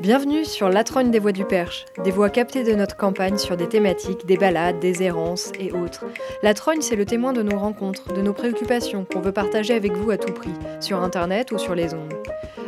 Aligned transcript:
Bienvenue 0.00 0.44
sur 0.44 0.68
La 0.68 0.84
Trogne 0.84 1.10
des 1.10 1.18
Voix 1.18 1.32
du 1.32 1.44
Perche, 1.44 1.84
des 2.04 2.10
voix 2.10 2.28
captées 2.28 2.64
de 2.64 2.72
notre 2.74 2.96
campagne 2.96 3.38
sur 3.38 3.56
des 3.56 3.68
thématiques, 3.68 4.26
des 4.26 4.36
balades, 4.36 4.80
des 4.80 5.02
errances 5.02 5.52
et 5.58 5.72
autres. 5.72 6.04
La 6.42 6.54
Trogne, 6.54 6.80
c'est 6.80 6.96
le 6.96 7.04
témoin 7.04 7.32
de 7.32 7.42
nos 7.42 7.58
rencontres, 7.58 8.12
de 8.12 8.20
nos 8.20 8.32
préoccupations 8.32 9.04
qu'on 9.04 9.20
veut 9.20 9.32
partager 9.32 9.74
avec 9.74 9.92
vous 9.92 10.10
à 10.10 10.16
tout 10.16 10.32
prix, 10.32 10.54
sur 10.80 11.02
internet 11.02 11.52
ou 11.52 11.58
sur 11.58 11.74
les 11.74 11.94
ondes. 11.94 12.14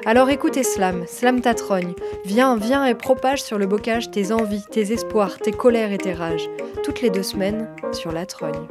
Alors 0.07 0.31
écoutez 0.31 0.63
Slam, 0.63 1.07
Slam 1.07 1.41
ta 1.41 1.55
trogne. 1.55 1.95
Viens, 2.25 2.57
viens 2.57 2.85
et 2.85 2.95
propage 2.95 3.43
sur 3.43 3.59
le 3.59 3.67
bocage 3.67 4.11
tes 4.11 4.33
envies, 4.33 4.65
tes 4.71 4.93
espoirs, 4.93 5.39
tes 5.39 5.53
colères 5.53 5.93
et 5.93 5.99
tes 5.99 6.13
rages. 6.13 6.49
Toutes 6.83 7.01
les 7.01 7.11
deux 7.11 7.23
semaines 7.23 7.69
sur 7.93 8.13
La 8.13 8.27
Trogne. 8.27 8.69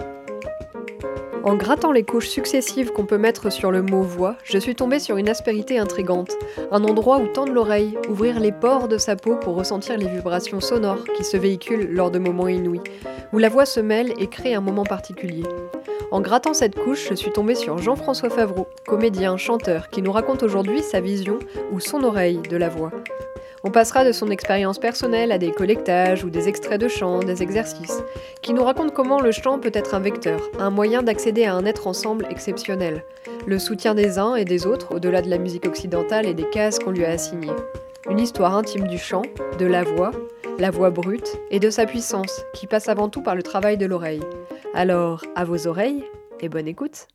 En 1.44 1.56
grattant 1.56 1.92
les 1.92 2.04
couches 2.04 2.30
successives 2.30 2.92
qu'on 2.92 3.06
peut 3.06 3.18
mettre 3.18 3.52
sur 3.52 3.70
le 3.70 3.82
mot 3.82 4.02
voix, 4.02 4.38
je 4.46 4.58
suis 4.58 4.76
tombée 4.76 5.00
sur 5.00 5.18
une 5.18 5.28
aspérité 5.28 5.78
intrigante, 5.78 6.32
un 6.72 6.86
endroit 6.86 7.18
où 7.18 7.28
tendre 7.28 7.52
l'oreille, 7.52 7.98
ouvrir 8.08 8.40
les 8.40 8.54
pores 8.54 8.88
de 8.88 8.98
sa 8.98 9.18
peau 9.18 9.36
pour 9.36 9.56
ressentir 9.56 9.98
les 9.98 10.08
vibrations 10.08 10.62
sonores 10.62 11.04
qui 11.18 11.26
se 11.26 11.36
véhiculent 11.36 11.90
lors 11.92 12.12
de 12.12 12.20
moments 12.20 12.48
inouïs, 12.48 12.80
où 13.34 13.40
la 13.40 13.50
voix 13.50 13.66
se 13.66 13.82
mêle 13.82 14.14
et 14.20 14.28
crée 14.28 14.54
un 14.54 14.62
moment 14.62 14.86
particulier. 14.86 15.44
En 16.14 16.22
grattant 16.22 16.54
cette 16.54 16.76
couche, 16.76 17.08
je 17.10 17.16
suis 17.16 17.32
tombée 17.32 17.56
sur 17.56 17.80
Jean-François 17.80 18.30
Favreau, 18.30 18.68
comédien, 18.86 19.36
chanteur, 19.36 19.90
qui 19.90 20.04
nous 20.04 20.12
raconte 20.12 20.44
aujourd'hui 20.44 20.84
sa 20.84 21.02
vision 21.02 21.40
ou 21.72 21.80
son 21.80 22.04
oreille 22.04 22.40
de 22.48 22.56
la 22.56 22.70
voix. 22.70 22.92
On 23.64 23.72
passera 23.72 24.06
de 24.06 24.12
son 24.12 24.30
expérience 24.30 24.78
personnelle 24.78 25.32
à 25.32 25.40
des 25.40 25.50
collectages 25.50 26.24
ou 26.24 26.30
des 26.30 26.48
extraits 26.48 26.80
de 26.80 26.88
chants, 26.88 27.22
des 27.22 27.42
exercices, 27.42 28.04
qui 28.44 28.54
nous 28.54 28.64
racontent 28.64 28.94
comment 28.94 29.22
le 29.22 29.32
chant 29.32 29.58
peut 29.58 29.72
être 29.74 29.96
un 29.96 30.02
vecteur, 30.02 30.40
un 30.60 30.70
moyen 30.70 31.02
d'accéder 31.02 31.46
à 31.46 31.56
un 31.56 31.66
être 31.66 31.88
ensemble 31.88 32.28
exceptionnel, 32.30 33.04
le 33.48 33.58
soutien 33.58 33.96
des 33.96 34.20
uns 34.20 34.36
et 34.36 34.46
des 34.46 34.68
autres 34.68 34.94
au-delà 34.94 35.24
de 35.24 35.32
la 35.32 35.40
musique 35.40 35.66
occidentale 35.66 36.28
et 36.28 36.36
des 36.36 36.48
cases 36.48 36.78
qu'on 36.78 36.92
lui 36.92 37.06
a 37.06 37.10
assignées. 37.10 37.50
Une 38.08 38.20
histoire 38.20 38.56
intime 38.56 38.88
du 38.88 39.00
chant, 39.00 39.24
de 39.58 39.66
la 39.66 39.84
voix, 39.84 40.12
la 40.60 40.70
voix 40.70 40.92
brute 40.92 41.40
et 41.50 41.60
de 41.60 41.72
sa 41.72 41.88
puissance, 41.88 42.44
qui 42.54 42.68
passe 42.68 42.88
avant 42.88 43.10
tout 43.10 43.24
par 43.24 43.34
le 43.34 43.42
travail 43.42 43.78
de 43.78 43.88
l'oreille. 43.88 44.22
Alors, 44.76 45.24
à 45.36 45.46
vos 45.46 45.68
oreilles 45.68 46.04
et 46.40 46.50
bonne 46.50 46.68
écoute. 46.68 47.08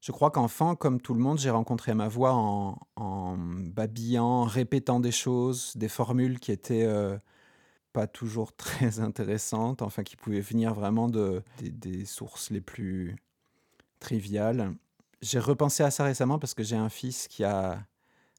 Je 0.00 0.12
crois 0.12 0.30
qu'enfant, 0.30 0.76
comme 0.76 1.00
tout 1.00 1.14
le 1.14 1.20
monde, 1.20 1.38
j'ai 1.38 1.50
rencontré 1.50 1.92
ma 1.92 2.06
voix 2.06 2.34
en, 2.34 2.78
en, 2.94 3.36
babillant, 3.36 4.44
répétant 4.44 5.00
des 5.00 5.10
choses, 5.10 5.76
des 5.76 5.88
formules 5.88 6.38
qui 6.38 6.52
étaient 6.52 6.84
euh, 6.84 7.18
toujours 8.06 8.54
très 8.54 9.00
intéressantes, 9.00 9.82
enfin 9.82 10.02
qui 10.02 10.16
pouvaient 10.16 10.40
venir 10.40 10.74
vraiment 10.74 11.08
de, 11.08 11.42
des, 11.60 12.04
sources 12.04 12.50
les 12.50 12.60
plus 12.60 13.16
triviales. 14.00 14.74
J'ai 15.20 15.38
repensé 15.38 15.82
à 15.82 15.90
ça 15.90 16.04
récemment 16.04 16.38
parce 16.38 16.54
que 16.54 16.62
j'ai 16.62 16.76
un 16.76 16.88
fils 16.88 17.28
qui 17.28 17.44
a 17.44 17.82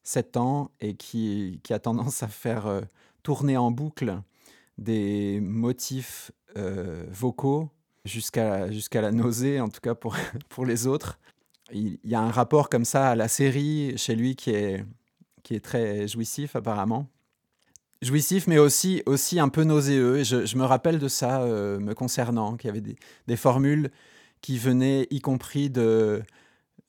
7 0.03 0.37
ans 0.37 0.71
et 0.79 0.95
qui, 0.95 1.59
qui 1.63 1.73
a 1.73 1.79
tendance 1.79 2.23
à 2.23 2.27
faire 2.27 2.67
euh, 2.67 2.81
tourner 3.23 3.57
en 3.57 3.71
boucle 3.71 4.21
des 4.77 5.39
motifs 5.41 6.31
euh, 6.57 7.05
vocaux 7.09 7.69
jusqu'à 8.05 8.71
jusqu'à 8.71 9.01
la 9.01 9.11
nausée, 9.11 9.59
en 9.59 9.67
tout 9.67 9.81
cas 9.81 9.93
pour, 9.95 10.15
pour 10.49 10.65
les 10.65 10.87
autres. 10.87 11.19
Il, 11.71 11.99
il, 12.03 12.09
y 12.09 12.15
a 12.15 12.21
un 12.21 12.31
rapport 12.31 12.69
comme 12.69 12.85
ça 12.85 13.09
à 13.09 13.15
la 13.15 13.27
série 13.27 13.97
chez 13.97 14.15
lui 14.15 14.35
qui 14.35 14.51
est, 14.51 14.85
qui 15.43 15.55
est 15.55 15.59
très 15.59 16.07
jouissif 16.07 16.55
apparemment. 16.55 17.07
Jouissif, 18.01 18.47
mais 18.47 18.57
aussi, 18.57 19.03
aussi 19.05 19.41
un 19.41 19.49
peu 19.49 19.63
nauséeux. 19.65 20.23
Je, 20.23 20.57
me 20.57 20.63
rappelle 20.63 20.99
de 20.99 21.09
ça 21.09 21.41
euh, 21.41 21.79
me 21.79 21.93
concernant, 21.93 22.55
qu'il 22.55 22.69
y 22.69 22.71
avait 22.71 22.95
des, 23.27 23.35
formules 23.35 23.91
qui 24.39 24.57
venaient, 24.57 25.05
y 25.09 25.19
compris 25.19 25.69
de, 25.69 26.23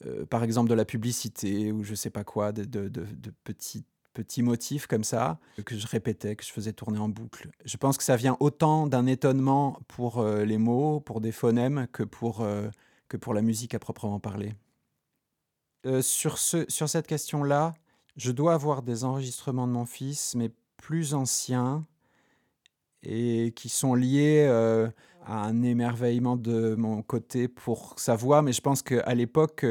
euh, 0.07 0.25
par 0.27 0.45
exemple, 0.45 0.71
de 0.71 0.75
la 0.75 0.85
publicité 0.85 1.73
ou 1.73 1.83
je 1.83 1.97
sais 1.97 2.11
pas 2.11 2.23
quoi, 2.23 2.53
de, 2.53 2.65
de, 2.65 3.07
petits, 3.43 3.85
petits 4.15 4.45
motifs 4.45 4.87
comme 4.87 5.03
ça, 5.03 5.41
que 5.67 5.77
je 5.77 5.85
répétais, 5.89 6.37
que 6.37 6.45
je 6.45 6.53
faisais 6.53 6.73
tourner 6.73 7.01
en 7.01 7.09
boucle. 7.09 7.51
Je 7.65 7.77
pense 7.77 7.97
que 7.97 8.05
ça 8.05 8.15
vient 8.15 8.37
autant 8.39 8.87
d'un 8.87 9.07
étonnement 9.07 9.81
pour 9.89 10.21
euh, 10.21 10.45
les 10.45 10.59
mots, 10.59 11.01
pour 11.01 11.21
des 11.21 11.33
phonèmes, 11.33 11.89
que 11.93 12.05
pour, 12.05 12.47
que 13.09 13.17
pour 13.17 13.35
la 13.35 13.43
musique 13.43 13.75
à 13.75 13.81
proprement 13.81 14.21
parler. 14.21 14.55
Sur, 16.03 16.39
ce, 16.39 16.67
sur 16.69 16.89
cette 16.89 17.09
question-là, 17.09 17.75
je 18.17 18.31
dois 18.31 18.55
avoir 18.55 18.83
des 18.83 19.03
enregistrements 19.03 19.67
de 19.67 19.73
mon 19.73 19.87
fils, 19.87 20.37
mais 20.37 20.53
plus 20.81 21.15
anciens, 21.15 21.87
et 23.03 23.53
qui 23.57 23.69
sont 23.69 23.95
liés 23.95 24.47
euh, 24.49 24.89
à 25.25 25.45
un 25.45 25.63
émerveillement 25.63 26.37
de 26.37 26.75
mon 26.75 27.03
côté 27.03 27.49
pour 27.49 27.95
sa 27.99 28.17
voix, 28.17 28.43
mais 28.43 28.53
je 28.53 28.61
pense 28.61 28.83
qu'à 28.83 29.15
l'époque, 29.15 29.65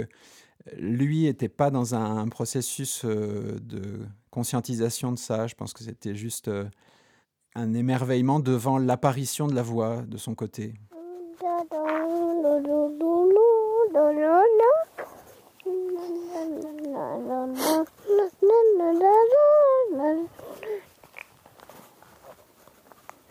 lui 0.78 1.24
n'était 1.24 1.50
pas 1.50 1.72
dans 1.72 1.96
un 1.96 2.28
processus 2.28 3.04
euh, 3.06 3.58
de 3.62 4.00
conscientisation 4.30 5.12
de 5.12 5.18
ça. 5.18 5.48
Je 5.48 5.56
pense 5.56 5.74
que 5.74 5.84
c'était 5.84 6.16
juste 6.16 6.48
euh, 6.48 6.66
un 7.56 7.74
émerveillement 7.74 8.40
devant 8.40 8.78
l'apparition 8.78 9.48
de 9.48 9.56
la 9.56 9.64
voix 9.64 10.02
de 10.04 10.18
son 10.18 10.36
côté. 10.36 10.74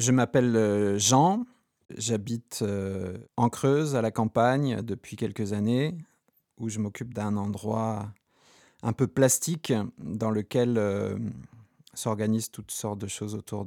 Je 0.00 0.12
m'appelle 0.12 0.98
Jean, 0.98 1.44
j'habite 1.94 2.64
en 3.36 3.48
Creuse, 3.50 3.94
à 3.94 4.00
la 4.00 4.10
campagne, 4.10 4.80
depuis 4.80 5.16
quelques 5.16 5.52
années, 5.52 5.94
où 6.56 6.70
je 6.70 6.78
m'occupe 6.78 7.12
d'un 7.12 7.36
endroit 7.36 8.10
un 8.82 8.94
peu 8.94 9.06
plastique 9.06 9.74
dans 9.98 10.30
lequel 10.30 10.78
euh, 10.78 11.18
s'organisent 11.92 12.50
toutes 12.50 12.70
sortes 12.70 12.98
de 12.98 13.08
choses 13.08 13.34
autour 13.34 13.66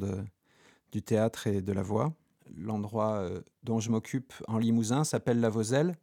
du 0.91 1.03
théâtre 1.03 1.45
et 1.45 1.61
de 1.61 1.71
la 1.71 1.83
voix. 1.83 2.11
L'endroit 2.57 3.17
euh, 3.17 3.41
dont 3.61 3.79
je 3.79 3.91
m'occupe 3.91 4.33
en 4.47 4.57
Limousin 4.57 5.03
s'appelle 5.03 5.39
La 5.39 5.50
Voselle. 5.50 5.95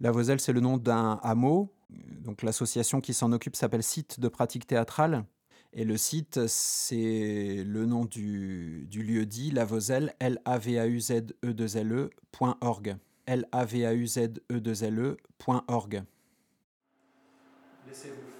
La 0.00 0.10
Voselle, 0.10 0.40
c'est 0.40 0.52
le 0.52 0.60
nom 0.60 0.76
d'un 0.76 1.18
hameau. 1.22 1.72
Donc 1.88 2.42
l'association 2.42 3.00
qui 3.00 3.14
s'en 3.14 3.32
occupe 3.32 3.56
s'appelle 3.56 3.82
Site 3.82 4.20
de 4.20 4.28
pratique 4.28 4.66
théâtrale. 4.66 5.24
Et 5.72 5.84
le 5.84 5.96
site, 5.96 6.48
c'est 6.48 7.62
le 7.64 7.86
nom 7.86 8.04
du, 8.04 8.88
du 8.90 9.04
lieu 9.04 9.24
dit, 9.24 9.52
La 9.52 9.64
Voselle, 9.64 10.12
L-A-V-A-U-Z-E-2-L-E.org. 10.18 12.96
L-A-V-A-U-Z-E-2-L-E.org. 13.26 16.02
Laissez-vous 17.86 18.16
faire 18.38 18.38
par 18.38 18.39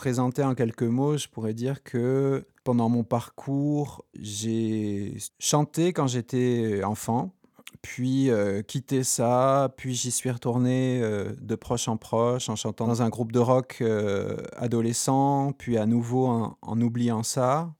présenter 0.00 0.42
en 0.42 0.54
quelques 0.54 0.82
mots, 0.82 1.18
je 1.18 1.28
pourrais 1.28 1.52
dire 1.52 1.82
que 1.82 2.46
pendant 2.64 2.88
mon 2.88 3.04
parcours, 3.04 4.02
j'ai 4.18 5.18
chanté 5.38 5.92
quand 5.92 6.06
j'étais 6.06 6.80
enfant, 6.84 7.34
puis 7.82 8.30
euh, 8.30 8.62
quitté 8.62 9.04
ça, 9.04 9.74
puis 9.76 9.94
j'y 9.94 10.10
suis 10.10 10.30
retourné 10.30 11.02
euh, 11.02 11.34
de 11.38 11.54
proche 11.54 11.86
en 11.86 11.98
proche 11.98 12.48
en 12.48 12.56
chantant 12.56 12.86
dans 12.86 13.02
un 13.02 13.10
groupe 13.10 13.30
de 13.30 13.40
rock 13.40 13.76
euh, 13.82 14.38
adolescent, 14.56 15.52
puis 15.52 15.76
à 15.76 15.84
nouveau 15.84 16.28
en, 16.28 16.56
en 16.62 16.80
oubliant 16.80 17.22
ça. 17.22 17.74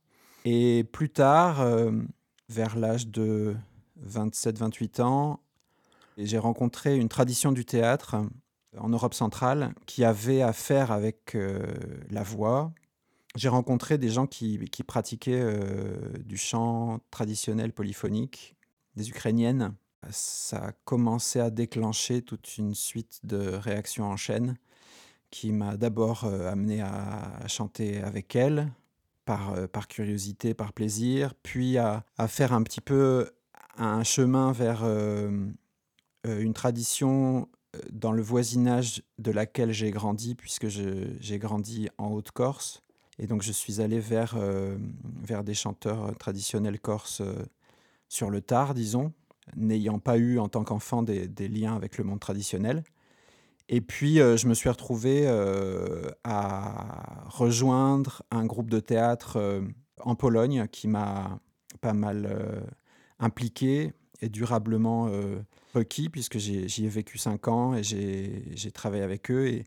Et 0.44 0.84
plus 0.92 1.08
tard, 1.08 1.64
vers 2.50 2.76
l'âge 2.76 3.08
de 3.08 3.56
27-28 4.06 5.00
ans, 5.00 5.40
j'ai 6.18 6.38
rencontré 6.38 6.98
une 6.98 7.08
tradition 7.08 7.50
du 7.50 7.64
théâtre 7.64 8.16
en 8.78 8.88
Europe 8.88 9.14
centrale 9.14 9.74
qui 9.86 10.04
avait 10.04 10.42
à 10.42 10.52
faire 10.52 10.92
avec 10.92 11.36
la 12.10 12.22
voix. 12.22 12.72
J'ai 13.36 13.48
rencontré 13.48 13.98
des 13.98 14.08
gens 14.08 14.26
qui, 14.26 14.58
pratiquaient 14.86 15.44
du 16.24 16.36
chant 16.36 17.00
traditionnel 17.10 17.72
polyphonique, 17.72 18.56
des 18.96 19.08
Ukrainiennes. 19.10 19.74
Ça 20.10 20.58
a 20.66 20.72
commencé 20.84 21.40
à 21.40 21.50
déclencher 21.50 22.22
toute 22.22 22.58
une 22.58 22.74
suite 22.74 23.20
de 23.24 23.54
réactions 23.54 24.06
en 24.06 24.16
chaîne 24.16 24.56
qui 25.30 25.52
m'a 25.52 25.76
d'abord 25.76 26.24
amené 26.24 26.80
à, 26.80 27.46
chanter 27.46 28.00
avec 28.02 28.34
elles, 28.34 28.68
par, 29.24 29.88
curiosité, 29.88 30.54
par 30.54 30.72
plaisir, 30.72 31.34
puis 31.42 31.78
à, 31.78 32.04
faire 32.26 32.52
un 32.52 32.62
petit 32.62 32.80
peu 32.80 33.30
un 33.76 34.02
chemin 34.02 34.52
vers 34.52 34.84
une 36.24 36.54
tradition 36.54 37.48
dans 37.92 38.12
le 38.12 38.22
voisinage 38.22 39.02
de 39.18 39.30
laquelle 39.30 39.72
j'ai 39.72 39.90
grandi, 39.90 40.34
puisque 40.34 40.68
j'ai 40.68 41.38
grandi 41.38 41.88
en 41.98 42.08
Haute-Corse. 42.08 42.82
Et 43.18 43.26
donc 43.26 43.42
je 43.42 43.52
suis 43.52 43.80
allé 43.80 44.00
vers, 44.00 44.36
vers 45.22 45.44
des 45.44 45.54
chanteurs 45.54 46.16
traditionnels 46.18 46.80
corses 46.80 47.22
sur 48.08 48.30
le 48.30 48.40
tard, 48.40 48.74
disons, 48.74 49.12
n'ayant 49.56 49.98
pas 49.98 50.16
eu 50.16 50.38
en 50.38 50.48
tant 50.48 50.64
qu'enfant 50.64 51.02
des, 51.02 51.28
des, 51.28 51.48
liens 51.48 51.76
avec 51.76 51.98
le 51.98 52.04
monde 52.04 52.20
traditionnel. 52.20 52.82
Et 53.68 53.80
puis 53.80 54.16
je 54.16 54.48
me 54.48 54.54
suis 54.54 54.68
retrouvé 54.68 55.28
à 56.24 57.24
rejoindre 57.28 58.22
un 58.30 58.46
groupe 58.46 58.70
de 58.70 58.80
théâtre 58.80 59.62
en 60.00 60.14
Pologne 60.14 60.66
qui 60.72 60.88
m'a 60.88 61.38
pas 61.80 61.92
mal 61.92 62.64
impliqué 63.18 63.92
et 64.22 64.28
durablement 64.28 65.10
requis, 65.74 66.08
puisque 66.08 66.38
j'y 66.38 66.84
ai, 66.84 66.88
vécu 66.88 67.18
cinq 67.18 67.48
ans 67.48 67.74
et 67.74 67.82
j'ai 67.82 68.70
travaillé 68.72 69.02
avec 69.02 69.30
eux. 69.30 69.46
Et 69.46 69.64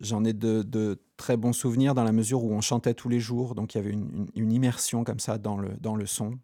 j'en 0.00 0.24
ai 0.24 0.32
de, 0.32 0.98
très 1.16 1.36
bons 1.36 1.52
souvenirs 1.52 1.94
dans 1.94 2.04
la 2.04 2.12
mesure 2.12 2.44
où 2.44 2.52
on 2.52 2.60
chantait 2.60 2.94
tous 2.94 3.08
les 3.08 3.20
jours. 3.20 3.54
Donc 3.54 3.74
il 3.74 3.78
y 3.78 3.80
avait 3.80 3.92
une, 3.92 4.52
immersion 4.52 5.04
comme 5.04 5.20
ça 5.20 5.38
dans 5.38 5.56
le, 5.58 6.06
son, 6.06 6.38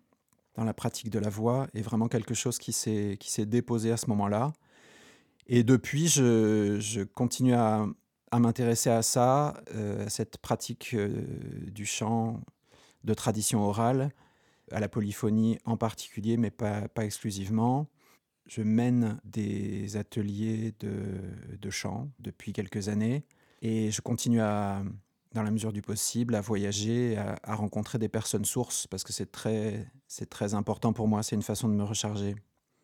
dans 0.55 0.65
la 0.65 0.75
pratique 0.75 1.11
de 1.11 1.19
la 1.19 1.29
voix, 1.29 1.67
et 1.75 1.83
vraiment 1.83 2.09
quelque 2.09 2.35
chose 2.35 2.59
qui 2.59 2.73
s'est 2.73 3.47
déposé 3.47 3.93
à 3.93 3.97
ce 3.97 4.09
moment-là. 4.09 4.53
Et 5.47 5.65
depuis, 5.65 6.09
je, 6.09 7.05
continue 7.05 7.55
à, 7.55 7.87
m'intéresser 8.33 8.91
à 8.91 9.03
ça, 9.03 9.61
euh, 9.75 10.07
à 10.07 10.09
cette 10.09 10.39
pratique 10.39 10.95
euh, 10.95 11.11
du 11.71 11.85
chant 11.85 12.41
de 13.05 13.13
tradition 13.15 13.63
orale, 13.63 14.11
à 14.71 14.81
la 14.81 14.89
polyphonie 14.89 15.59
en 15.65 15.77
particulier, 15.77 16.37
mais 16.37 16.51
pas 16.51 16.89
exclusivement. 16.99 17.89
Je 18.47 18.63
mène 18.63 19.21
des 19.25 19.97
ateliers 19.97 20.75
de, 20.81 21.71
chant 21.71 22.11
depuis 22.19 22.53
quelques 22.53 22.89
années 22.89 23.25
et 23.63 23.91
je 23.91 24.01
continue 24.01 24.41
à, 24.41 24.83
dans 25.33 25.43
la 25.43 25.51
mesure 25.51 25.73
du 25.73 25.83
possible, 25.83 26.35
à 26.35 26.41
voyager, 26.41 27.17
à, 27.17 27.55
rencontrer 27.55 27.99
des 27.99 28.09
personnes 28.09 28.45
sources 28.45 28.87
parce 28.87 29.05
que 29.05 29.13
c'est 29.13 29.31
très, 29.31 29.91
très 30.29 30.55
important 30.55 30.93
pour 30.93 31.09
moi. 31.09 31.23
C'est 31.23 31.37
une 31.37 31.43
façon 31.43 31.69
de 31.69 31.75
me 31.75 31.85
recharger. 31.85 32.35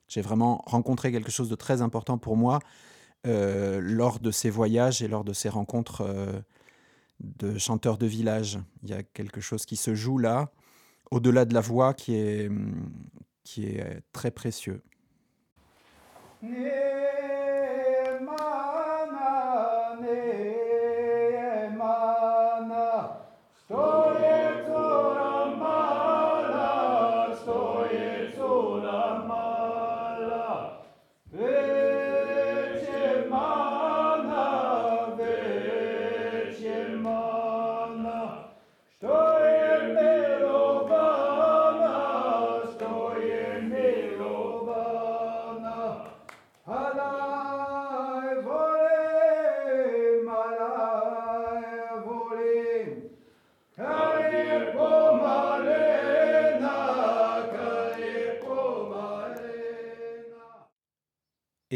J'ai 0.09 0.23
vraiment 0.23 0.63
rencontré 0.67 1.13
quelque 1.13 1.31
chose 1.31 1.51
de 1.51 1.57
très 1.57 1.83
important 1.83 2.19
pour 2.19 2.37
moi 2.37 2.61
euh, 3.27 3.81
lors 3.83 4.21
de 4.21 4.31
ces 4.31 4.49
voyages 4.49 5.03
et 5.03 5.09
lors 5.09 5.25
de 5.25 5.33
ces 5.33 5.49
rencontres 5.49 6.03
euh, 6.03 6.41
de 7.21 7.59
chanteurs 7.59 7.99
de 7.99 8.07
village. 8.07 8.59
Il 8.83 8.91
y 8.91 8.95
a 8.95 9.03
quelque 9.03 9.41
chose 9.41 9.67
qui 9.67 9.77
se 9.77 9.95
joue 9.95 10.19
là, 10.19 10.51
au-delà 11.11 11.45
de 11.45 11.53
la 11.53 11.61
voix, 11.61 11.95
qui 11.95 12.15
est, 12.15 12.51
qui 13.45 13.65
est 13.65 14.03
très 14.13 14.31
précieux. 14.31 14.83
Yeah. 16.41 17.48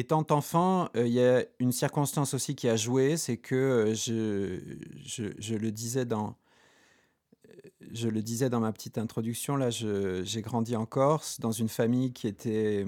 Étant 0.03 0.27
enfant, 0.31 0.89
il 0.97 1.13
y 1.13 1.23
a 1.23 1.45
une 1.61 1.71
circonstance 1.71 2.35
aussi 2.35 2.57
qui 2.57 2.69
a 2.69 2.75
joué, 2.75 3.17
c'est 3.17 3.37
que 3.37 3.93
je, 3.95 4.59
je, 5.07 5.55
le 5.55 5.71
disais 5.71 6.05
dans, 6.05 6.35
je 7.93 8.09
le 8.09 8.21
disais 8.21 8.51
dans 8.51 8.59
ma 8.59 8.73
petite 8.73 8.99
introduction, 8.99 9.55
là, 9.55 9.71
j'ai 9.71 10.43
grandi 10.43 10.75
en 10.75 10.87
Corse, 10.87 11.39
dans 11.39 11.53
une 11.53 11.69
famille 11.69 12.13
qui 12.13 12.27
était 12.27 12.85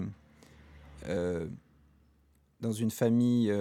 dans 1.07 2.73
une 2.73 2.91
famille 2.91 3.53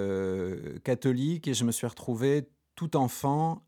catholique, 0.83 1.48
et 1.48 1.53
je 1.53 1.63
me 1.63 1.72
suis 1.72 1.86
retrouvé 1.86 2.50
tout 2.74 2.98
enfant 2.98 3.62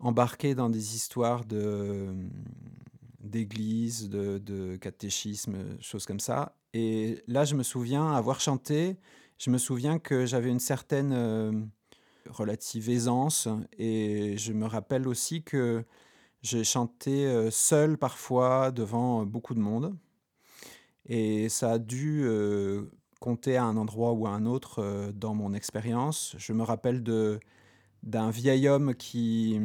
embarqué 0.00 0.54
dans 0.54 0.68
des 0.68 0.96
histoires 0.96 1.46
de 1.46 2.14
d'église, 3.20 4.10
de, 4.10 4.76
catéchisme, 4.76 5.80
choses 5.80 6.04
comme 6.04 6.20
ça. 6.20 6.54
Et 6.74 7.22
là, 7.26 7.44
je 7.44 7.54
me 7.54 7.62
souviens 7.62 8.12
avoir 8.12 8.40
chanté, 8.40 8.96
je 9.38 9.50
me 9.50 9.58
souviens 9.58 9.98
que 9.98 10.24
j'avais 10.24 10.50
une 10.50 10.60
certaine 10.60 11.12
euh, 11.12 11.52
relative 12.28 12.88
aisance, 12.88 13.48
et 13.78 14.36
je 14.38 14.52
me 14.52 14.66
rappelle 14.66 15.06
aussi 15.06 15.42
que 15.42 15.84
j'ai 16.42 16.64
chanté 16.64 17.26
euh, 17.26 17.50
seul 17.50 17.98
parfois 17.98 18.70
devant 18.70 19.26
beaucoup 19.26 19.54
de 19.54 19.60
monde. 19.60 19.96
Et 21.06 21.48
ça 21.48 21.72
a 21.72 21.78
dû 21.78 22.22
euh, 22.24 22.84
compter 23.20 23.56
à 23.56 23.64
un 23.64 23.76
endroit 23.76 24.12
ou 24.12 24.26
à 24.26 24.30
un 24.30 24.46
autre 24.46 25.12
dans 25.14 25.34
mon 25.34 25.52
expérience. 25.52 26.34
Je 26.38 26.52
me 26.52 26.62
rappelle 26.62 27.02
de 27.02 27.40
d'un 28.02 28.30
vieil 28.30 28.68
homme 28.68 28.96
qui, 28.96 29.60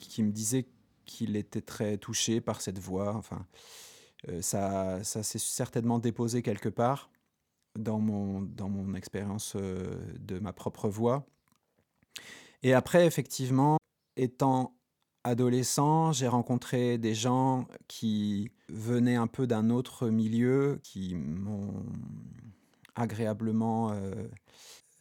qui 0.00 0.24
me 0.24 0.32
disait 0.32 0.66
qu'il 1.04 1.36
était 1.36 1.60
très 1.60 1.98
touché 1.98 2.40
par 2.40 2.60
cette 2.60 2.80
voix. 2.80 3.14
Enfin, 3.14 3.46
ça, 4.40 5.02
ça 5.04 5.22
s'est 5.22 5.38
certainement 5.38 5.98
déposé 5.98 6.42
quelque 6.42 6.68
part 6.68 7.10
dans 7.78 7.98
mon, 7.98 8.42
dans 8.42 8.68
mon 8.68 8.94
expérience 8.94 9.54
euh, 9.56 9.96
de 10.18 10.38
ma 10.38 10.52
propre 10.52 10.88
voix. 10.88 11.26
Et 12.62 12.72
après, 12.74 13.06
effectivement, 13.06 13.78
étant 14.16 14.74
adolescent, 15.24 16.12
j'ai 16.12 16.28
rencontré 16.28 16.98
des 16.98 17.14
gens 17.14 17.66
qui 17.88 18.50
venaient 18.68 19.16
un 19.16 19.26
peu 19.26 19.46
d'un 19.46 19.70
autre 19.70 20.08
milieu, 20.08 20.80
qui 20.82 21.14
m'ont 21.14 21.84
agréablement 22.94 23.92
euh, 23.92 24.28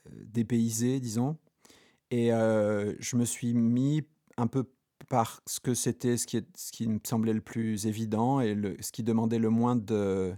dépaysé, 0.10 1.00
disons. 1.00 1.38
Et 2.12 2.29
je 2.29 3.15
me 3.15 3.25
suis 3.25 3.53
mis 3.53 4.03
un 4.38 4.48
peu 4.48 4.63
parce 5.09 5.59
que 5.62 5.74
c'était 5.74 6.17
ce 6.17 6.27
qui, 6.27 6.43
ce 6.55 6.71
qui 6.71 6.88
me 6.88 7.00
semblait 7.03 7.33
le 7.33 7.41
plus 7.41 7.88
évident 7.88 8.41
et 8.41 8.55
ce 8.81 8.91
qui 8.91 9.03
demandait 9.03 9.39
le 9.39 9.50
moins 9.50 9.75
de, 9.75 10.35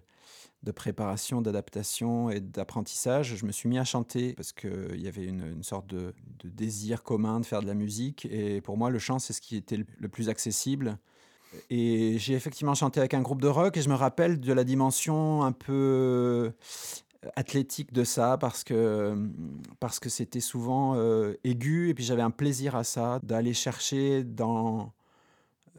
de 0.63 0.71
préparation, 0.71 1.41
d'adaptation 1.41 2.29
et 2.29 2.39
d'apprentissage, 2.39 3.35
je 3.35 3.45
me 3.45 3.51
suis 3.51 3.69
mis 3.69 3.77
à 3.77 3.85
chanter 3.85 4.33
parce 4.33 4.53
qu'il 4.53 4.99
y 4.99 5.07
avait 5.07 5.25
une, 5.25 5.63
sorte 5.63 5.87
de, 5.87 6.13
désir 6.43 7.03
commun 7.03 7.39
de 7.39 7.45
faire 7.45 7.61
de 7.61 7.67
la 7.67 7.73
musique. 7.73 8.25
Et 8.25 8.61
pour 8.61 8.77
moi, 8.77 8.89
le 8.89 8.99
chant, 8.99 9.19
c'est 9.19 9.33
ce 9.33 9.41
qui 9.41 9.55
était 9.55 9.77
le, 9.77 10.09
plus 10.09 10.29
accessible. 10.29 10.97
Et 11.69 12.17
j'ai 12.19 12.33
effectivement 12.33 12.75
chanté 12.75 12.99
avec 12.99 13.13
un 13.13 13.21
groupe 13.21 13.41
de 13.41 13.47
rock 13.47 13.77
et 13.77 13.81
je 13.81 13.89
me 13.89 13.95
rappelle 13.95 14.39
de 14.39 14.51
la 14.51 14.65
dimension 14.65 15.43
un 15.43 15.53
peu 15.53 16.51
athlétique 17.35 17.93
de 17.93 18.03
ça 18.03 18.37
parce 18.37 18.63
que 18.63 19.15
parce 19.79 19.99
que 19.99 20.09
c'était 20.09 20.39
souvent 20.39 20.95
aigu. 21.43 21.89
Et 21.89 21.93
puis 21.93 22.03
j'avais 22.03 22.21
un 22.21 22.31
plaisir 22.31 22.75
à 22.75 22.83
ça 22.83 23.19
d'aller 23.23 23.53
chercher 23.53 24.23
dans 24.23 24.91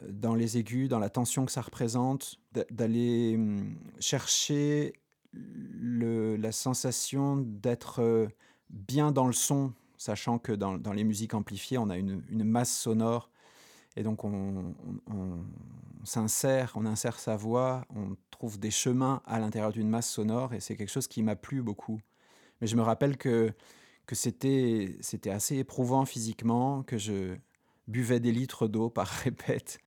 dans 0.07 0.35
les 0.35 0.59
aigus, 0.59 0.89
dans 0.89 0.99
la 0.99 1.11
tension 1.11 1.45
que 1.45 1.53
ça 1.53 1.61
représente, 1.61 2.39
d'aller 2.71 3.35
hum, 3.37 3.77
chercher 3.99 4.93
le, 5.33 6.37
la 6.37 6.53
sensation 6.53 7.37
d'être 7.37 8.29
bien 8.71 9.13
dans 9.13 9.27
le 9.27 9.33
son, 9.33 9.73
sachant 9.97 10.39
que 10.39 10.53
dans, 10.53 10.79
dans, 10.79 10.93
les 10.93 11.05
musiques 11.05 11.35
amplifiées, 11.35 11.79
on 11.79 11.91
a 11.91 11.97
une, 11.97 12.23
une 12.29 12.45
masse 12.45 12.75
sonore 12.77 13.31
et 13.99 14.05
donc 14.05 14.25
on, 14.25 14.75
on, 15.11 15.41
s'insère, 16.05 16.73
on 16.77 16.87
insère 16.87 17.19
sa 17.19 17.37
voix, 17.37 17.85
on 17.95 18.17
trouve 18.31 18.59
des 18.61 18.71
chemins 18.71 19.21
à 19.27 19.41
l'intérieur 19.41 19.73
d'une 19.73 19.89
masse 19.89 20.09
sonore 20.09 20.55
et 20.55 20.61
c'est 20.61 20.77
quelque 20.77 20.93
chose 20.93 21.09
qui 21.09 21.23
m'a 21.25 21.35
plu 21.35 21.63
beaucoup. 21.63 22.01
Mais 22.61 22.69
je 22.69 22.77
me 22.77 22.83
rappelle 22.83 23.17
que, 23.17 23.53
que 24.07 24.15
c'était, 24.15 24.97
assez 25.27 25.57
éprouvant 25.57 26.05
physiquement, 26.05 26.85
que 26.85 26.97
je 26.97 27.35
buvais 27.89 28.21
des 28.21 28.31
litres 28.31 28.69
d'eau 28.69 28.89
par 28.99 29.09
répète 29.09 29.81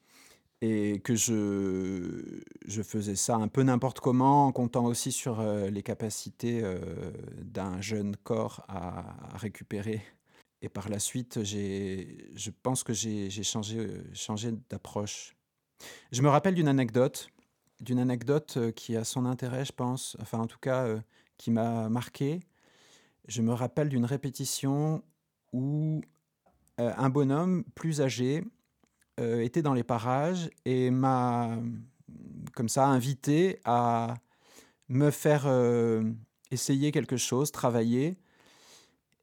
et 0.62 1.00
que 1.01 1.16
je, 1.16 2.42
je 2.66 2.82
faisais 2.82 3.16
ça 3.16 3.36
un 3.36 3.48
peu 3.48 3.62
n'importe 3.62 4.00
comment, 4.00 4.48
en 4.48 4.51
comptant 4.51 4.86
aussi 4.86 5.12
sur 5.12 5.39
euh, 5.39 5.70
les 5.70 5.84
capacités 5.84 6.62
euh, 6.63 6.80
d'un 7.38 7.80
jeune 7.80 8.16
corps 8.18 8.66
à, 8.68 9.38
récupérer. 9.38 10.01
Et 10.62 10.70
par 10.70 10.89
la 10.89 11.00
suite, 11.00 11.44
je 11.44 12.50
pense 12.63 12.84
que 12.84 12.94
j'ai 12.94 13.30
changé, 13.44 13.88
changé 14.13 14.51
d'approche. 14.70 15.36
Je 16.12 16.22
me 16.22 16.30
rappelle 16.30 16.56
d'une 16.56 16.68
anecdote, 16.68 17.30
d'une 17.80 18.00
anecdote 18.00 18.58
euh, 18.58 18.72
qui 18.72 18.98
a 18.98 19.06
son 19.06 19.25
intérêt, 19.25 19.63
je 19.63 19.72
pense, 19.72 20.18
enfin 20.20 20.39
en 20.39 20.48
tout 20.48 20.60
cas 20.60 20.86
qui 21.38 21.51
m'a 21.51 21.88
marqué. 21.88 22.42
Je 23.28 23.42
me 23.42 23.54
rappelle 23.54 23.88
d'une 23.88 24.04
répétition 24.04 25.01
où 25.54 26.01
un 26.78 27.10
bonhomme 27.10 27.63
plus 27.75 28.01
âgé 28.01 28.44
euh, 29.20 29.42
était 29.42 29.62
dans 29.62 29.74
les 29.74 29.84
parages 29.84 30.50
et 30.63 30.92
m'a, 30.92 31.58
comme 32.54 32.70
ça, 32.70 32.88
invité 32.88 33.60
à 33.66 34.13
me 34.88 35.12
faire 35.12 35.44
euh, 35.46 36.04
essayer 36.51 36.92
quelque 36.92 37.18
chose, 37.18 37.51
travailler. 37.51 38.18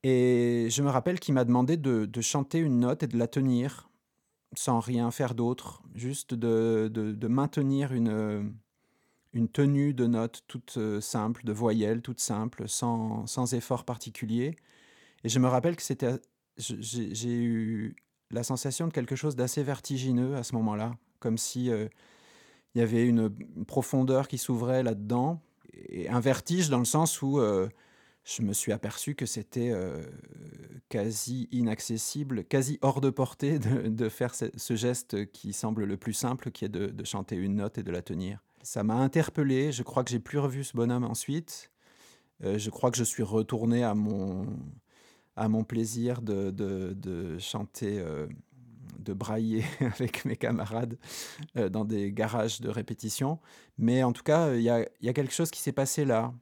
Et 0.09 0.69
je 0.71 0.83
me 0.83 0.89
rappelle 0.89 1.19
qu'il 1.19 1.35
m'a 1.35 1.45
demandé 1.45 1.77
de, 1.77 2.21
chanter 2.21 2.61
une 2.61 2.79
note 2.79 3.03
et 3.03 3.09
de 3.09 3.19
la 3.19 3.27
tenir 3.27 3.91
sans 4.55 4.79
rien 4.79 5.11
faire 5.11 5.35
d'autre, 5.35 5.83
juste 5.97 6.33
de, 6.33 7.27
maintenir 7.27 7.93
une, 7.93 8.55
tenue 9.53 9.95
de 9.95 10.07
note 10.07 10.45
toute 10.47 10.77
euh, 10.77 11.01
simple, 11.01 11.45
de 11.45 11.53
voyelles 11.53 12.03
toute 12.03 12.21
simple, 12.21 12.69
sans, 12.69 13.27
sans 13.27 13.53
effort 13.53 13.85
particulier. 13.85 14.55
Et 15.25 15.29
je 15.29 15.41
me 15.41 15.49
rappelle 15.49 15.75
que 15.75 15.83
c'était, 15.83 16.21
j'ai 16.57 17.35
eu 17.35 17.97
la 18.31 18.45
sensation 18.45 18.87
de 18.87 18.93
quelque 18.93 19.17
chose 19.17 19.35
d'assez 19.35 19.65
vertigineux 19.65 20.37
à 20.37 20.45
ce 20.45 20.55
moment-là, 20.55 20.95
comme 21.19 21.37
si 21.37 21.69
euh, 21.69 21.89
il 22.77 22.79
y 22.79 22.83
avait 22.83 23.05
une, 23.05 23.29
profondeur 23.67 24.29
qui 24.29 24.39
s'ouvrait 24.39 24.85
là-dedans, 24.85 25.43
et 25.75 26.09
un 26.09 26.21
vertige 26.21 26.71
dans 26.71 26.79
le 26.79 26.85
sens 26.85 27.23
où 27.23 27.41
euh, 27.41 27.69
je 28.27 28.43
me 28.43 28.53
suis 28.53 28.73
aperçu 28.73 29.15
que 29.15 29.25
c'était 29.25 29.71
euh, 29.71 30.03
quasi 30.89 31.49
inaccessible, 31.53 32.45
quasi 32.45 32.79
hors 32.83 33.01
de 33.01 33.09
portée 33.09 33.59
de, 33.59 34.09
faire 34.09 34.35
ce, 34.35 34.77
geste 34.77 35.31
qui 35.31 35.53
semble 35.53 35.85
le 35.85 35.97
plus 35.97 36.13
simple, 36.13 36.51
qui 36.51 36.65
est 36.65 36.69
de, 36.69 37.05
chanter 37.05 37.37
une 37.37 37.57
note 37.57 37.79
et 37.79 37.85
de 37.85 37.91
la 37.93 38.03
tenir. 38.03 38.43
Ça 38.63 38.83
m'a 38.83 38.97
interpellé, 38.97 39.71
je 39.71 39.85
crois 39.85 40.03
que 40.03 40.11
j'ai 40.11 40.19
plus 40.19 40.41
revu 40.41 40.65
ce 40.65 40.77
bonhomme 40.77 41.05
ensuite. 41.05 41.71
je 42.41 42.69
crois 42.71 42.91
que 42.91 42.97
je 42.97 43.05
suis 43.05 43.23
retourné 43.23 43.85
à 43.85 43.95
mon, 43.95 44.45
à 45.37 45.49
mon 45.49 45.65
plaisir 45.65 46.23
de, 46.23 46.51
de, 46.51 47.39
chanter, 47.39 47.99
euh, 48.01 48.27
de 48.99 49.13
brailler 49.13 49.65
avec 49.81 50.25
mes 50.25 50.37
camarades 50.37 50.99
euh, 51.57 51.69
dans 51.69 51.85
des 51.85 52.11
garages 52.11 52.61
de 52.61 52.71
répétition. 52.71 53.39
Mais 53.79 54.03
en 54.03 54.13
tout 54.13 54.23
cas, 54.23 54.55
il 54.55 54.63
y 54.63 54.71
a 54.71 55.13
quelque 55.13 55.33
chose 55.33 55.51
qui 55.51 55.61
s'est 55.61 55.73
passé 55.73 56.05
là. 56.05 56.33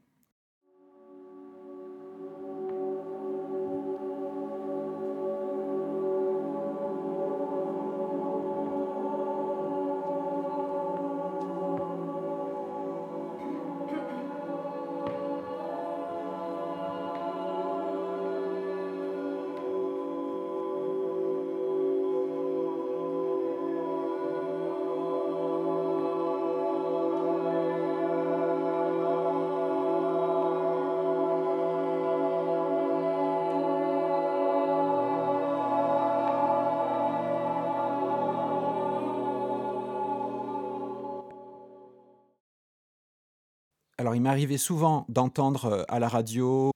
Alors, 44.05 44.15
il 44.15 44.21
m'arrivait 44.21 44.59
souvent 44.59 45.07
d'entendre 45.09 45.65
euh, 45.65 45.83
à 45.89 45.99
la 45.99 46.09
radio, 46.09 46.71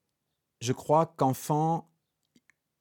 je 0.62 0.72
crois 0.72 1.04
qu'enfant, 1.04 1.90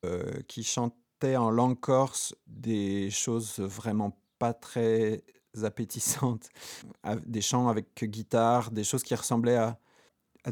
euh, 0.06 0.42
qui 0.48 0.64
chantait 0.64 1.36
en 1.36 1.50
langue 1.50 1.78
corse 1.78 2.34
des 2.48 3.10
choses 3.10 3.60
vraiment 3.60 4.18
pas 4.40 4.54
très 4.54 5.22
appétissantes, 5.64 6.48
des 7.26 7.42
chants 7.42 7.68
avec 7.68 8.02
guitare, 8.06 8.72
des 8.72 8.86
choses 8.86 9.04
qui 9.04 9.16
ressemblaient 9.16 9.58
à, 9.58 9.78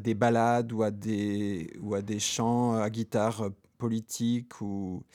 des 0.02 0.14
ballades 0.14 0.74
ou 0.74 0.84
à 0.84 0.92
des, 0.92 1.72
ou 1.80 1.96
à 1.96 2.02
des 2.02 2.20
chants 2.20 2.76
à 2.76 2.90
guitare 2.90 3.44
euh, 3.44 3.50
politique 3.78 4.60
ou 4.60 5.06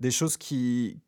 des 0.00 0.10
choses 0.10 0.36
qui, 0.36 0.98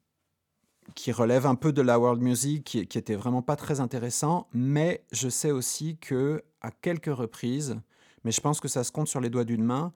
qui 0.95 1.13
relève 1.13 1.47
un 1.47 1.55
peu 1.55 1.73
de 1.73 1.83
la 1.83 1.99
world 1.99 2.23
music, 2.23 2.65
qui, 2.65 2.87
qui 2.87 2.99
était 2.99 3.17
vraiment 3.17 3.43
pas 3.43 3.57
très 3.57 3.81
intéressant, 3.81 4.49
mais 4.53 5.05
je 5.13 5.29
sais 5.29 5.51
aussi 5.51 5.97
que 5.99 6.43
à 6.61 6.71
quelques 6.71 7.15
reprises, 7.15 7.77
mais 8.25 8.33
je 8.33 8.41
pense 8.41 8.61
que 8.61 8.69
ça 8.69 8.85
se 8.85 8.93
compte 8.93 9.09
sur 9.09 9.21
les 9.21 9.31
doigts 9.31 9.45
d'une 9.45 9.65
main, 9.65 9.93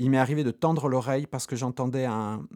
il 0.00 0.10
m'est 0.10 0.18
arrivé 0.18 0.44
de 0.44 0.50
tendre 0.50 0.88
l'oreille 0.88 1.26
parce 1.26 1.46
que 1.46 1.56
j'entendais 1.56 2.06
un, 2.06 2.46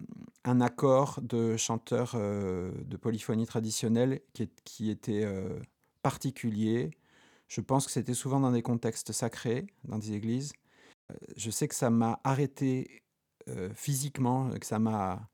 accord 0.45 1.21
de 1.21 1.59
chanteur 1.59 2.13
euh, 2.15 2.73
de 2.87 2.97
polyphonie 2.97 3.45
traditionnelle 3.45 4.23
qui, 4.33 4.49
qui 4.65 4.89
était 4.91 5.25
euh, 5.25 5.61
particulier. 6.03 6.91
Je 7.49 7.61
pense 7.61 7.85
que 7.85 7.93
c'était 7.93 8.15
souvent 8.15 8.41
dans 8.41 8.51
des 8.51 8.63
contextes 8.63 9.13
sacrés, 9.13 9.67
dans 9.85 9.99
des 9.99 10.15
églises. 10.15 10.55
Euh, 11.13 11.17
je 11.37 11.51
sais 11.51 11.69
que 11.69 11.75
ça 11.75 11.91
m'a 11.91 12.19
arrêté 12.25 13.03
physiquement, 13.75 14.49
que 14.59 14.65
ça 14.65 14.79
m'a 14.79 15.29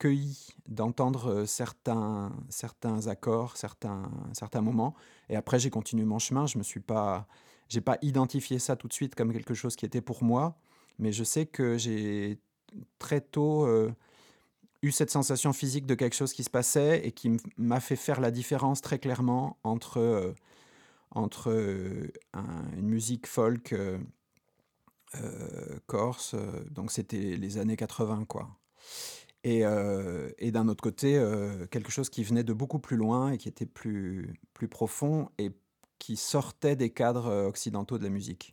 cueilli 0.00 0.48
d'entendre 0.66 1.44
certains, 1.44 2.32
certains 2.48 3.06
accords, 3.06 3.56
certains, 3.56 4.10
certains 4.32 4.62
moments. 4.62 4.94
Et 5.28 5.36
après, 5.36 5.58
j'ai 5.58 5.68
continué 5.68 6.06
mon 6.06 6.18
chemin. 6.18 6.46
Je 6.46 6.56
me 6.56 6.62
suis 6.62 6.80
pas, 6.80 7.28
j'ai 7.68 7.82
pas 7.82 7.98
identifié 8.00 8.58
ça 8.58 8.76
tout 8.76 8.88
de 8.88 8.92
suite 8.94 9.14
comme 9.14 9.30
quelque 9.32 9.54
chose 9.54 9.76
qui 9.76 9.84
était 9.84 10.00
pour 10.00 10.24
moi, 10.24 10.56
mais 10.98 11.12
je 11.12 11.22
sais 11.22 11.44
que 11.44 11.76
j'ai 11.76 12.40
très 12.98 13.20
tôt 13.20 13.68
eu 14.82 14.90
cette 14.90 15.10
sensation 15.10 15.52
physique 15.52 15.84
de 15.84 15.94
quelque 15.94 16.16
chose 16.16 16.32
qui 16.32 16.44
se 16.44 16.50
passait 16.50 17.06
et 17.06 17.12
qui 17.12 17.36
m'a 17.58 17.80
fait 17.80 17.96
faire 17.96 18.20
la 18.20 18.30
différence 18.30 18.80
très 18.80 18.98
clairement 18.98 19.58
entre, 19.64 20.34
entre 21.10 21.52
une 22.32 22.88
musique 22.88 23.26
folk 23.26 23.74
corse, 25.86 26.34
donc 26.70 26.90
c'était 26.90 27.36
les 27.36 27.58
années 27.58 27.76
80 27.76 28.24
quoi 28.26 28.48
et, 29.44 29.62
d'un 30.50 30.68
autre 30.68 30.82
côté, 30.82 31.12
quelque 31.70 31.90
chose 31.90 32.10
qui 32.10 32.22
venait 32.24 32.44
de 32.44 32.52
beaucoup 32.52 32.78
plus 32.78 32.96
loin 32.96 33.32
et 33.32 33.38
qui 33.38 33.48
était 33.48 33.66
plus, 33.66 34.34
plus 34.54 34.68
profond 34.68 35.30
et 35.38 35.50
qui 35.98 36.16
sortait 36.16 36.76
des 36.76 36.90
cadres 36.90 37.46
occidentaux 37.46 37.98
de 37.98 38.04
la 38.04 38.10
musique. 38.10 38.52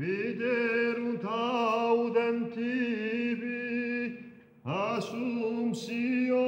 viderunt 0.00 1.24
audentibi 1.24 2.40
assumsio 4.64 6.46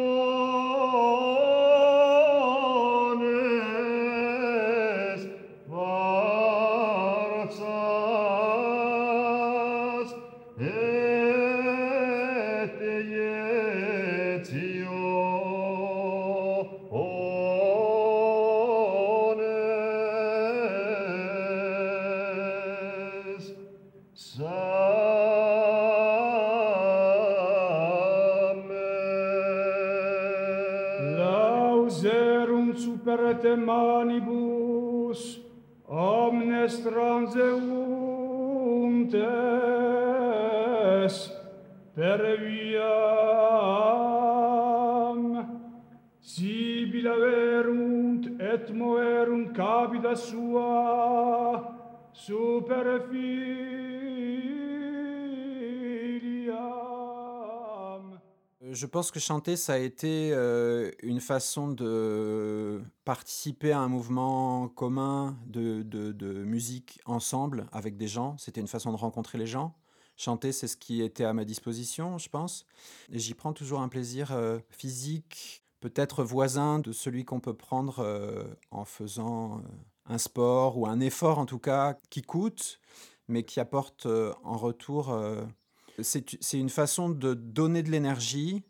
Je 58.70 58.86
pense 58.86 59.10
que 59.10 59.18
chanter, 59.20 59.56
ça 59.56 59.74
a 59.74 59.78
été 59.78 60.30
euh, 60.32 60.90
une 61.02 61.20
façon 61.20 61.68
de 61.68 62.80
participer 63.04 63.72
à 63.72 63.80
un 63.80 63.88
mouvement 63.88 64.68
commun 64.68 65.36
de, 65.46 66.44
musique 66.44 67.00
ensemble 67.06 67.66
avec 67.72 67.96
des 67.96 68.08
gens. 68.08 68.36
C'était 68.38 68.60
une 68.60 68.68
façon 68.68 68.92
de 68.92 68.96
rencontrer 68.96 69.36
les 69.38 69.46
gens. 69.46 69.74
Chanter, 70.16 70.52
c'est 70.52 70.68
ce 70.68 70.76
qui 70.76 71.02
était 71.02 71.24
à 71.24 71.32
ma 71.32 71.44
disposition, 71.44 72.18
je 72.18 72.28
pense. 72.28 72.66
Et 73.10 73.18
j'y 73.18 73.34
prends 73.34 73.52
toujours 73.52 73.80
un 73.80 73.88
plaisir 73.88 74.30
euh, 74.32 74.60
physique, 74.70 75.64
peut-être 75.80 76.22
voisin 76.22 76.78
de 76.78 76.92
celui 76.92 77.24
qu'on 77.24 77.40
peut 77.40 77.56
prendre 77.56 77.98
euh, 77.98 78.44
en 78.70 78.84
faisant 78.84 79.58
euh, 79.58 79.62
un 80.06 80.18
sport 80.18 80.78
ou 80.78 80.86
un 80.86 81.00
effort 81.00 81.38
en 81.38 81.46
tout 81.46 81.58
cas 81.58 81.98
qui 82.10 82.22
coûte, 82.22 82.80
mais 83.28 83.44
qui 83.44 83.60
apporte 83.60 84.06
euh, 84.06 84.32
en 84.44 84.56
retour... 84.56 85.10
euh, 85.10 85.44
c'est 86.00 86.54
une 86.54 86.70
façon 86.70 87.10
de 87.10 87.34
donner 87.34 87.82
de 87.82 87.90
l'énergie, 87.90 88.64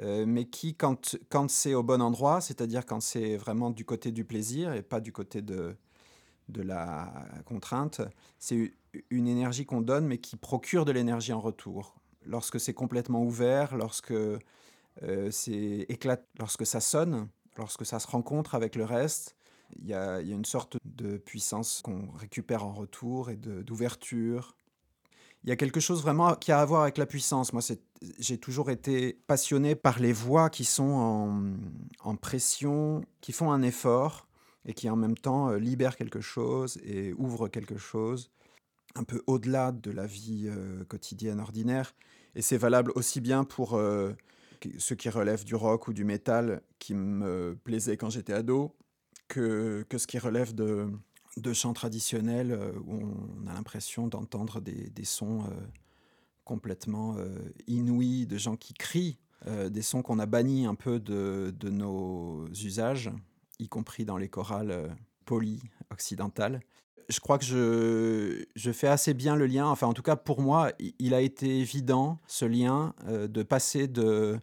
euh, 0.00 0.26
mais 0.26 0.46
qui, 0.46 0.74
quand, 0.74 1.16
quand 1.30 1.48
c'est 1.48 1.72
au 1.72 1.84
bon 1.84 2.02
endroit, 2.02 2.40
c'est-à-dire 2.40 2.84
quand 2.84 3.00
c'est 3.00 3.36
vraiment 3.36 3.70
du 3.70 3.84
côté 3.84 4.10
du 4.10 4.24
plaisir 4.24 4.74
et 4.74 4.82
pas 4.82 5.00
du 5.00 5.12
côté 5.12 5.40
de, 5.40 5.76
de 6.48 6.62
la 6.62 7.12
contrainte, 7.46 8.00
c'est 8.40 8.74
une 9.10 9.28
énergie 9.28 9.64
qu'on 9.64 9.82
donne, 9.82 10.04
mais 10.06 10.18
qui 10.18 10.36
procure 10.36 10.84
de 10.84 10.90
l'énergie 10.90 11.32
en 11.32 11.40
retour. 11.40 11.94
Lorsque 12.26 12.58
c'est 12.58 12.74
complètement 12.74 13.22
ouvert, 13.22 13.76
lorsque, 13.76 14.14
c'est 15.30 15.86
éclat, 15.88 16.18
lorsque 16.40 16.66
ça 16.66 16.80
sonne, 16.80 17.28
lorsque 17.56 17.86
ça 17.86 18.00
se 18.00 18.08
rencontre 18.08 18.56
avec 18.56 18.74
le 18.74 18.84
reste, 18.84 19.36
il 19.78 19.86
y 19.86 19.94
a, 19.94 20.20
une 20.20 20.44
sorte 20.44 20.76
de 20.84 21.16
puissance 21.16 21.82
qu'on 21.82 22.10
récupère 22.12 22.64
en 22.64 22.72
retour 22.72 23.30
et 23.30 23.36
d'ouverture. 23.36 24.56
Il 25.44 25.48
y 25.48 25.52
a 25.52 25.56
quelque 25.56 25.80
chose 25.80 26.02
vraiment 26.02 26.34
qui 26.34 26.52
a 26.52 26.60
à 26.60 26.64
voir 26.64 26.82
avec 26.82 26.98
la 26.98 27.06
puissance. 27.06 27.52
Moi, 27.52 27.62
j'ai 28.18 28.38
toujours 28.38 28.70
été 28.70 29.18
passionné 29.26 29.74
par 29.74 29.98
les 29.98 30.12
voix 30.12 30.50
qui 30.50 30.64
sont 30.64 31.42
en, 32.00 32.16
pression, 32.16 33.04
qui 33.20 33.32
font 33.32 33.50
un 33.50 33.62
effort 33.62 34.28
et 34.64 34.74
qui 34.74 34.88
en 34.88 34.96
même 34.96 35.16
temps 35.16 35.50
euh, 35.50 35.58
libèrent 35.58 35.96
quelque 35.96 36.20
chose 36.20 36.78
et 36.84 37.12
ouvrent 37.14 37.48
quelque 37.48 37.76
chose 37.76 38.30
un 38.94 39.02
peu 39.02 39.20
au-delà 39.26 39.72
de 39.72 39.90
la 39.90 40.06
vie 40.06 40.44
euh, 40.46 40.84
quotidienne 40.84 41.40
ordinaire. 41.40 41.96
Et 42.36 42.42
c'est 42.42 42.56
valable 42.56 42.92
aussi 42.94 43.20
bien 43.20 43.42
pour 43.42 43.74
euh, 43.74 44.12
ceux 44.78 44.94
qui 44.94 45.08
relèvent 45.08 45.44
du 45.44 45.56
rock 45.56 45.88
ou 45.88 45.92
du 45.92 46.04
métal 46.04 46.62
qui 46.78 46.94
me 46.94 47.58
plaisait 47.64 47.96
quand 47.96 48.10
j'étais 48.10 48.32
ado 48.32 48.72
que, 49.32 49.86
ce 49.96 50.06
qui 50.06 50.18
relève 50.18 50.54
de, 50.54 50.88
chants 51.54 51.72
traditionnels 51.72 52.52
euh, 52.52 52.72
où 52.86 53.00
on 53.42 53.46
a 53.46 53.54
l'impression 53.54 54.06
d'entendre 54.06 54.60
des, 54.60 55.04
sons 55.04 55.40
euh, 55.40 55.54
complètement 56.44 57.16
euh, 57.16 57.38
inouïs, 57.66 58.26
de 58.26 58.36
gens 58.36 58.56
qui 58.56 58.74
crient, 58.74 59.18
des 59.70 59.82
sons 59.82 60.02
qu'on 60.02 60.20
a 60.20 60.26
bannis 60.26 60.66
un 60.66 60.76
peu 60.76 61.00
de, 61.00 61.52
nos 61.68 62.46
usages, 62.50 63.10
y 63.58 63.68
compris 63.68 64.04
dans 64.04 64.16
les 64.16 64.28
chorales 64.28 64.96
polies 65.24 65.60
occidentales. 65.90 66.60
Je 67.08 67.18
crois 67.18 67.38
que 67.38 67.44
je, 67.44 68.72
fais 68.72 68.86
assez 68.86 69.14
bien 69.14 69.34
le 69.34 69.46
lien, 69.46 69.66
enfin 69.66 69.88
en 69.88 69.94
tout 69.94 70.02
cas 70.02 70.14
pour 70.14 70.42
moi, 70.42 70.70
il 71.00 71.12
a 71.12 71.20
été 71.20 71.58
évident 71.58 72.20
ce 72.28 72.44
lien 72.44 72.94
de 73.08 73.42
passer 73.42 73.88
de 73.88 74.40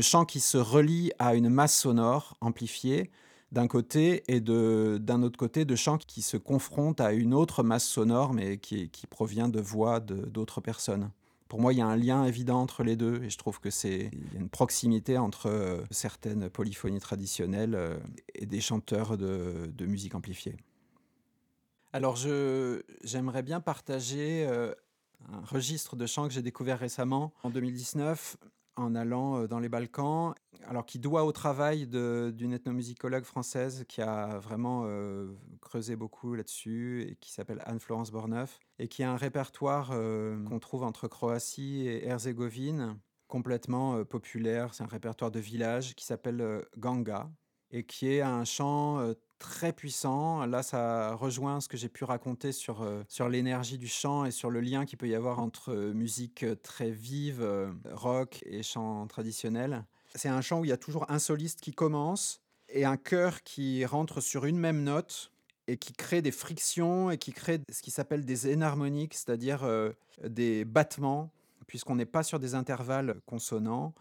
chants 0.00 0.24
qui 0.24 0.40
se 0.40 0.58
relient 0.58 1.12
à 1.20 1.36
une 1.36 1.48
masse 1.48 1.76
sonore 1.76 2.36
amplifiée 2.40 3.12
d'un 3.54 3.68
côté 3.68 4.24
et 4.26 4.40
d'un 4.40 5.22
autre 5.22 5.38
côté 5.38 5.64
de 5.64 5.76
chants 5.76 5.96
qui 5.96 6.22
se 6.22 6.36
confrontent 6.36 7.00
à 7.00 7.12
une 7.12 7.32
autre 7.32 7.62
masse 7.62 7.86
sonore 7.86 8.34
mais 8.34 8.58
qui, 8.58 8.90
provient 9.08 9.48
de 9.48 9.60
voix 9.60 10.00
d'autres 10.00 10.60
personnes. 10.60 11.10
Pour 11.46 11.60
moi, 11.60 11.72
il 11.72 11.78
y 11.78 11.82
a 11.82 11.86
un 11.86 11.96
lien 11.96 12.24
évident 12.24 12.60
entre 12.60 12.82
les 12.82 12.96
deux 12.96 13.22
et 13.22 13.30
je 13.30 13.38
trouve 13.38 13.60
que 13.60 13.70
c'est 13.70 14.10
y 14.32 14.36
a 14.36 14.40
une 14.40 14.48
proximité 14.48 15.18
entre 15.18 15.46
euh, 15.46 15.82
certaines 15.92 16.50
polyphonies 16.50 16.98
traditionnelles 16.98 17.76
euh, 17.76 17.96
et 18.34 18.44
des 18.44 18.60
chanteurs 18.60 19.16
de, 19.16 19.70
de 19.72 19.86
musique 19.86 20.16
amplifiée. 20.16 20.56
Alors, 21.92 22.16
j'aimerais 22.16 23.42
bien 23.42 23.60
partager 23.60 24.44
euh, 24.48 24.74
un 25.32 25.44
registre 25.44 25.94
de 25.94 26.06
chants 26.06 26.26
que 26.26 26.34
j'ai 26.34 26.42
découvert 26.42 26.80
récemment 26.80 27.32
en 27.44 27.50
2019 27.50 28.36
en 28.76 28.94
allant 28.94 29.40
euh, 29.40 29.46
dans 29.46 29.58
les 29.58 29.68
Balkans, 29.68 30.34
alors 30.66 30.86
qui 30.86 30.98
doit 30.98 31.24
au 31.24 31.32
travail 31.32 31.86
d'une 31.86 32.52
ethnomusicologue 32.52 33.24
française 33.24 33.84
qui 33.88 34.00
a 34.00 34.38
vraiment 34.38 34.84
euh, 34.86 35.32
creusé 35.60 35.96
beaucoup 35.96 36.34
là-dessus 36.34 37.06
et 37.08 37.16
qui 37.16 37.32
s'appelle 37.32 37.62
Anne-Florence 37.66 38.10
Borneuf 38.10 38.58
et 38.78 38.88
qui 38.88 39.02
a 39.02 39.10
un 39.10 39.16
répertoire 39.16 39.90
euh, 39.92 40.42
qu'on 40.44 40.58
trouve 40.58 40.82
entre 40.82 41.08
Croatie 41.08 41.86
et 41.86 42.06
Herzégovine 42.06 42.98
complètement 43.28 44.04
populaire. 44.04 44.74
C'est 44.74 44.84
un 44.84 44.88
répertoire 44.88 45.30
de 45.30 45.40
village 45.40 45.94
qui 45.96 46.04
s'appelle 46.04 46.64
Ganga 46.78 47.30
et 47.70 47.84
qui 47.84 48.08
est 48.08 48.20
un 48.20 48.44
chant 48.44 49.14
très 49.38 49.72
puissant. 49.72 50.46
Là, 50.46 50.62
ça 50.62 51.14
rejoint 51.14 51.60
ce 51.60 51.68
que 51.68 51.76
j'ai 51.76 51.88
pu 51.88 52.04
raconter 52.04 52.52
sur, 52.52 52.82
euh, 52.82 53.02
sur 53.08 53.28
l'énergie 53.28 53.78
du 53.78 53.88
chant 53.88 54.24
et 54.24 54.30
sur 54.30 54.50
le 54.50 54.60
lien 54.60 54.84
qu'il 54.84 54.98
peut 54.98 55.08
y 55.08 55.14
avoir 55.14 55.38
entre 55.38 55.72
euh, 55.72 55.92
musique 55.92 56.44
euh, 56.44 56.54
très 56.54 56.90
vive, 56.90 57.46
rock 57.90 58.42
et 58.46 58.62
chant 58.62 59.06
traditionnel. 59.06 59.84
C'est 60.14 60.28
un 60.28 60.40
chant 60.40 60.60
où 60.60 60.64
il 60.64 60.68
y 60.68 60.72
a 60.72 60.76
toujours 60.76 61.10
un 61.10 61.18
soliste 61.18 61.60
qui 61.60 61.72
commence 61.72 62.40
et 62.68 62.84
un 62.84 62.96
chœur 62.96 63.42
qui 63.42 63.84
rentre 63.84 64.20
sur 64.20 64.44
une 64.44 64.58
même 64.58 64.82
note 64.82 65.32
et 65.66 65.76
qui 65.76 65.92
crée 65.92 66.22
des 66.22 66.30
frictions 66.30 67.10
et 67.10 67.18
qui 67.18 67.32
crée 67.32 67.60
ce 67.70 67.82
qui 67.82 67.90
s'appelle 67.90 68.24
des 68.24 68.48
énharmoniques, 68.48 69.14
c'est-à-dire 69.14 69.66
des 70.22 70.64
battements, 70.64 71.30
puisqu'on 71.66 71.96
n'est 71.96 72.06
pas 72.06 72.22
sur 72.22 72.38
des 72.38 72.54
intervalles 72.54 73.16
consonants, 73.26 73.94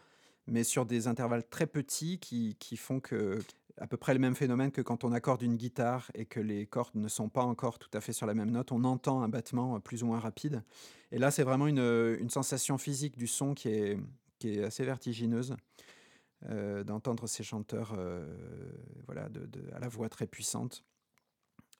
mais 0.47 0.63
sur 0.63 0.85
des 0.85 1.07
intervalles 1.07 1.47
très 1.47 1.67
petits 1.67 2.19
qui, 2.19 2.55
qui 2.59 2.77
font 2.77 2.99
que 2.99 3.39
à 3.77 3.87
peu 3.87 3.97
près 3.97 4.13
le 4.13 4.19
même 4.19 4.35
phénomène 4.35 4.71
que 4.71 4.81
quand 4.81 5.03
on 5.03 5.11
accorde 5.11 5.41
une 5.41 5.55
guitare 5.55 6.11
et 6.13 6.25
que 6.25 6.39
les 6.39 6.65
cordes 6.65 6.95
ne 6.95 7.07
sont 7.07 7.29
pas 7.29 7.43
encore 7.43 7.79
tout 7.79 7.89
à 7.93 8.01
fait 8.01 8.13
sur 8.13 8.25
la 8.27 8.33
même 8.33 8.51
note, 8.51 8.71
on 8.71 8.83
entend 8.83 9.21
un 9.21 9.29
battement 9.29 9.75
euh, 9.75 9.79
plus 9.79 10.03
ou 10.03 10.07
moins 10.07 10.19
rapide. 10.19 10.63
Et 11.11 11.17
là, 11.17 11.31
c'est 11.31 11.43
vraiment 11.43 11.67
une, 11.67 12.17
une 12.19 12.29
sensation 12.29 12.77
physique 12.77 13.17
du 13.17 13.27
son 13.27 13.53
qui 13.53 13.69
est, 13.69 13.97
assez 14.61 14.83
vertigineuse 14.83 15.55
euh, 16.49 16.83
d'entendre 16.83 17.27
ces 17.27 17.43
chanteurs 17.43 17.93
euh, 17.97 18.25
voilà, 19.05 19.29
à 19.73 19.79
la 19.79 19.87
voix 19.87 20.09
très 20.09 20.27
puissante. 20.27 20.83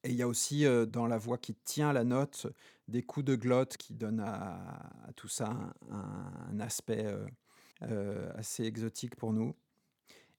Et 0.04 0.10
il 0.10 0.16
y 0.16 0.22
a 0.22 0.28
aussi 0.28 0.66
euh, 0.66 0.86
dans 0.86 1.08
la 1.08 1.18
voix 1.18 1.38
qui 1.38 1.54
tient 1.54 1.94
la 1.94 2.04
note 2.04 2.48
des 2.88 3.02
coups 3.02 3.26
de 3.26 3.36
glotte 3.36 3.78
qui 3.78 3.94
donnent 3.94 4.20
à, 4.20 5.12
tout 5.16 5.30
ça 5.30 5.74
un, 5.90 6.60
aspect 6.60 7.06
euh, 7.06 7.26
euh, 7.84 8.30
assez 8.36 8.66
exotique 8.66 9.16
pour 9.16 9.32
nous. 9.32 9.56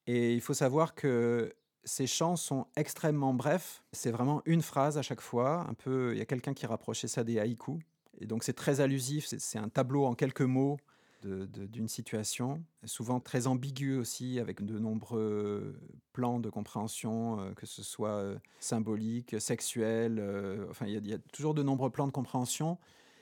Et 0.06 0.34
il 0.34 0.40
faut 0.40 0.54
savoir 0.54 0.94
que 0.94 1.52
ces 1.84 2.06
chants 2.06 2.36
sont 2.36 2.66
extrêmement 2.76 3.34
brefs. 3.34 3.82
C'est 3.92 4.10
vraiment 4.10 4.42
une 4.46 4.62
phrase 4.62 4.98
à 4.98 5.02
chaque 5.02 5.20
fois. 5.20 5.66
Un 5.68 5.74
peu, 5.74 6.12
il 6.12 6.18
y 6.18 6.22
a 6.22 6.26
quelqu'un 6.26 6.54
qui 6.54 6.66
rapprochait 6.66 7.08
ça 7.08 7.24
des 7.24 7.38
haïkus. 7.38 7.78
Et 8.20 8.26
donc 8.26 8.44
c'est 8.44 8.52
très 8.52 8.80
allusif. 8.80 9.26
C'est, 9.26 9.58
un 9.58 9.68
tableau 9.68 10.04
en 10.04 10.14
quelques 10.14 10.42
mots 10.42 10.78
d'une 11.22 11.88
situation, 11.88 12.62
souvent 12.84 13.18
très 13.18 13.46
ambigu 13.46 13.96
aussi, 13.96 14.38
avec 14.38 14.62
de 14.62 14.78
nombreux 14.78 15.74
plans 16.12 16.38
de 16.38 16.50
compréhension, 16.50 17.40
euh, 17.40 17.54
que 17.54 17.64
ce 17.64 17.82
soit 17.82 18.16
euh, 18.16 18.38
symbolique, 18.60 19.40
sexuel. 19.40 20.18
euh, 20.18 20.66
enfin, 20.68 20.84
il 20.86 21.02
y, 21.02 21.08
y 21.08 21.14
a 21.14 21.18
toujours 21.32 21.54
de 21.54 21.62
nombreux 21.62 21.88
plans 21.88 22.06
de 22.06 22.12
compréhension. 22.12 22.76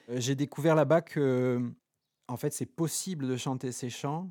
J'ai 0.09 0.35
découvert 0.35 0.75
là-bas 0.75 1.01
que, 1.01 1.63
en 2.27 2.37
fait, 2.37 2.53
c'est 2.53 2.67
possible 2.67 3.29
de 3.29 3.37
chanter 3.37 3.71
ces 3.71 3.89
chants 3.89 4.29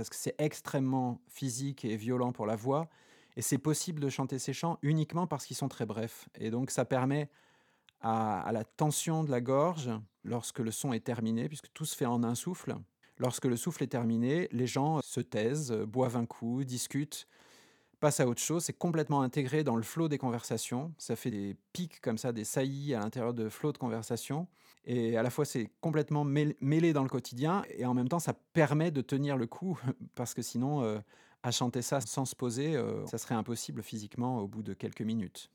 parce 0.00 0.08
que 0.08 0.16
c'est 0.16 0.34
extrêmement 0.38 1.20
physique 1.28 1.84
et 1.84 1.94
violent 1.94 2.32
pour 2.32 2.46
la 2.46 2.56
voix. 2.56 2.88
Et 3.36 3.42
c'est 3.42 3.58
possible 3.58 4.00
de 4.00 4.08
chanter 4.08 4.38
ces 4.38 4.54
chants 4.54 4.78
uniquement 4.80 5.26
parce 5.26 5.44
qu'ils 5.44 5.58
sont 5.58 5.68
très 5.68 5.84
brefs. 5.84 6.26
Et 6.36 6.50
donc 6.50 6.70
ça 6.70 6.86
permet 6.86 7.28
à, 8.00 8.48
la 8.50 8.64
tension 8.64 9.24
de 9.24 9.30
la 9.30 9.42
gorge, 9.42 9.90
lorsque 10.24 10.60
le 10.60 10.70
son 10.70 10.94
est 10.94 11.04
terminé, 11.04 11.48
puisque 11.48 11.70
tout 11.74 11.84
se 11.84 11.94
fait 11.94 12.06
en 12.06 12.24
un 12.24 12.34
souffle, 12.34 12.76
lorsque 13.18 13.44
le 13.44 13.56
souffle 13.56 13.82
est 13.82 13.88
terminé, 13.88 14.48
les 14.52 14.66
gens 14.66 15.02
se 15.02 15.20
taisent, 15.20 15.72
boivent 15.72 16.16
un 16.16 16.24
coup, 16.24 16.64
discutent, 16.64 17.26
passent 18.00 18.20
à 18.20 18.26
autre 18.26 18.40
chose. 18.42 18.64
C'est 18.64 18.72
complètement 18.72 19.22
intégré 19.22 19.64
dans 19.64 19.76
le 19.76 19.82
flot 19.82 20.08
des 20.08 20.18
conversations. 20.18 20.92
Ça 20.98 21.16
fait 21.16 21.30
des 21.30 21.56
pics 21.72 22.00
comme 22.00 22.18
ça, 22.18 22.32
des 22.32 22.44
saillies 22.44 22.94
à 22.94 23.00
l'intérieur 23.00 23.34
de 23.34 23.48
flots 23.48 23.72
de 23.72 23.78
conversation. 23.78 24.48
Et 24.84 25.16
à 25.16 25.22
la 25.22 25.30
fois, 25.30 25.44
c'est 25.44 25.70
complètement 25.80 26.24
mêl- 26.24 26.56
mêlé 26.60 26.92
dans 26.92 27.02
le 27.02 27.08
quotidien 27.08 27.62
et 27.68 27.84
en 27.86 27.94
même 27.94 28.08
temps, 28.08 28.18
ça 28.18 28.32
permet 28.32 28.90
de 28.90 29.02
tenir 29.02 29.36
le 29.36 29.46
coup 29.46 29.78
parce 30.14 30.34
que 30.34 30.42
sinon, 30.42 30.82
euh, 30.82 30.98
à 31.42 31.50
chanter 31.50 31.82
ça 31.82 32.00
sans 32.00 32.24
se 32.24 32.34
poser, 32.34 32.76
euh, 32.76 33.04
ça 33.06 33.18
serait 33.18 33.34
impossible 33.34 33.82
physiquement 33.82 34.38
au 34.40 34.48
bout 34.48 34.62
de 34.62 34.74
quelques 34.74 35.02
minutes. 35.02 35.50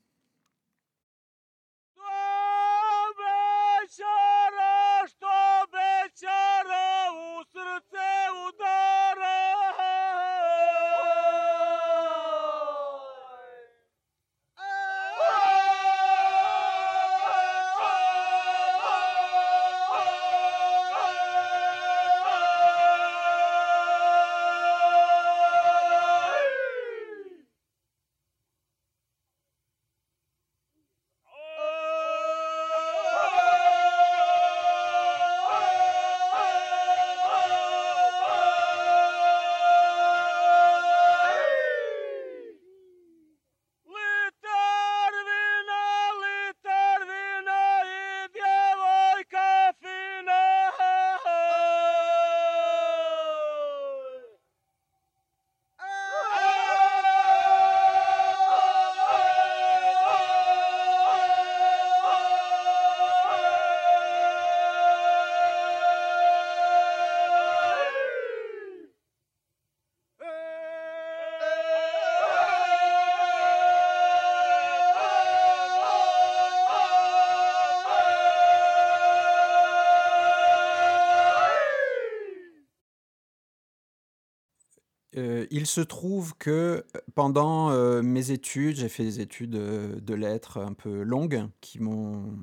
Il 85.56 85.66
se 85.66 85.80
trouve 85.80 86.34
que 86.36 86.84
pendant 87.14 87.70
euh, 87.70 88.02
mes 88.02 88.30
études, 88.30 88.76
j'ai 88.76 88.90
fait 88.90 89.04
des 89.04 89.20
études 89.20 89.54
euh, 89.54 89.98
de 90.00 90.12
lettres 90.12 90.58
un 90.58 90.74
peu 90.74 91.02
longues 91.02 91.48
qui 91.62 91.80
m'ont 91.80 92.36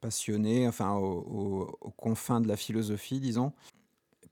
passionné, 0.00 0.66
enfin 0.66 0.94
aux 0.94 1.66
confins 1.98 2.40
de 2.40 2.48
la 2.48 2.56
philosophie, 2.56 3.20
disons. 3.20 3.52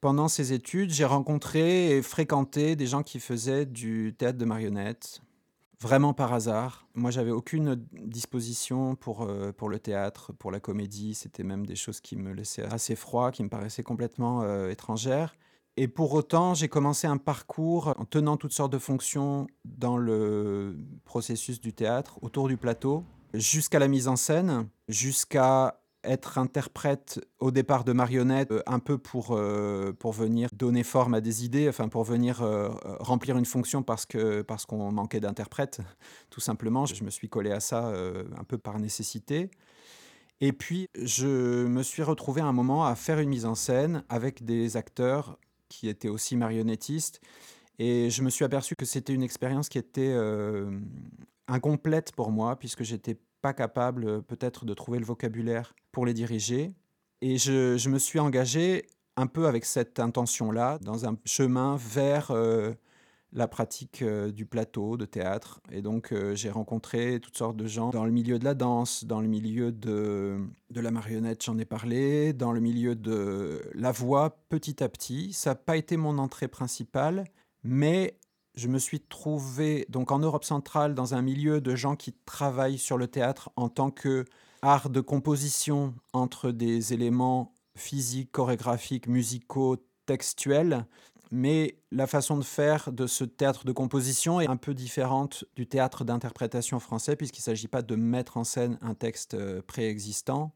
Pendant 0.00 0.28
ces 0.28 0.54
études, 0.54 0.90
j'ai 0.90 1.04
rencontré 1.04 1.98
et 1.98 2.02
fréquenté 2.02 2.76
des 2.76 2.86
gens 2.86 3.02
qui 3.02 3.20
faisaient 3.20 3.66
du 3.66 4.14
théâtre 4.16 4.38
de 4.38 4.46
marionnettes, 4.46 5.20
vraiment 5.78 6.14
par 6.14 6.32
hasard. 6.32 6.86
Moi, 6.94 7.10
j'avais 7.10 7.32
aucune 7.32 7.86
disposition 7.92 8.94
pour, 8.94 9.30
pour 9.58 9.68
le 9.68 9.78
théâtre, 9.78 10.32
pour 10.32 10.50
la 10.50 10.60
comédie. 10.60 11.12
C'était 11.12 11.42
même 11.42 11.66
des 11.66 11.76
choses 11.76 12.00
qui 12.00 12.16
me 12.16 12.32
laissaient 12.32 12.64
assez 12.64 12.96
froid, 12.96 13.30
qui 13.30 13.44
me 13.44 13.50
paraissaient 13.50 13.82
complètement 13.82 14.66
étrangères. 14.68 15.34
Et 15.80 15.86
pour 15.86 16.12
autant, 16.12 16.54
j'ai 16.54 16.66
commencé 16.66 17.06
un 17.06 17.18
parcours 17.18 17.94
en 17.98 18.04
tenant 18.04 18.36
toutes 18.36 18.52
sortes 18.52 18.72
de 18.72 18.78
fonctions 18.78 19.46
dans 19.64 19.96
le 19.96 20.76
processus 21.04 21.60
du 21.60 21.72
théâtre, 21.72 22.18
autour 22.20 22.48
du 22.48 22.56
plateau, 22.56 23.04
jusqu'à 23.32 23.78
la 23.78 23.86
mise 23.86 24.08
en 24.08 24.16
scène, 24.16 24.66
jusqu'à 24.88 25.80
être 26.02 26.36
interprète 26.36 27.20
au 27.38 27.52
départ 27.52 27.84
de 27.84 27.92
marionnettes, 27.92 28.50
euh, 28.50 28.60
un 28.66 28.80
peu 28.80 28.98
pour, 28.98 29.36
euh, 29.36 29.92
pour 29.92 30.10
venir 30.10 30.48
donner 30.52 30.82
forme 30.82 31.14
à 31.14 31.20
des 31.20 31.44
idées, 31.44 31.68
enfin 31.68 31.88
pour 31.88 32.02
venir 32.02 32.42
euh, 32.42 32.70
remplir 32.98 33.36
une 33.36 33.44
fonction 33.44 33.84
parce 33.84 34.04
que 34.04 34.42
parce 34.42 34.66
qu'on 34.66 34.90
manquait 34.90 35.20
d'interprètes, 35.20 35.78
tout 36.30 36.40
simplement. 36.40 36.86
Je 36.86 37.04
me 37.04 37.10
suis 37.10 37.28
collé 37.28 37.52
à 37.52 37.60
ça 37.60 37.92
un 38.36 38.44
peu 38.44 38.58
par 38.58 38.80
nécessité. 38.80 39.48
Et 40.40 40.52
puis, 40.52 40.88
je 41.00 41.66
me 41.66 41.84
suis 41.84 42.02
retrouvé 42.02 42.40
à 42.40 42.46
un 42.46 42.52
moment 42.52 42.84
à 42.84 42.96
faire 42.96 43.20
une 43.20 43.28
mise 43.28 43.46
en 43.46 43.54
scène 43.54 44.02
avec 44.08 44.44
des 44.44 44.76
acteurs 44.76 45.38
qui 45.68 45.88
était 45.88 46.08
aussi 46.08 46.36
marionnettiste. 46.36 47.20
Et 47.78 48.10
je 48.10 48.22
me 48.22 48.30
suis 48.30 48.44
aperçu 48.44 48.74
que 48.76 48.84
c'était 48.84 49.14
une 49.14 49.22
expérience 49.22 49.68
qui 49.68 49.78
était 49.78 50.12
euh, 50.12 50.80
incomplète 51.46 52.12
pour 52.12 52.30
moi, 52.32 52.56
puisque 52.56 52.82
j'étais 52.82 53.16
pas 53.40 53.52
capable 53.52 54.06
euh, 54.06 54.20
peut-être 54.20 54.64
de 54.64 54.74
trouver 54.74 54.98
le 54.98 55.04
vocabulaire 55.04 55.74
pour 55.92 56.04
les 56.04 56.14
diriger. 56.14 56.72
Et 57.20 57.38
je, 57.38 57.76
je 57.76 57.88
me 57.88 57.98
suis 57.98 58.18
engagé 58.18 58.86
un 59.16 59.26
peu 59.26 59.46
avec 59.46 59.64
cette 59.64 59.98
intention-là, 59.98 60.78
dans 60.80 61.06
un 61.06 61.16
chemin 61.24 61.76
vers 61.76 62.30
euh, 62.30 62.72
la 63.32 63.48
pratique 63.48 64.02
euh, 64.02 64.30
du 64.30 64.46
plateau 64.46 64.96
de 64.96 65.04
théâtre. 65.04 65.60
Et 65.70 65.82
donc, 65.82 66.12
euh, 66.12 66.34
j'ai 66.34 66.50
rencontré 66.50 67.20
toutes 67.20 67.36
sortes 67.36 67.56
de 67.56 67.66
gens 67.66 67.90
dans 67.90 68.04
le 68.04 68.10
milieu 68.10 68.38
de 68.38 68.44
la 68.44 68.54
danse, 68.54 69.04
dans 69.04 69.20
le 69.20 69.28
milieu 69.28 69.70
de, 69.70 70.38
de 70.70 70.80
la 70.80 70.90
marionnette, 70.90 71.44
j'en 71.44 71.58
ai 71.58 71.64
parlé, 71.64 72.32
dans 72.32 72.52
le 72.52 72.60
milieu 72.60 72.94
de 72.94 73.62
la 73.74 73.92
voix, 73.92 74.38
petit 74.48 74.82
à 74.82 74.88
petit. 74.88 75.32
Ça 75.32 75.50
n'a 75.50 75.56
pas 75.56 75.76
été 75.76 75.96
mon 75.96 76.18
entrée 76.18 76.48
principale, 76.48 77.24
mais 77.62 78.18
je 78.54 78.68
me 78.68 78.78
suis 78.78 79.00
trouvé 79.00 79.86
donc 79.88 80.10
en 80.10 80.18
Europe 80.18 80.44
centrale 80.44 80.94
dans 80.94 81.14
un 81.14 81.22
milieu 81.22 81.60
de 81.60 81.76
gens 81.76 81.96
qui 81.96 82.12
travaillent 82.24 82.78
sur 82.78 82.98
le 82.98 83.06
théâtre 83.06 83.50
en 83.56 83.68
tant 83.68 83.90
que 83.90 84.24
art 84.62 84.90
de 84.90 85.00
composition 85.00 85.94
entre 86.12 86.50
des 86.50 86.92
éléments 86.92 87.54
physiques, 87.76 88.32
chorégraphiques, 88.32 89.06
musicaux, 89.06 89.76
textuels 90.06 90.86
mais 91.30 91.78
la 91.90 92.06
façon 92.06 92.36
de 92.36 92.44
faire 92.44 92.92
de 92.92 93.06
ce 93.06 93.24
théâtre 93.24 93.64
de 93.64 93.72
composition 93.72 94.40
est 94.40 94.48
un 94.48 94.56
peu 94.56 94.74
différente 94.74 95.44
du 95.56 95.66
théâtre 95.66 96.04
d'interprétation 96.04 96.80
français, 96.80 97.16
puisqu'il 97.16 97.40
ne 97.40 97.44
s'agit 97.44 97.68
pas 97.68 97.82
de 97.82 97.96
mettre 97.96 98.36
en 98.36 98.44
scène 98.44 98.78
un 98.80 98.94
texte 98.94 99.34
euh, 99.34 99.62
préexistant 99.66 100.52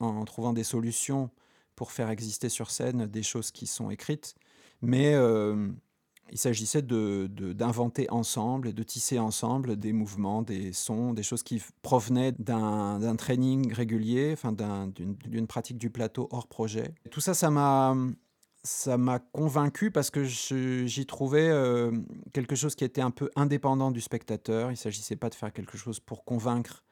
en 0.00 0.24
trouvant 0.24 0.52
des 0.52 0.64
solutions 0.64 1.30
pour 1.74 1.92
faire 1.92 2.10
exister 2.10 2.48
sur 2.48 2.70
scène 2.70 3.06
des 3.06 3.22
choses 3.22 3.50
qui 3.50 3.66
sont 3.66 3.90
écrites, 3.90 4.34
mais 4.82 5.14
euh, 5.14 5.70
il 6.30 6.38
s'agissait 6.38 6.82
d'inventer 6.82 8.06
de, 8.06 8.12
ensemble 8.12 8.68
et 8.68 8.72
de 8.72 8.82
tisser 8.82 9.18
ensemble 9.18 9.76
des 9.76 9.92
mouvements, 9.92 10.42
des 10.42 10.72
sons, 10.72 11.12
des 11.12 11.22
choses 11.22 11.42
qui 11.42 11.62
provenaient 11.82 12.32
d'un 12.32 13.16
training 13.16 13.72
régulier, 13.72 14.34
d'une 14.96 15.46
pratique 15.46 15.78
du 15.78 15.90
plateau 15.90 16.28
hors 16.30 16.48
projet. 16.48 16.94
Tout 17.10 17.20
ça, 17.20 17.34
ça 17.34 17.50
m'a 17.50 17.94
ça 18.66 18.98
m'a 18.98 19.20
convaincu 19.20 19.90
parce 19.90 20.10
que 20.10 20.24
j'y 20.24 21.06
trouvais 21.06 21.50
quelque 22.32 22.56
chose 22.56 22.74
qui 22.74 22.84
était 22.84 23.00
un 23.00 23.12
peu 23.12 23.30
indépendant 23.36 23.90
du 23.92 24.00
spectateur. 24.00 24.70
Il 24.70 24.74
ne 24.74 24.78
s'agissait 24.78 25.16
pas 25.16 25.30
de 25.30 25.34
faire 25.34 25.52
quelque 25.52 25.78
chose 25.78 26.00
pour 26.00 26.24
convaincre 26.24 26.82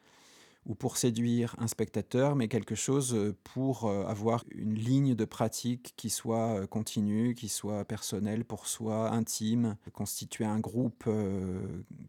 ou 0.67 0.75
pour 0.75 0.97
séduire 0.97 1.55
un 1.59 1.67
spectateur, 1.67 2.37
mais 2.37 2.49
quelque 2.49 2.75
chose 2.75 3.35
pour 3.43 3.91
avoir 3.91 4.45
une 4.51 4.75
ligne 4.75 5.15
de 5.15 5.25
pratique 5.27 5.93
qui 5.97 6.09
soit 6.09 6.67
continue, 6.69 7.35
qui 7.35 7.49
soit 7.49 7.85
personnelle 7.85 8.47
pour 8.47 8.67
soi, 8.67 9.11
intime, 9.11 9.77
constituer 9.93 10.47
un 10.47 10.61
groupe 10.61 11.07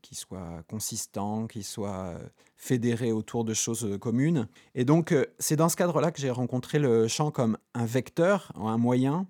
qui 0.01 0.15
soit 0.15 0.63
consistant, 0.69 1.47
qui 1.47 1.63
soit 1.63 2.17
fédéré 2.55 3.11
autour 3.11 3.43
de 3.43 3.53
choses 3.53 3.97
communes. 3.99 4.47
Et 4.73 4.85
donc, 4.85 5.13
c'est 5.39 5.57
dans 5.57 5.67
ce 5.67 5.75
cadre-là 5.75 6.11
que 6.11 6.21
j'ai 6.21 6.31
rencontré 6.31 6.79
le 6.79 7.09
chant 7.09 7.31
comme 7.31 7.57
un 7.73 7.85
vecteur, 7.85 8.53
un 8.55 8.77
moyen 8.77 9.27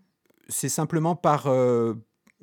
c'est 0.48 0.70
simplement 0.70 1.16
par, 1.16 1.48
euh, 1.48 1.96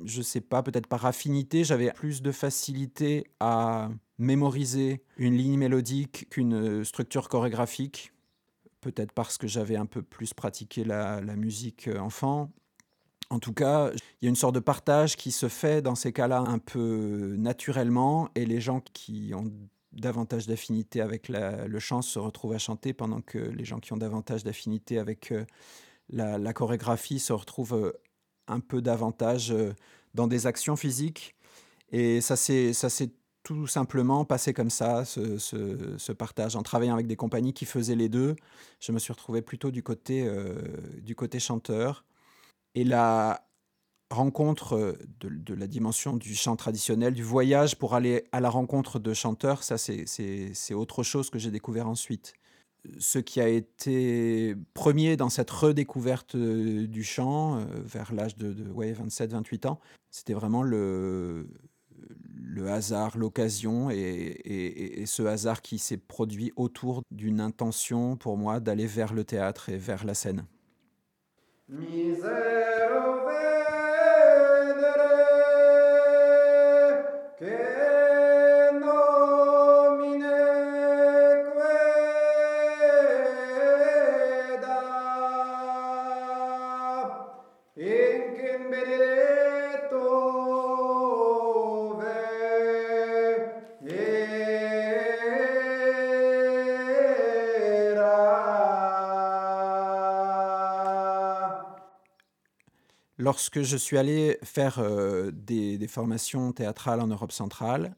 je 0.05 0.23
sais 0.23 0.41
pas, 0.41 0.63
peut-être 0.63 0.87
par 0.87 1.07
affinité, 1.07 1.65
j'avais 1.65 1.93
plus 1.93 2.23
de 2.23 2.33
facilité 2.33 3.27
à 3.41 3.91
mémoriser 4.19 5.03
une 5.17 5.35
ligne 5.35 5.59
mélodique 5.59 6.29
qu'une 6.31 6.85
structure 6.85 7.29
chorégraphique. 7.29 8.13
Peut-être 8.81 9.13
parce 9.13 9.39
que 9.39 9.47
j'avais 9.47 9.77
un 9.77 9.87
peu 9.87 10.03
plus 10.03 10.35
pratiqué 10.35 10.85
la, 10.85 11.21
musique 11.37 11.89
euh, 11.89 11.99
enfant. 11.99 12.51
En 13.31 13.39
tout 13.39 13.53
cas, 13.53 13.91
il 14.21 14.25
y 14.25 14.27
a 14.27 14.29
une 14.29 14.37
sorte 14.37 14.55
de 14.55 14.61
partage 14.61 15.17
qui 15.17 15.31
se 15.31 15.49
fait 15.49 15.81
dans 15.81 15.95
ces 15.95 16.13
cas-là 16.13 16.41
un 16.41 16.59
peu 16.59 17.35
naturellement 17.39 18.29
et 18.35 18.45
les 18.45 18.61
gens 18.61 18.81
qui 18.81 19.33
ont 19.35 19.51
davantage 19.93 20.47
d'affinité 20.47 21.01
avec 21.01 21.29
le 21.29 21.79
chant 21.79 22.03
se 22.03 22.19
retrouvent 22.19 22.55
à 22.55 22.59
chanter 22.59 22.93
pendant 22.93 23.21
que 23.21 23.39
les 23.39 23.65
gens 23.65 23.79
qui 23.79 23.93
ont 23.93 23.97
davantage 23.97 24.45
d'affinité 24.45 24.99
avec 24.99 25.33
euh, 25.33 25.45
la, 26.13 26.53
chorégraphie 26.53 27.19
se 27.19 27.33
retrouve 27.33 27.75
euh, 27.75 27.93
un 28.47 28.61
peu 28.61 28.83
davantage 28.83 29.51
euh, 29.51 29.75
dans 30.15 30.27
des 30.27 30.47
actions 30.47 30.77
physiques. 30.77 31.35
Et 31.91 32.21
ça 32.21 32.37
s'est 32.37 32.73
tout 33.43 33.67
simplement 33.67 34.25
passé 34.25 34.55
comme 34.55 34.71
ça, 34.71 35.05
ce, 35.05 36.13
partage. 36.13 36.57
En 36.57 36.63
travaillant 36.63 36.95
avec 36.95 37.07
des 37.07 37.17
compagnies 37.17 37.53
qui 37.53 37.65
faisaient 37.65 37.97
les 37.97 38.09
deux, 38.09 38.37
je 38.81 38.93
me 38.93 38.99
suis 38.99 39.13
retrouvé 39.13 39.43
plutôt 39.43 39.71
du 39.71 39.83
côté, 39.83 40.25
euh, 40.27 40.55
du 41.01 41.15
côté 41.15 41.41
chanteur. 41.41 42.05
Et 42.75 42.85
la 42.85 43.47
rencontre 44.11 44.97
de, 45.21 45.55
la 45.55 45.67
dimension 45.67 46.17
du 46.17 46.35
chant 46.35 46.57
traditionnel, 46.57 47.15
du 47.15 47.23
voyage 47.23 47.77
pour 47.77 47.95
aller 47.95 48.25
à 48.33 48.41
la 48.41 48.51
rencontre 48.51 48.99
de 48.99 49.13
chanteurs, 49.15 49.63
ça 49.63 49.77
c'est 49.79 50.75
autre 50.75 51.03
chose 51.03 51.31
que 51.31 51.39
j'ai 51.39 51.51
découvert 51.51 51.89
ensuite. 51.89 52.35
Ce 52.99 53.19
qui 53.19 53.41
a 53.41 53.49
été 53.49 54.57
premier 54.75 55.17
dans 55.17 55.29
cette 55.29 55.51
redécouverte 55.51 56.37
du 56.37 57.05
chant, 57.05 57.65
vers 57.85 58.13
l'âge 58.13 58.37
de, 58.37 58.53
de 58.53 58.71
ouais, 58.71 58.93
27-28 58.93 59.69
ans, 59.69 59.81
c'était 60.11 60.35
vraiment 60.35 60.63
le 60.63 61.47
hasard, 62.69 63.17
l'occasion 63.19 63.91
et, 63.91 65.05
ce 65.07 65.23
hasard 65.25 65.63
qui 65.63 65.79
s'est 65.79 65.97
produit 65.97 66.53
autour 66.57 67.03
d'une 67.11 67.41
intention 67.41 68.17
pour 68.17 68.37
moi 68.37 68.61
d'aller 68.61 68.87
vers 68.87 69.13
le 69.13 69.25
théâtre 69.25 69.69
et 69.69 69.77
vers 69.77 70.05
la 70.05 70.15
scène. 70.15 70.45
Lorsque 103.23 103.63
je 103.63 103.77
suis 103.77 103.99
allé 103.99 104.37
faire 104.43 104.81
euh, 104.81 105.31
des, 105.33 105.87
formations 105.87 106.51
théâtrales 106.51 107.01
en 107.01 107.07
Europe 107.07 107.31
centrale, 107.31 107.95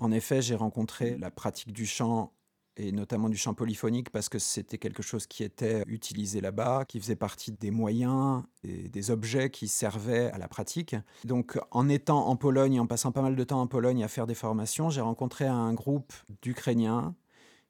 en 0.00 0.10
effet, 0.10 0.42
j'ai 0.42 0.56
rencontré 0.56 1.16
la 1.16 1.30
pratique 1.30 1.72
du 1.72 1.86
chant 1.86 2.32
et 2.76 2.90
notamment 2.90 3.28
du 3.28 3.36
chant 3.36 3.54
polyphonique 3.54 4.10
parce 4.10 4.28
que 4.28 4.40
c'était 4.40 4.78
quelque 4.78 5.00
chose 5.00 5.28
qui 5.28 5.44
était 5.44 5.84
utilisé 5.86 6.40
là-bas, 6.40 6.86
qui 6.86 6.98
faisait 6.98 7.14
partie 7.14 7.52
des 7.52 7.70
moyens 7.70 8.42
et 8.64 8.88
des 8.88 9.12
objets 9.12 9.48
qui 9.48 9.68
servaient 9.68 10.32
à 10.32 10.38
la 10.38 10.48
pratique. 10.48 10.96
Donc 11.24 11.56
en 11.70 11.88
étant 11.88 12.26
en 12.26 12.34
Pologne, 12.34 12.80
en 12.80 12.88
passant 12.88 13.12
pas 13.12 13.22
mal 13.22 13.36
de 13.36 13.44
temps 13.44 13.60
en 13.60 13.68
Pologne 13.68 14.02
à 14.02 14.08
faire 14.08 14.26
des 14.26 14.34
formations, 14.34 14.90
j'ai 14.90 15.02
rencontré 15.02 15.46
un 15.46 15.72
groupe 15.72 16.12
d'Ukrainiens 16.42 17.14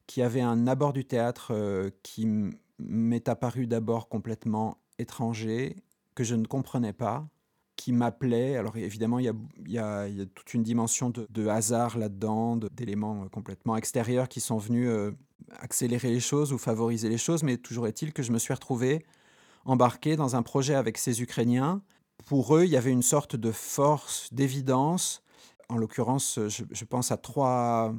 qui 0.07 0.23
avait 0.23 0.41
un 0.41 0.67
abord 0.67 0.95
du 0.95 1.05
théâtre 1.05 1.49
euh, 1.51 1.91
qui 2.03 2.27
m'est 2.79 3.29
apparu 3.29 3.67
d'abord 3.67 4.09
complètement 4.09 4.79
étranger 4.99 5.77
que 6.15 6.25
je 6.25 6.35
ne 6.35 6.47
comprenais 6.47 6.93
pas, 6.93 7.27
qui 7.77 7.93
m'appelait. 7.93 8.57
Alors 8.57 8.77
évidemment, 8.77 9.19
il 9.19 9.33
y 9.67 9.79
a, 9.79 10.07
toute 10.35 10.55
une 10.55 10.63
dimension 10.63 11.11
de, 11.11 11.47
hasard 11.47 11.99
là-dedans, 11.99 12.57
d'éléments 12.57 13.25
euh, 13.25 13.29
complètement 13.29 13.77
extérieurs 13.77 14.29
qui 14.29 14.41
sont 14.41 14.59
venus 14.59 14.89
euh, 14.89 15.13
accélérer 15.59 16.11
les 16.11 16.21
choses 16.21 16.53
ou 16.53 16.59
favoriser 16.59 17.09
les 17.09 17.19
choses, 17.19 17.43
mais 17.43 17.57
toujours 17.57 17.87
est-il 17.87 18.13
que 18.13 18.23
je 18.23 18.33
me 18.33 18.39
suis 18.39 18.55
retrouvé 18.55 19.05
embarqué 19.65 20.17
dans 20.17 20.37
un 20.37 20.43
projet 20.43 20.75
avec 20.75 20.99
ces 20.99 21.23
Ukrainiens. 21.23 21.83
Pour 22.27 22.57
eux, 22.57 22.65
il 22.65 22.71
y 22.71 22.77
avait 22.77 22.91
une 22.91 23.03
sorte 23.03 23.37
de 23.37 23.53
force, 23.53 24.33
d'évidence. 24.33 25.23
En 25.69 25.77
l'occurrence, 25.77 26.39
je, 26.49 26.85
pense 26.85 27.13
à 27.13 27.17
trois 27.17 27.95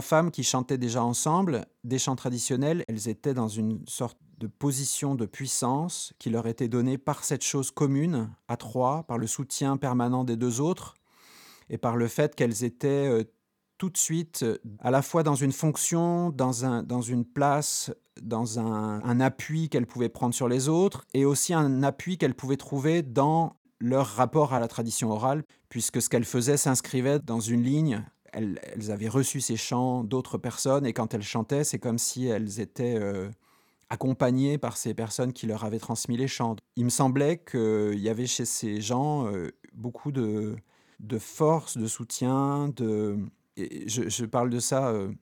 femmes 0.00 0.30
qui 0.30 0.44
chantaient 0.44 0.78
déjà 0.78 1.02
ensemble 1.02 1.66
des 1.84 1.98
chants 1.98 2.16
traditionnels. 2.16 2.84
Elles 2.88 3.08
étaient 3.08 3.34
dans 3.34 3.48
une 3.48 3.84
sorte 3.86 4.18
de 4.38 4.46
position 4.46 5.14
de 5.14 5.26
puissance 5.26 6.12
qui 6.18 6.30
leur 6.30 6.46
était 6.46 6.68
donnée 6.68 6.98
par 6.98 7.24
cette 7.24 7.44
chose 7.44 7.70
commune 7.70 8.30
à 8.48 8.56
trois, 8.56 9.04
par 9.04 9.18
le 9.18 9.26
soutien 9.26 9.76
permanent 9.76 10.24
des 10.24 10.36
deux 10.36 10.60
autres, 10.60 10.94
et 11.70 11.78
par 11.78 11.96
le 11.96 12.08
fait 12.08 12.34
qu'elles 12.34 12.64
étaient 12.64 13.08
euh, 13.08 13.24
tout 13.78 13.90
de 13.90 13.96
suite 13.96 14.42
euh, 14.42 14.58
à 14.80 14.90
la 14.90 15.02
fois 15.02 15.22
dans 15.22 15.34
une 15.34 15.52
fonction, 15.52 16.30
dans, 16.30 16.64
un, 16.64 16.82
dans 16.82 17.02
une 17.02 17.24
place, 17.24 17.92
dans 18.20 18.58
un, 18.58 19.02
un 19.02 19.20
appui 19.20 19.68
qu'elles 19.68 19.86
pouvaient 19.86 20.08
prendre 20.08 20.34
sur 20.34 20.48
les 20.48 20.68
autres, 20.68 21.04
et 21.14 21.24
aussi 21.24 21.54
un 21.54 21.82
appui 21.82 22.18
qu'elles 22.18 22.34
pouvaient 22.34 22.56
trouver 22.56 23.02
dans 23.02 23.56
leur 23.80 24.06
rapport 24.06 24.54
à 24.54 24.60
la 24.60 24.68
tradition 24.68 25.10
orale, 25.10 25.44
puisque 25.68 26.00
ce 26.00 26.08
qu'elles 26.08 26.24
faisaient 26.24 26.56
s'inscrivait 26.56 27.18
dans 27.18 27.40
une 27.40 27.62
ligne. 27.62 28.04
Elles, 28.32 28.58
avaient 28.90 29.08
reçu 29.08 29.40
ces 29.40 29.56
chants 29.56 30.04
d'autres 30.04 30.36
personnes, 30.36 30.84
et 30.84 30.92
quand 30.92 31.14
elles 31.14 31.22
chantaient, 31.22 31.64
c'est 31.64 31.78
comme 31.78 31.98
si 31.98 32.26
elles 32.26 32.60
étaient... 32.60 32.98
Euh, 33.00 33.30
accompagnés 33.88 34.58
par 34.58 34.76
ces 34.76 34.94
personnes 34.94 35.32
qui 35.32 35.46
leur 35.46 35.64
avaient 35.64 35.78
transmis 35.78 36.16
les 36.16 36.28
chants. 36.28 36.56
Il 36.76 36.84
me 36.84 36.90
semblait 36.90 37.38
qu'il 37.38 37.98
y 37.98 38.08
avait 38.08 38.26
chez 38.26 38.44
ces 38.44 38.80
gens 38.80 39.26
euh, 39.26 39.50
beaucoup 39.72 40.12
de, 40.12 40.56
de 41.00 41.18
force, 41.18 41.76
de 41.76 41.86
soutien. 41.86 42.68
De... 42.76 43.18
Et 43.56 43.88
je, 43.88 44.24
parle 44.24 44.50
de 44.50 44.58
ça, 44.58 44.88
euh, 44.88 45.12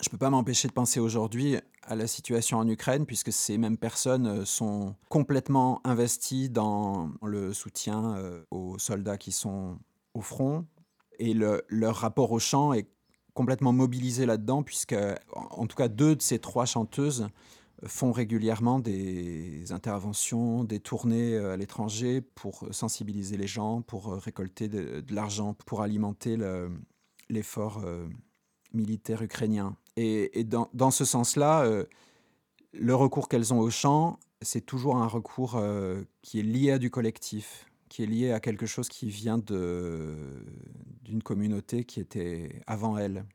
je 0.00 0.08
ne 0.08 0.10
peux 0.10 0.18
pas 0.18 0.30
m'empêcher 0.30 0.68
de 0.68 0.72
penser 0.72 1.00
aujourd'hui 1.00 1.56
à 1.82 1.96
la 1.96 2.06
situation 2.06 2.58
en 2.58 2.68
Ukraine, 2.68 3.06
puisque 3.06 3.32
ces 3.32 3.56
mêmes 3.56 3.78
personnes 3.78 4.26
euh, 4.26 4.44
sont 4.44 4.94
complètement 5.08 5.80
investies 5.84 6.50
dans 6.50 7.10
le 7.22 7.54
soutien 7.54 8.16
aux 8.50 8.78
soldats 8.78 9.18
qui 9.18 9.32
sont 9.32 9.78
au 10.14 10.20
front. 10.20 10.66
Et 11.18 11.32
le, 11.32 11.64
leur 11.68 11.96
rapport 11.96 12.32
au 12.32 12.38
chant 12.38 12.72
est 12.72 12.88
complètement 13.32 13.72
mobilisé 13.72 14.26
là-dedans, 14.26 14.62
puisque 14.62 14.96
en 15.32 15.66
tout 15.66 15.76
cas 15.76 15.88
deux 15.88 16.16
de 16.16 16.22
ces 16.22 16.38
trois 16.38 16.66
chanteuses 16.66 17.28
font 17.86 18.12
régulièrement 18.12 18.78
des 18.78 19.72
interventions, 19.72 20.64
des 20.64 20.80
tournées 20.80 21.34
euh, 21.34 21.52
à 21.52 21.56
l'étranger 21.56 22.20
pour 22.20 22.66
sensibiliser 22.70 23.36
les 23.36 23.46
gens, 23.46 23.82
pour 23.82 24.12
euh, 24.12 24.18
récolter 24.18 24.68
de, 24.68 25.02
l'argent, 25.10 25.54
pour 25.66 25.82
alimenter 25.82 26.36
l'effort 27.28 27.82
euh, 27.84 28.06
militaire 28.72 29.22
ukrainien. 29.22 29.76
Et, 29.96 30.44
dans, 30.44 30.90
ce 30.90 31.04
sens-là, 31.04 31.68
le 32.72 32.94
recours 32.94 33.28
qu'elles 33.28 33.52
ont 33.52 33.58
au 33.58 33.68
chant, 33.68 34.18
c'est 34.40 34.64
toujours 34.64 34.96
un 34.96 35.06
recours 35.06 35.60
qui 36.22 36.40
est 36.40 36.44
lié 36.44 36.70
à 36.70 36.78
du 36.78 36.90
collectif, 36.90 37.66
qui 37.90 38.04
est 38.04 38.06
lié 38.06 38.30
à 38.30 38.40
quelque 38.40 38.64
chose 38.64 38.88
qui 38.88 39.10
vient 39.10 39.36
d'une 39.36 41.22
communauté 41.22 41.84
qui 41.84 42.00
était 42.00 42.62
avant 42.66 42.96
elle. 42.96 43.26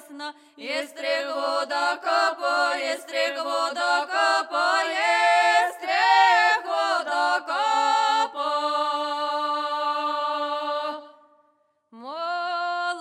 Ясна, 0.00 0.34
і 0.56 0.86
стриг 0.86 1.26
вода 1.34 1.96
капає, 1.96 2.98
стриг 2.98 3.44
вода 3.44 4.06
капає, 4.06 5.72
стриг 5.72 6.64
вода 6.64 7.40
капа. 7.40 8.50
Молодому 11.92 12.94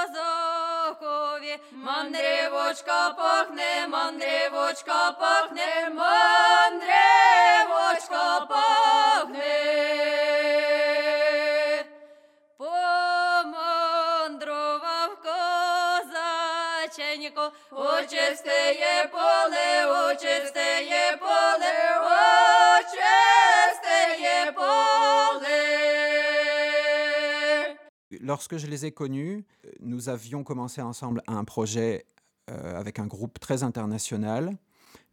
козакові, 0.00 0.34
мандривочка 1.72 3.10
пахне, 3.10 3.86
мандривочка 3.88 5.12
пахне, 5.12 5.90
мандривочка 5.94 6.80
пахне. 8.48 9.90
Lorsque 28.20 28.56
je 28.58 28.66
les 28.66 28.86
ai 28.86 28.92
connus, 28.92 29.44
nous 29.80 30.08
avions 30.08 30.44
commencé 30.44 30.82
ensemble 30.82 31.22
un 31.26 31.44
projet 31.44 32.06
euh, 32.50 32.78
avec 32.78 32.98
un 32.98 33.06
groupe 33.06 33.38
très 33.38 33.62
international, 33.62 34.56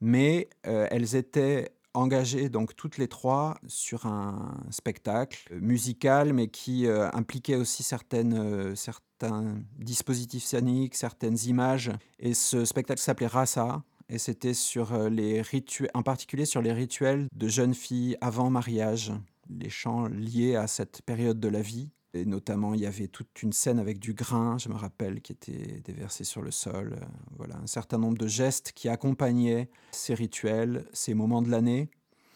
mais 0.01 0.49
euh, 0.65 0.87
elles 0.91 1.15
étaient 1.15 1.71
engagées 1.97 2.49
donc 2.49 2.75
toutes 2.75 2.97
les 2.97 3.07
trois 3.07 3.57
sur 3.67 4.05
un 4.05 4.55
spectacle 4.69 5.53
musical, 5.53 6.33
mais 6.33 6.47
qui 6.47 6.87
euh, 6.87 7.09
impliquait 7.11 7.55
aussi 7.55 7.83
certaines, 7.83 8.75
certains 8.75 9.55
dispositifs 9.79 10.43
scéniques, 10.43 10.95
certaines 10.95 11.37
images. 11.45 11.91
Et 12.19 12.33
ce 12.33 12.65
spectacle 12.65 13.01
s'appelait 13.01 13.27
Rasa. 13.27 13.83
Et 14.09 14.19
c'était 14.19 14.53
sur 14.53 14.93
euh, 14.93 15.09
les 15.09 15.41
rituels, 15.41 15.91
en 15.93 16.01
particulier 16.01 16.45
sur 16.45 16.61
les 16.61 16.71
rituels 16.71 17.27
de 17.35 17.47
jeunes 17.47 17.73
filles 17.73 18.15
avant 18.21 18.49
mariage, 18.49 19.11
les 19.49 19.69
chants 19.69 20.07
liés 20.07 20.55
à 20.55 20.67
cette 20.67 21.01
période 21.01 21.39
de 21.39 21.49
la 21.49 21.61
vie. 21.61 21.91
Notamment, 22.25 22.73
il 22.73 22.81
y 22.81 22.85
avait 22.85 23.07
toute 23.07 23.41
une 23.43 23.53
scène 23.53 23.79
avec 23.79 23.99
du 23.99 24.13
grain, 24.13 24.57
je 24.57 24.69
me 24.69 24.75
rappelle, 24.75 25.21
qui 25.21 25.31
était 25.31 25.81
déversé 25.83 26.23
sur 26.23 26.41
le 26.41 26.51
sol. 26.51 26.97
Euh, 27.01 27.05
voilà, 27.37 27.57
un 27.57 27.67
certain 27.67 27.97
nombre 27.97 28.17
de 28.17 28.27
gestes 28.27 28.71
qui 28.73 28.89
accompagnaient 28.89 29.69
ces 29.91 30.13
rituels, 30.13 30.85
ces 30.93 31.13
moments 31.13 31.41
de 31.41 31.49
l'année. 31.49 31.89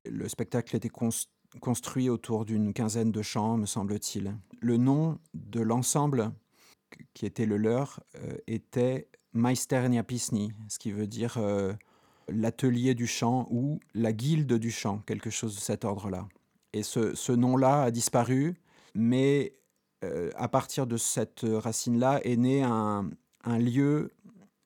Le 0.06 0.28
spectacle 0.28 0.76
était 0.76 0.92
construit 1.60 2.10
autour 2.10 2.46
d'une 2.46 2.74
quinzaine 2.74 3.12
de 3.12 3.22
chants, 3.22 3.58
me 3.58 3.66
semble-t-il. 3.66 4.36
Le 4.60 4.78
nom 4.78 5.20
de 5.34 5.62
l'ensemble 5.62 6.32
qui 7.14 7.26
était 7.26 7.46
le 7.46 7.58
leur, 7.58 8.02
euh, 8.16 8.38
était 8.48 9.08
Meisternia 9.34 10.04
Pisni, 10.04 10.52
ce 10.68 10.80
qui 10.80 10.92
veut 10.92 11.08
dire 11.08 11.38
euh, 11.38 11.74
l'atelier 12.28 12.96
du 12.96 13.08
chant 13.08 13.48
ou 13.50 13.80
la 13.94 14.14
guilde 14.14 14.54
du 14.54 14.72
chant, 14.72 15.00
quelque 15.06 15.30
chose 15.30 15.56
de 15.56 15.60
cet 15.60 15.86
ordre-là. 15.86 16.28
Et 16.74 16.84
ce, 16.84 17.16
ce 17.16 17.32
nom-là 17.32 17.84
a 17.84 17.92
disparu, 17.92 18.56
mais 18.96 19.54
euh, 20.04 20.30
à 20.36 20.48
partir 20.48 20.88
de 20.88 20.98
cette 20.98 21.46
racine-là 21.46 22.22
est 22.24 22.38
né 22.38 22.64
un, 22.64 23.10
lieu, 23.60 24.12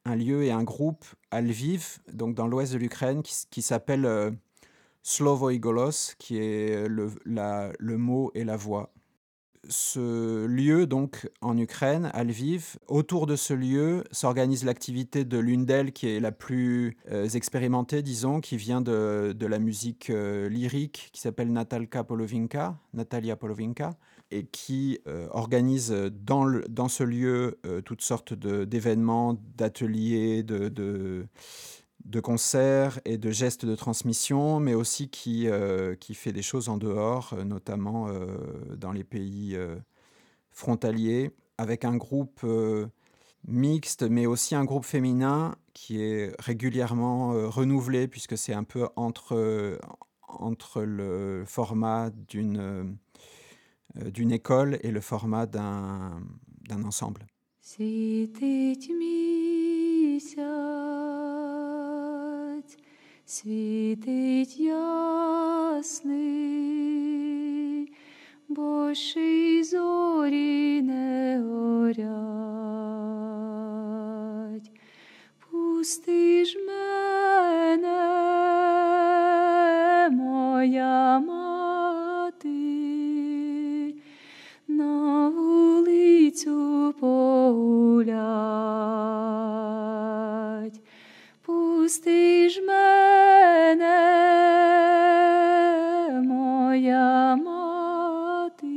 un 0.05 0.15
lieu 0.15 0.43
et 0.43 0.51
un 0.51 0.63
groupe 0.63 1.05
à 1.31 1.41
Lviv, 1.41 1.99
donc 2.13 2.35
dans 2.35 2.47
l'ouest 2.47 2.73
de 2.73 2.77
l'Ukraine, 2.77 3.21
qui, 3.23 3.61
s'appelle 3.61 4.05
euh, 4.05 4.31
qui 6.19 6.37
est 6.37 6.87
le, 6.87 7.11
la, 7.25 7.71
le 7.79 7.97
mot 7.97 8.31
et 8.33 8.43
la 8.43 8.57
voix. 8.57 8.91
Ce 9.67 10.45
lieu, 10.45 10.85
donc 10.85 11.29
en 11.41 11.57
Ukraine, 11.57 12.11
à 12.13 12.23
Lviv, 12.23 12.77
autour 12.87 13.25
de 13.25 13.35
ce 13.35 13.53
lieu 13.53 14.03
s'organise 14.11 14.63
l'activité 14.63 15.25
de 15.25 15.39
l'une 15.39 15.65
d'elles 15.65 15.91
qui 15.91 16.07
est 16.07 16.19
la 16.19 16.31
plus 16.31 16.97
euh, 17.11 17.27
expérimentée, 17.29 18.03
disons, 18.03 18.41
qui 18.41 18.57
vient 18.57 18.81
de, 18.81 19.33
de 19.35 19.45
la 19.47 19.57
musique 19.57 20.11
euh, 20.11 20.49
lyrique, 20.49 21.09
qui 21.13 21.21
s'appelle 21.21 21.51
Natalka 21.51 22.05
Natalia 22.93 23.35
Polovinka, 23.35 23.97
et 24.35 24.45
qui 24.45 24.99
euh, 25.07 25.27
organise 25.31 25.91
dans, 25.91 26.43
le, 26.45 26.63
dans 26.69 26.87
ce 26.89 27.03
lieu 27.03 27.59
euh, 27.65 27.81
toutes 27.81 28.01
sortes 28.01 28.33
d'événements, 28.33 29.37
d'ateliers, 29.55 30.43
de, 30.43 30.69
de 32.05 32.19
concerts 32.19 32.99
et 33.05 33.17
de 33.17 33.31
gestes 33.31 33.65
de 33.65 33.75
transmission, 33.75 34.59
mais 34.59 34.73
aussi 34.73 35.09
qui, 35.09 35.47
euh, 35.47 35.95
qui 35.95 36.13
fait 36.13 36.31
des 36.31 36.43
choses 36.43 36.69
en 36.69 36.77
dehors, 36.77 37.33
euh, 37.33 37.43
notamment 37.43 38.07
euh, 38.09 38.37
dans 38.77 38.91
les 38.91 39.03
pays 39.03 39.55
euh, 39.55 39.75
frontaliers, 40.51 41.31
avec 41.57 41.83
un 41.83 41.97
groupe 41.97 42.41
euh, 42.43 42.87
mixte, 43.47 44.03
mais 44.03 44.25
aussi 44.27 44.55
un 44.55 44.65
groupe 44.65 44.85
féminin 44.85 45.55
qui 45.73 46.01
est 46.01 46.35
régulièrement 46.39 47.33
euh, 47.33 47.47
renouvelé, 47.47 48.07
puisque 48.07 48.37
c'est 48.37 48.53
un 48.53 48.63
peu 48.63 48.87
entre, 48.95 49.79
entre 50.27 50.83
le 50.83 51.43
format 51.47 52.11
d'une 52.11 52.57
euh, 52.57 52.83
d'une 53.94 54.32
école 54.32 54.78
et 54.82 54.90
le 54.90 55.00
format 55.00 55.46
d'un 55.46 56.82
ensemble. 56.84 57.26
Світить 57.62 58.90
місяць, 58.90 60.38
світить 63.26 64.58
ясний, 64.60 66.12
бо 68.48 68.94
ще 68.94 69.20
й 69.20 69.64
зорі 69.64 70.82
не 70.82 71.42
горять. 71.48 72.10
Пусти 75.50 76.44
ж 76.44 76.58
мене, 76.58 78.00
моя 80.10 81.18
мати, 81.18 81.33
Погулять. 88.05 89.05
Пусти 91.45 92.49
ж 92.49 92.61
мене, 92.61 93.85
моя 96.23 97.35
мати, 97.35 98.67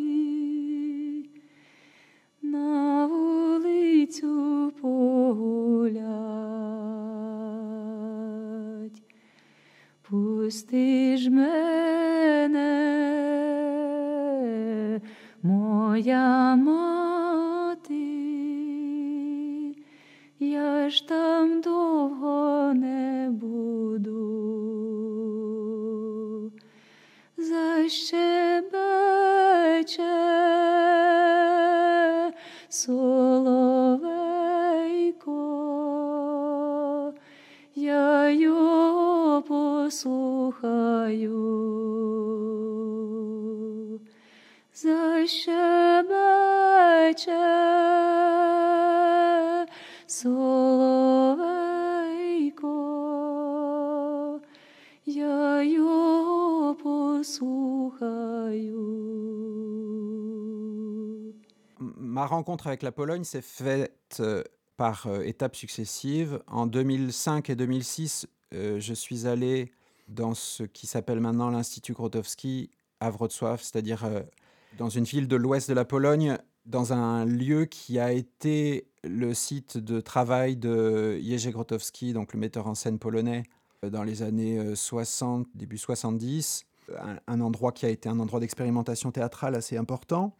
на 2.42 3.06
вулицю 3.06 4.72
погулять. 4.82 6.08
Пусти 10.08 11.16
ж 11.16 11.30
мене, 11.30 12.60
моя 15.42 16.56
мати, 16.56 16.67
я 20.88 20.92
ж 20.92 21.08
там 21.08 21.60
довго 21.60 22.72
не 22.74 23.28
буду. 23.30 24.12
Защебече 27.36 28.72
соловейко, 32.68 33.54
я 37.74 38.30
його 38.30 39.42
послухаю. 39.42 40.18
Защебече 44.74 46.08
Ma 62.18 62.26
rencontre 62.26 62.66
avec 62.66 62.82
la 62.82 62.90
Pologne 62.90 63.22
s'est 63.22 63.40
faite 63.40 64.16
euh, 64.18 64.42
par 64.76 65.06
euh, 65.06 65.22
étapes 65.22 65.54
successives. 65.54 66.42
En 66.48 66.66
2005 66.66 67.48
et 67.48 67.54
2006, 67.54 68.26
euh, 68.54 68.80
je 68.80 68.92
suis 68.92 69.28
allé 69.28 69.70
dans 70.08 70.34
ce 70.34 70.64
qui 70.64 70.88
s'appelle 70.88 71.20
maintenant 71.20 71.48
l'Institut 71.48 71.92
Grotowski 71.92 72.72
à 72.98 73.10
Wrocław, 73.10 73.58
c'est-à-dire 73.58 74.04
dans 74.78 74.88
une 74.88 75.04
ville 75.04 75.28
de 75.28 75.36
l'ouest 75.36 75.68
de 75.68 75.74
la 75.74 75.84
Pologne, 75.84 76.36
dans 76.66 76.92
un 76.92 77.24
lieu 77.24 77.66
qui 77.66 78.00
a 78.00 78.10
été 78.10 78.88
le 79.04 79.32
site 79.32 79.78
de 79.78 80.00
travail 80.00 80.56
de 80.56 81.20
Jerzy 81.20 81.52
Grotowski, 81.52 82.14
donc 82.14 82.32
le 82.32 82.40
metteur 82.40 82.66
en 82.66 82.74
scène 82.74 82.98
polonais, 82.98 83.44
dans 83.84 84.02
les 84.02 84.22
années 84.24 84.58
euh, 84.58 84.74
60, 84.74 85.46
début 85.54 85.78
70. 85.78 86.64
Un, 86.98 87.18
un 87.28 87.40
endroit 87.40 87.70
qui 87.70 87.86
a 87.86 87.90
été 87.90 88.08
un 88.08 88.18
endroit 88.18 88.40
d'expérimentation 88.40 89.12
théâtrale 89.12 89.54
assez 89.54 89.76
important. 89.76 90.34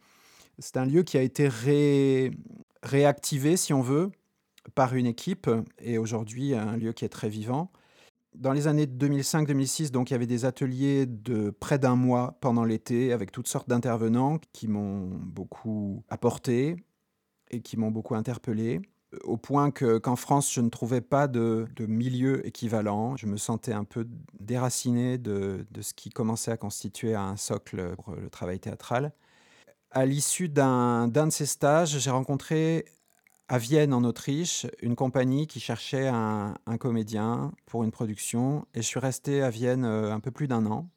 C'est 0.59 0.77
un 0.77 0.85
lieu 0.85 1.03
qui 1.03 1.17
a 1.17 1.21
été 1.21 1.47
ré... 1.47 2.31
réactivé, 2.83 3.57
si 3.57 3.73
on 3.73 3.81
veut, 3.81 4.11
par 4.75 4.95
une 4.95 5.05
équipe, 5.05 5.49
et 5.79 5.97
aujourd'hui 5.97 6.53
un 6.53 6.77
lieu 6.77 6.93
qui 6.93 7.05
est 7.05 7.09
très 7.09 7.29
vivant. 7.29 7.71
Dans 8.35 8.53
les 8.53 8.67
années 8.67 8.85
2005-2006, 8.85 9.91
donc 9.91 10.11
il 10.11 10.13
y 10.13 10.15
avait 10.15 10.27
des 10.27 10.45
ateliers 10.45 11.05
de 11.05 11.49
près 11.49 11.79
d'un 11.79 11.95
mois 11.95 12.37
pendant 12.41 12.63
l'été 12.63 13.11
avec 13.11 13.31
toutes 13.31 13.47
sortes 13.47 13.67
d'intervenants 13.67 14.37
qui 14.53 14.67
m'ont 14.67 15.09
beaucoup 15.09 16.03
apporté 16.09 16.75
et 17.49 17.61
qui 17.61 17.75
m'ont 17.75 17.89
beaucoup 17.89 18.15
interpellé, 18.15 18.81
au 19.23 19.37
point 19.37 19.71
que 19.71 19.97
qu'en 19.97 20.15
France, 20.15 20.53
je 20.53 20.61
ne 20.61 20.69
trouvais 20.69 21.01
pas 21.01 21.27
de, 21.27 21.67
de, 21.75 21.85
milieu 21.87 22.45
équivalent. 22.45 23.17
Je 23.17 23.25
me 23.25 23.37
sentais 23.37 23.73
un 23.73 23.83
peu 23.83 24.07
déraciné 24.39 25.17
de, 25.17 25.65
de 25.71 25.81
ce 25.81 25.93
qui 25.95 26.11
commençait 26.11 26.51
à 26.51 26.57
constituer 26.57 27.15
un 27.15 27.35
socle 27.35 27.95
pour 27.95 28.15
le 28.15 28.29
travail 28.29 28.59
théâtral. 28.59 29.13
À 29.91 30.05
l'issue 30.05 30.49
d'un 30.49 31.07
de 31.07 31.29
ces 31.31 31.47
stages, 31.47 31.97
j'ai 31.97 32.11
rencontré 32.11 32.85
à 33.47 33.57
Vienne, 33.57 33.91
en 33.91 34.03
Autriche, 34.03 34.67
une 34.83 34.95
compagnie 34.95 35.47
qui 35.47 35.59
cherchait 35.59 36.07
un, 36.07 36.53
un, 36.67 36.77
comédien 36.77 37.51
pour 37.65 37.83
une 37.83 37.89
production. 37.89 38.67
Et 38.75 38.83
je 38.83 38.87
suis 38.87 38.99
resté 38.99 39.41
à 39.41 39.49
Vienne 39.49 39.85
euh, 39.85 40.13
un 40.13 40.19
peu 40.19 40.29
plus 40.29 40.47
d'un 40.47 40.67
an. 40.67 40.87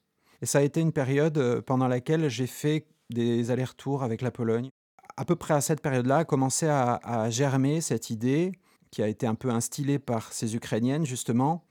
Et 0.43 0.47
ça 0.47 0.59
a 0.59 0.63
été 0.63 0.83
une 0.83 0.93
période 0.93 1.39
euh, 1.39 1.63
pendant 1.63 1.89
laquelle 1.89 2.29
j'ai 2.29 2.47
fait 2.47 2.87
des 3.09 3.51
allers-retours 3.51 4.03
avec 4.03 4.21
la 4.21 4.31
Pologne. 4.31 4.69
À 5.17 5.25
peu 5.25 5.37
près 5.37 5.55
à 5.55 5.63
cette 5.63 5.81
période-là, 5.81 6.19
a 6.19 6.25
commencé 6.25 6.67
à, 6.69 7.31
germer 7.31 7.81
cette 7.81 8.11
idée, 8.11 8.53
qui 8.91 9.03
a 9.03 9.09
été 9.09 9.27
un 9.27 9.35
peu 9.35 9.49
instillée 9.49 9.99
par 9.99 10.35
ces 10.35 10.55
Ukrainiennes, 10.55 11.07
justement, 11.07 11.65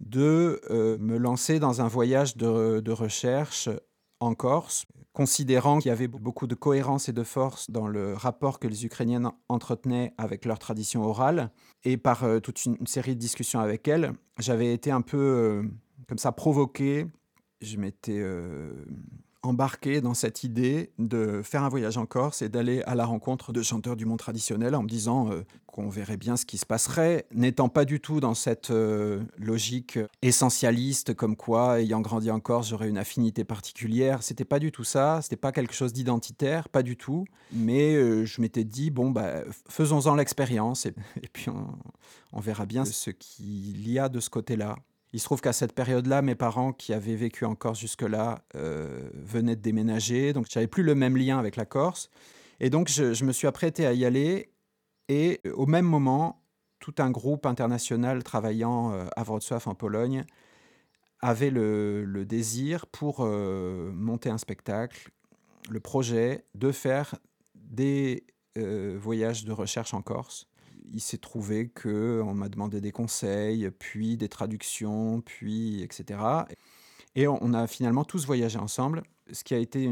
de 0.00 0.62
euh, 0.70 0.96
me 0.98 1.18
lancer 1.18 1.58
dans 1.58 1.82
un 1.82 1.88
voyage 1.88 2.38
de, 2.38 2.80
de 2.80 2.92
recherche 2.92 3.68
en 4.20 4.34
Corse, 4.34 4.86
considérant 5.16 5.78
qu'il 5.78 5.88
y 5.88 5.92
avait 5.92 6.08
beaucoup 6.08 6.46
de 6.46 6.54
cohérence 6.54 7.08
et 7.08 7.14
de 7.14 7.22
force 7.22 7.70
dans 7.70 7.88
le 7.88 8.12
rapport 8.12 8.58
que 8.58 8.68
les 8.68 8.84
Ukrainiennes 8.84 9.30
entretenaient 9.48 10.12
avec 10.18 10.44
leur 10.44 10.58
tradition 10.58 11.04
orale. 11.04 11.50
Et 11.84 11.96
par 11.96 12.24
euh, 12.24 12.38
toute 12.38 12.66
une, 12.66 12.86
série 12.86 13.14
de 13.14 13.20
discussions 13.20 13.58
avec 13.58 13.88
elles, 13.88 14.12
j'avais 14.38 14.74
été 14.74 14.90
un 14.90 15.00
peu 15.00 15.16
euh, 15.16 15.62
comme 16.06 16.18
ça 16.18 16.32
provoqué. 16.32 17.06
Je 17.62 17.78
m'étais 17.78 18.18
euh, 18.18 18.74
embarqué 19.46 20.00
dans 20.00 20.14
cette 20.14 20.44
idée 20.44 20.90
de 20.98 21.40
faire 21.42 21.62
un 21.62 21.68
voyage 21.68 21.96
en 21.96 22.06
Corse 22.06 22.42
et 22.42 22.48
d'aller 22.48 22.82
à 22.82 22.94
la 22.94 23.06
rencontre 23.06 23.52
de 23.52 23.62
chanteurs 23.62 23.96
du 23.96 24.04
monde 24.04 24.18
traditionnel 24.18 24.74
en 24.74 24.82
me 24.82 24.88
disant 24.88 25.30
euh, 25.30 25.44
qu'on 25.66 25.88
verrait 25.88 26.16
bien 26.16 26.36
ce 26.36 26.46
qui 26.46 26.58
se 26.58 26.66
passerait, 26.66 27.26
n'étant 27.32 27.68
pas 27.68 27.84
du 27.84 28.00
tout 28.00 28.20
dans 28.20 28.34
cette 28.34 28.70
euh, 28.70 29.22
logique 29.38 29.98
essentialiste 30.22 31.14
comme 31.14 31.36
quoi, 31.36 31.80
ayant 31.80 32.00
grandi 32.00 32.30
en 32.30 32.40
Corse, 32.40 32.68
j'aurais 32.68 32.88
une 32.88 32.98
affinité 32.98 33.44
particulière. 33.44 34.22
C'était 34.22 34.44
pas 34.44 34.58
du 34.58 34.72
tout 34.72 34.84
ça, 34.84 35.20
c'était 35.22 35.36
pas 35.36 35.52
quelque 35.52 35.74
chose 35.74 35.92
d'identitaire, 35.92 36.68
pas 36.68 36.82
du 36.82 36.96
tout. 36.96 37.26
Mais 37.52 37.94
euh, 37.94 38.24
je 38.24 38.40
m'étais 38.40 38.64
dit, 38.64 38.90
bon, 38.90 39.10
bah, 39.10 39.42
faisons-en 39.68 40.14
l'expérience 40.14 40.86
et, 40.86 40.94
puis 41.32 41.50
on, 41.50 41.66
on 42.32 42.40
verra 42.40 42.66
bien 42.66 42.84
ce 42.84 43.10
qu'il 43.10 43.88
y 43.88 43.98
a 43.98 44.08
de 44.08 44.20
ce 44.20 44.30
côté-là. 44.30 44.76
Il 45.12 45.20
se 45.20 45.24
trouve 45.24 45.40
qu'à 45.40 45.52
cette 45.52 45.72
période-là, 45.72 46.22
mes 46.22 46.34
parents 46.34 46.72
qui 46.72 46.92
avaient 46.92 47.16
vécu 47.16 47.44
en 47.44 47.54
Corse 47.54 47.78
jusque-là 47.78 48.44
euh, 48.54 49.08
venaient 49.14 49.56
de 49.56 49.60
déménager, 49.60 50.32
donc 50.32 50.46
j'avais 50.50 50.66
plus 50.66 50.82
le 50.82 50.94
même 50.94 51.16
lien 51.16 51.38
avec 51.38 51.56
la 51.56 51.64
Corse. 51.64 52.10
Et 52.60 52.70
donc 52.70 52.88
je, 52.88 53.24
me 53.24 53.32
suis 53.32 53.46
apprêté 53.46 53.86
à 53.86 53.92
y 53.92 54.04
aller. 54.04 54.50
Et 55.08 55.40
euh, 55.46 55.52
au 55.54 55.66
même 55.66 55.86
moment, 55.86 56.42
tout 56.80 56.94
un 56.98 57.10
groupe 57.10 57.46
international 57.46 58.22
travaillant 58.24 58.92
euh, 58.92 59.06
à 59.16 59.22
Wrocław 59.22 59.66
en 59.66 59.74
Pologne 59.74 60.24
avait 61.20 61.50
le, 61.50 62.24
désir 62.26 62.86
pour 62.86 63.24
monter 63.24 64.28
un 64.28 64.36
spectacle, 64.36 65.10
le 65.70 65.80
projet 65.80 66.44
de 66.54 66.70
faire 66.72 67.14
des 67.54 68.26
voyages 68.54 69.44
de 69.46 69.52
recherche 69.52 69.94
en 69.94 70.02
Corse 70.02 70.46
il 70.92 71.00
s'est 71.00 71.18
trouvé 71.18 71.68
que 71.68 72.22
on 72.24 72.34
m'a 72.34 72.48
demandé 72.48 72.80
des 72.80 72.92
conseils, 72.92 73.70
puis 73.70 74.16
des 74.16 74.28
traductions, 74.28 75.20
puis 75.20 75.82
etc. 75.82 76.20
Et 77.14 77.26
on 77.28 77.54
a 77.54 77.66
finalement 77.66 78.04
tous 78.04 78.26
voyagé 78.26 78.58
ensemble, 78.58 79.02
ce 79.32 79.42
qui 79.42 79.54
a 79.54 79.58
été 79.58 79.90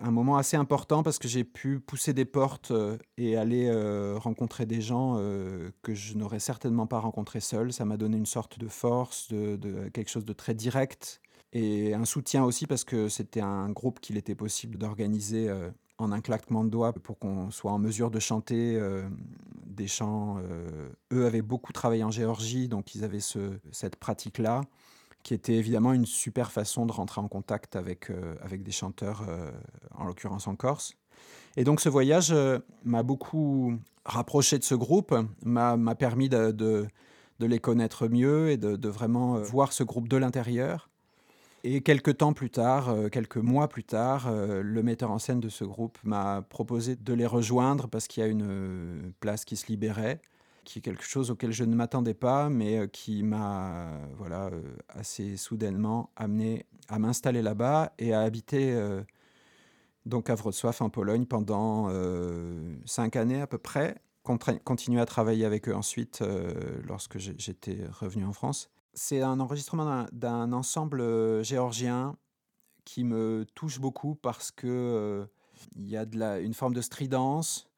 un 0.00 0.10
moment 0.10 0.36
assez 0.36 0.56
important 0.56 1.02
parce 1.02 1.18
que 1.18 1.28
j'ai 1.28 1.44
pu 1.44 1.80
pousser 1.80 2.12
des 2.12 2.24
portes 2.24 2.70
euh, 2.70 2.98
et 3.16 3.36
aller 3.36 3.68
euh, 3.68 4.16
rencontrer 4.18 4.66
des 4.66 4.80
gens 4.80 5.16
euh, 5.18 5.70
que 5.82 5.94
je 5.94 6.14
n'aurais 6.14 6.40
certainement 6.40 6.86
pas 6.86 6.98
rencontrés 6.98 7.40
seul. 7.40 7.72
Ça 7.72 7.84
m'a 7.84 7.96
donné 7.96 8.16
une 8.16 8.26
sorte 8.26 8.58
de 8.58 8.68
force, 8.68 9.28
de, 9.32 9.88
quelque 9.88 10.10
chose 10.10 10.24
de 10.24 10.32
très 10.32 10.54
direct 10.54 11.20
et 11.52 11.94
un 11.94 12.04
soutien 12.04 12.44
aussi 12.44 12.66
parce 12.66 12.84
que 12.84 13.08
c'était 13.08 13.40
un 13.40 13.70
groupe 13.70 14.00
qu'il 14.00 14.16
était 14.16 14.34
possible 14.34 14.76
d'organiser 14.76 15.50
en 15.98 16.12
un 16.12 16.20
claquement 16.20 16.64
de 16.64 16.70
doigts 16.70 16.92
pour 16.92 17.18
qu'on 17.18 17.50
soit 17.50 17.72
en 17.72 17.78
mesure 17.78 18.10
de 18.10 18.20
chanter 18.20 18.76
euh, 18.76 19.08
des 19.66 19.88
chants. 19.88 20.38
euh, 20.38 20.88
eux 21.12 21.26
avaient 21.26 21.42
beaucoup 21.42 21.72
travaillé 21.72 22.04
en 22.04 22.10
Géorgie, 22.10 22.68
donc 22.68 22.94
ils 22.94 23.04
avaient 23.04 23.20
ce- 23.20 23.58
cette 23.72 23.96
pratique-là, 23.96 24.62
qui 25.24 25.34
était 25.34 25.54
évidemment 25.54 25.92
une 25.92 26.06
super 26.06 26.50
façon 26.52 26.86
de 26.86 26.92
rentrer 26.92 27.20
en 27.20 27.28
contact 27.28 27.76
avec, 27.76 28.10
euh, 28.10 28.36
avec 28.40 28.62
des 28.62 28.70
chanteurs, 28.72 29.24
en 29.94 30.04
l'occurrence 30.04 30.46
en 30.46 30.54
Corse. 30.56 30.94
Et 31.56 31.64
donc 31.64 31.80
ce 31.80 31.88
voyage 31.88 32.34
m'a 32.84 33.02
beaucoup 33.02 33.74
rapproché 34.04 34.58
de 34.58 34.64
ce 34.64 34.76
groupe, 34.76 35.14
m'a 35.44 35.94
permis 35.96 36.28
de, 36.28 36.52
de- 36.52 36.86
de 37.40 37.46
les 37.46 37.58
connaître 37.58 38.08
mieux 38.08 38.50
et 38.50 38.56
de, 38.56 38.76
de 38.76 38.88
vraiment 38.88 39.34
voir 39.40 39.72
ce 39.72 39.82
groupe 39.84 40.08
de 40.08 40.16
l'intérieur. 40.16 40.88
Et 41.64 41.80
quelques 41.80 42.18
temps 42.18 42.32
plus 42.32 42.50
tard, 42.50 42.88
euh, 42.88 43.08
quelques 43.08 43.36
mois 43.36 43.68
plus 43.68 43.82
tard, 43.82 44.28
euh, 44.28 44.62
le 44.62 44.82
metteur 44.82 45.10
en 45.10 45.18
scène 45.18 45.40
de 45.40 45.48
ce 45.48 45.64
groupe 45.64 45.98
m'a 46.04 46.42
proposé 46.42 46.94
de 46.94 47.12
les 47.12 47.26
rejoindre 47.26 47.88
parce 47.88 48.06
qu'il 48.06 48.22
y 48.22 48.26
a 48.26 48.28
une 48.28 48.46
euh, 48.48 49.10
place 49.18 49.44
qui 49.44 49.56
se 49.56 49.66
libérait, 49.66 50.20
qui 50.64 50.78
est 50.78 50.82
quelque 50.82 51.02
chose 51.02 51.32
auquel 51.32 51.50
je 51.50 51.64
ne 51.64 51.74
m'attendais 51.74 52.14
pas, 52.14 52.48
mais 52.48 52.88
qui 52.92 53.24
m'a 53.24 53.90
voilà, 54.16 54.50
assez 54.88 55.36
soudainement 55.36 56.10
amené 56.14 56.64
à 56.88 57.00
m'installer 57.00 57.42
là-bas 57.42 57.92
et 57.98 58.12
à 58.12 58.20
habiter 58.20 58.78
donc 60.04 60.28
à 60.28 60.34
Wrocław 60.34 60.80
en 60.80 60.90
Pologne 60.90 61.24
pendant 61.24 61.88
cinq 62.84 63.16
années 63.16 63.40
à 63.40 63.46
peu 63.46 63.56
près. 63.56 63.96
Continuer 64.64 65.00
à 65.00 65.06
travailler 65.06 65.46
avec 65.46 65.70
eux 65.70 65.74
ensuite 65.74 66.22
lorsque 66.86 67.16
j'étais 67.16 67.78
revenu 67.90 68.26
en 68.26 68.34
France. 68.34 68.68
C'est 68.98 69.22
un 69.22 69.38
enregistrement 69.38 70.06
d'un- 70.10 70.52
ensemble 70.52 71.00
euh, 71.00 71.44
géorgien 71.44 72.16
qui 72.84 73.04
me 73.04 73.46
touche 73.54 73.78
beaucoup 73.78 74.16
parce 74.16 74.50
que 74.50 74.66
euh, 74.66 75.24
il 75.76 75.86
y 75.88 75.96
a 75.96 76.04
une 76.40 76.52
forme 76.52 76.74
de 76.74 76.80
stridence 76.80 77.70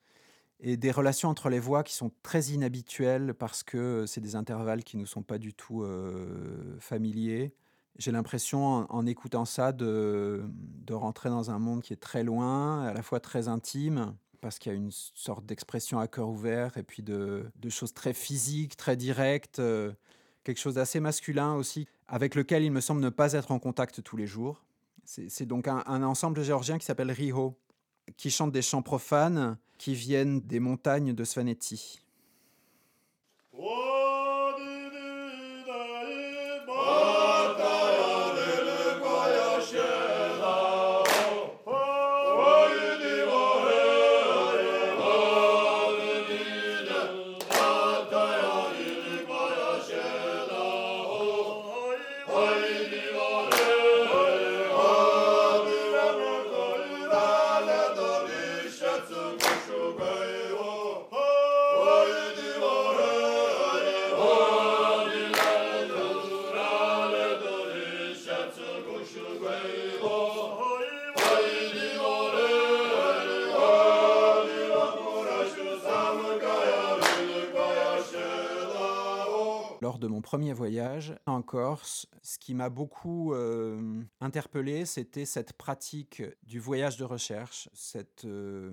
et 0.60 0.78
des 0.78 0.90
relations 0.90 1.28
entre 1.28 1.50
les 1.50 1.60
voix 1.60 1.82
qui 1.82 1.92
sont 1.94 2.10
très 2.22 2.44
inhabituelles 2.44 3.34
parce 3.34 3.62
que 3.62 4.06
c'est 4.06 4.22
des 4.22 4.34
intervalles 4.34 4.82
qui 4.82 4.96
ne 4.96 5.04
sont 5.04 5.22
pas 5.22 5.36
du 5.36 5.52
tout 5.52 5.82
euh, 5.82 6.78
familiers. 6.80 7.52
J'ai 7.98 8.12
l'impression, 8.12 8.64
en, 8.64 8.86
en 8.88 9.04
écoutant 9.04 9.44
ça, 9.44 9.72
de, 9.72 10.42
de 10.86 10.94
rentrer 10.94 11.28
dans 11.28 11.50
un 11.50 11.58
monde 11.58 11.82
qui 11.82 11.92
est 11.92 12.00
très 12.00 12.24
loin, 12.24 12.82
à 12.84 12.94
la 12.94 13.02
fois 13.02 13.20
très 13.20 13.46
intime, 13.46 14.14
parce 14.40 14.58
qu'il 14.58 14.72
y 14.72 14.74
a 14.74 14.78
une 14.78 14.90
sorte 14.90 15.44
d'expression 15.44 15.98
à 15.98 16.08
cœur 16.08 16.30
ouvert 16.30 16.78
et 16.78 16.82
puis 16.82 17.02
de, 17.02 17.44
de 17.56 17.68
choses 17.68 17.92
très 17.92 18.14
physiques, 18.14 18.74
très 18.78 18.96
directes, 18.96 19.60
quelque 20.44 20.58
chose 20.58 20.74
d'assez 20.74 21.00
masculin 21.00 21.54
aussi, 21.54 21.86
avec 22.08 22.34
lequel 22.34 22.62
il 22.62 22.72
me 22.72 22.80
semble 22.80 23.00
ne 23.00 23.08
pas 23.08 23.32
être 23.32 23.50
en 23.50 23.58
contact 23.58 24.02
tous 24.02 24.16
les 24.16 24.26
jours. 24.26 24.64
C'est 25.04 25.46
donc 25.46 25.66
un, 25.66 25.82
un 25.86 26.02
ensemble 26.02 26.42
géorgien 26.42 26.78
qui 26.78 26.84
s'appelle 26.84 27.10
Riho, 27.10 27.56
qui 28.16 28.30
chante 28.30 28.52
des 28.52 28.62
chants 28.62 28.82
profanes 28.82 29.58
qui 29.78 29.94
viennent 29.94 30.40
des 30.40 30.60
montagnes 30.60 31.14
de 31.14 31.24
Svaneti. 31.24 32.00
Lors 33.52 33.89
mon 80.20 80.22
premier 80.22 80.52
voyage 80.52 81.14
en 81.24 81.40
Corse, 81.40 82.06
ce 82.20 82.38
qui 82.38 82.52
m'a 82.52 82.68
beaucoup 82.68 83.32
euh, 83.32 84.02
interpellé, 84.20 84.84
c'était 84.84 85.24
cette 85.24 85.54
pratique 85.54 86.22
du 86.42 86.60
voyage 86.60 86.98
de 86.98 87.04
recherche, 87.04 87.70
cette 87.72 88.26
euh, 88.26 88.70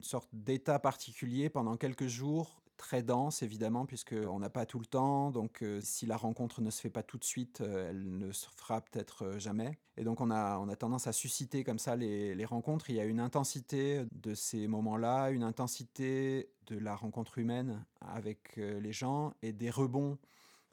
sorte 0.00 0.30
d'état 0.32 0.78
particulier 0.78 1.50
pendant 1.50 1.76
quelques 1.76 2.06
jours, 2.06 2.62
très 2.78 3.02
dense 3.02 3.42
évidemment, 3.42 3.84
puisqu'on 3.84 4.38
n'a 4.38 4.48
pas 4.48 4.64
tout 4.64 4.78
le 4.78 4.86
temps, 4.86 5.30
donc 5.30 5.62
euh, 5.62 5.80
si 5.82 6.06
la 6.06 6.16
rencontre 6.16 6.62
ne 6.62 6.70
se 6.70 6.80
fait 6.80 6.88
pas 6.88 7.02
tout 7.02 7.18
de 7.18 7.24
suite, 7.24 7.60
elle 7.60 8.16
ne 8.16 8.32
se 8.32 8.46
fera 8.56 8.80
peut-être 8.80 9.38
jamais. 9.38 9.76
Et 9.98 10.04
donc 10.04 10.22
on 10.22 10.30
a, 10.30 10.56
on 10.56 10.70
a 10.70 10.76
tendance 10.76 11.06
à 11.06 11.12
susciter 11.12 11.62
comme 11.62 11.78
ça 11.78 11.94
les, 11.94 12.42
rencontres. 12.46 12.88
Il 12.88 12.96
y 12.96 13.00
a 13.00 13.04
une 13.04 13.20
intensité 13.20 14.06
de 14.12 14.34
ces 14.34 14.66
moments-là, 14.66 15.28
une 15.28 15.42
intensité 15.42 16.48
de 16.68 16.78
la 16.78 16.96
rencontre 16.96 17.36
humaine 17.36 17.84
avec 18.00 18.56
les 18.56 18.92
gens 18.92 19.34
et 19.42 19.52
des 19.52 19.68
rebonds 19.68 20.16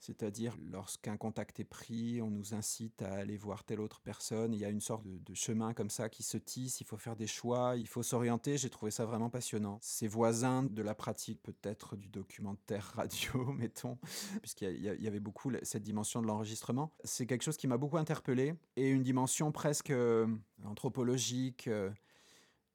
c'est-à-dire, 0.04 0.58
lorsqu'un 0.70 1.16
contact 1.16 1.62
est 1.62 1.64
pris, 1.64 2.22
on 2.22 2.30
nous 2.30 2.54
incite 2.54 3.02
à 3.02 3.14
aller 3.14 3.38
voir 3.38 3.64
telle 3.64 3.80
autre 3.80 4.02
personne. 4.02 4.54
Il 4.54 4.60
y 4.60 4.66
a 4.66 4.70
une 4.70 4.82
sorte 4.82 5.06
de, 5.06 5.34
chemin 5.34 5.74
comme 5.74 5.90
ça 5.90 6.10
qui 6.10 6.24
se 6.24 6.36
tisse. 6.36 6.82
Il 6.82 6.84
faut 6.84 6.98
faire 6.98 7.16
des 7.16 7.26
choix, 7.26 7.78
il 7.78 7.88
faut 7.88 8.04
s'orienter. 8.04 8.58
J'ai 8.58 8.70
trouvé 8.70 8.92
ça 8.92 9.06
vraiment 9.06 9.30
passionnant. 9.30 9.78
C'est 9.82 10.08
voisin 10.08 10.64
de 10.64 10.82
la 10.82 10.94
pratique 10.94 11.42
peut-être 11.42 11.96
du 11.96 12.10
documentaire 12.10 12.84
radio, 12.96 13.54
mettons, 13.54 13.98
puisqu'il 14.42 14.76
y, 14.82 15.08
avait 15.08 15.22
beaucoup 15.22 15.54
cette 15.62 15.84
dimension 15.84 16.22
de 16.22 16.28
l'enregistrement. 16.28 16.92
C'est 17.06 17.26
quelque 17.26 17.44
chose 17.44 17.56
qui 17.56 17.68
m'a 17.68 17.78
beaucoup 17.78 17.98
interpellé 17.98 18.56
et 18.76 18.90
une 18.90 19.04
dimension 19.04 19.54
presque 19.54 19.92
euh, 19.92 20.28
anthropologique. 20.66 21.70
euh, 21.70 21.90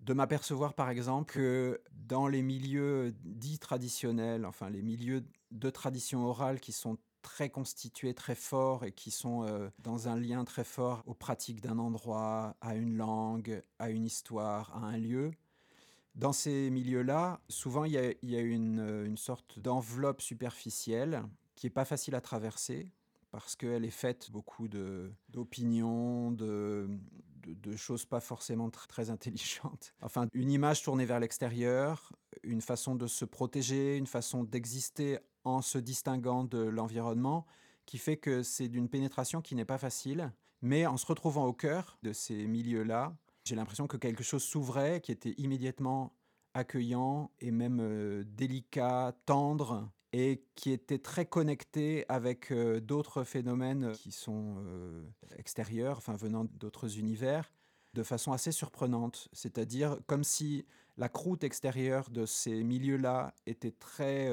de 0.01 0.13
m'apercevoir 0.13 0.75
par 0.75 0.91
exemple 0.91 1.33
que 1.33 1.81
dans 1.93 2.29
les 2.29 2.41
milieux 2.41 3.13
dits 3.25 3.59
traditionnels, 3.59 4.47
enfin 4.47 4.71
les 4.71 4.81
milieux 4.81 5.25
de 5.51 5.71
tradition 5.71 6.25
orale 6.25 6.61
qui 6.61 6.71
sont 6.71 6.99
très 7.29 7.51
constitués, 7.51 8.15
très 8.15 8.35
forts 8.35 8.85
et 8.87 8.93
qui 8.93 9.11
sont 9.11 9.45
euh, 9.45 9.69
dans 9.81 10.09
un 10.09 10.17
lien 10.17 10.45
très 10.45 10.65
fort 10.65 11.03
aux 11.07 11.13
pratiques 11.15 11.61
d'un 11.61 11.79
endroit, 11.79 12.57
à 12.63 12.75
une 12.75 12.97
langue, 12.97 13.63
à 13.79 13.91
une 13.91 14.07
histoire, 14.07 14.75
à 14.75 14.87
un 14.87 14.97
lieu. 14.97 15.33
Dans 16.15 16.33
ces 16.33 16.71
milieux-là, 16.71 17.41
souvent 17.51 17.85
il 17.85 17.93
y 17.93 17.99
a, 17.99 18.01
euh, 18.03 19.07
une 19.07 19.17
sorte 19.19 19.59
d'enveloppe 19.59 20.23
superficielle 20.23 21.23
qui 21.55 21.67
n'est 21.67 21.71
pas 21.71 21.85
facile 21.85 22.15
à 22.15 22.23
traverser 22.23 22.91
parce 23.31 23.57
qu'elle 23.57 23.85
est 23.85 23.91
faite 23.91 24.31
beaucoup 24.31 24.69
d'opinions, 25.29 26.33
de, 26.33 26.89
choses 27.77 28.07
pas 28.07 28.21
forcément 28.21 28.69
tr- 28.69 28.87
très 28.87 29.11
intelligentes. 29.11 29.93
Enfin, 30.03 30.29
une 30.33 30.51
image 30.51 30.83
tournée 30.83 31.05
vers 31.05 31.21
l'extérieur, 31.21 32.11
une 32.43 32.63
façon 32.63 32.95
de 32.95 33.07
se 33.07 33.27
protéger, 33.27 33.99
une 33.99 34.07
façon 34.07 34.45
d'exister 34.45 35.19
en 35.49 35.63
se 35.63 35.79
distinguant 35.79 36.45
de 36.45 36.59
l'environnement, 36.59 37.47
qui 37.87 37.99
fait 37.99 38.17
que 38.17 38.43
c'est 38.43 38.69
d'une 38.69 38.89
pénétration 38.89 39.41
qui 39.41 39.55
n'est 39.55 39.65
pas 39.65 39.79
facile. 39.79 40.33
Mais 40.61 40.87
en 40.87 40.97
se 40.97 41.07
retrouvant 41.07 41.47
au 41.47 41.53
cœur 41.53 41.99
de 42.03 42.13
ces 42.13 42.47
milieux-là, 42.47 43.17
j'ai 43.45 43.55
l'impression 43.55 43.87
que 43.87 43.97
quelque 43.97 44.23
chose 44.23 44.43
s'ouvrait, 44.43 45.01
qui 45.01 45.13
était 45.13 45.35
immédiatement 45.39 46.13
accueillant 46.55 47.31
et 47.41 47.51
même 47.51 47.79
euh, 47.81 48.25
délicat, 48.27 49.17
tendre, 49.25 49.89
et 50.13 50.43
qui 50.55 50.71
était 50.71 50.99
très 50.99 51.27
connecté 51.27 52.05
avec 52.09 52.51
euh, 52.51 52.81
d'autres 52.81 53.25
phénomènes 53.25 53.93
qui 53.93 54.13
sont 54.13 54.57
euh, 54.59 55.03
extérieurs, 55.37 55.99
enfin 55.99 56.15
venant 56.17 56.45
d'autres 56.45 56.99
univers, 56.99 57.53
de 57.95 58.03
façon 58.03 58.33
assez 58.33 58.53
surprenante. 58.53 59.29
C'est-à-dire 59.33 59.99
comme 60.07 60.25
si 60.25 60.67
la 60.97 61.09
croûte 61.09 61.45
extérieure 61.45 62.11
de 62.11 62.27
ces 62.27 62.63
milieux-là 62.65 63.33
était 63.47 63.71
très 63.71 64.29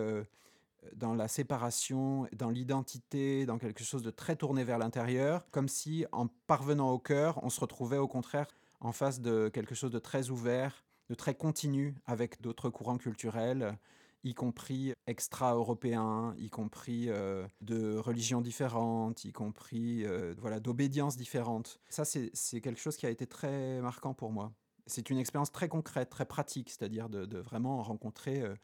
dans 0.95 1.13
la 1.13 1.27
séparation, 1.27 2.27
dans 2.35 2.49
l'identité, 2.49 3.45
dans 3.45 3.57
quelque 3.57 3.83
chose 3.83 4.03
de 4.03 4.11
très 4.11 4.35
tourné 4.35 4.63
vers 4.63 4.77
l'intérieur, 4.77 5.45
comme 5.51 5.67
si 5.67 6.05
en 6.11 6.27
parvenant 6.47 6.91
au 6.91 6.99
cœur, 6.99 7.39
on 7.43 7.49
se 7.49 7.59
retrouvait 7.59 7.97
au 7.97 8.07
contraire 8.07 8.47
en 8.79 8.91
face 8.91 9.21
de 9.21 9.49
quelque 9.49 9.75
chose 9.75 9.91
de 9.91 9.99
très 9.99 10.29
ouvert, 10.29 10.85
de 11.09 11.15
très 11.15 11.35
continu 11.35 11.95
avec 12.05 12.41
d'autres 12.41 12.69
courants 12.69 12.97
culturels, 12.97 13.77
y 14.23 14.33
compris 14.33 14.93
extra-européens, 15.07 16.33
y 16.37 16.49
compris 16.49 17.09
euh, 17.09 17.47
de 17.61 17.95
religions 17.97 18.41
différentes, 18.41 19.23
y 19.23 19.31
compris 19.31 20.03
euh, 20.03 20.33
voilà, 20.39 20.59
d'obédiences 20.59 21.15
différentes. 21.15 21.79
Ça, 21.89 22.05
c'est 22.05 22.61
quelque 22.61 22.79
chose 22.79 22.97
qui 22.97 23.05
a 23.05 23.09
été 23.09 23.27
très 23.27 23.79
marquant 23.81 24.13
pour 24.13 24.31
moi. 24.31 24.51
C'est 24.87 25.09
une 25.09 25.17
expérience 25.17 25.51
très 25.51 25.67
concrète, 25.67 26.09
très 26.09 26.25
pratique, 26.25 26.69
c'est-à-dire 26.69 27.09
de, 27.09 27.25
de 27.25 27.37
vraiment 27.37 27.81
rencontrer 27.81 28.41
euh, 28.41 28.55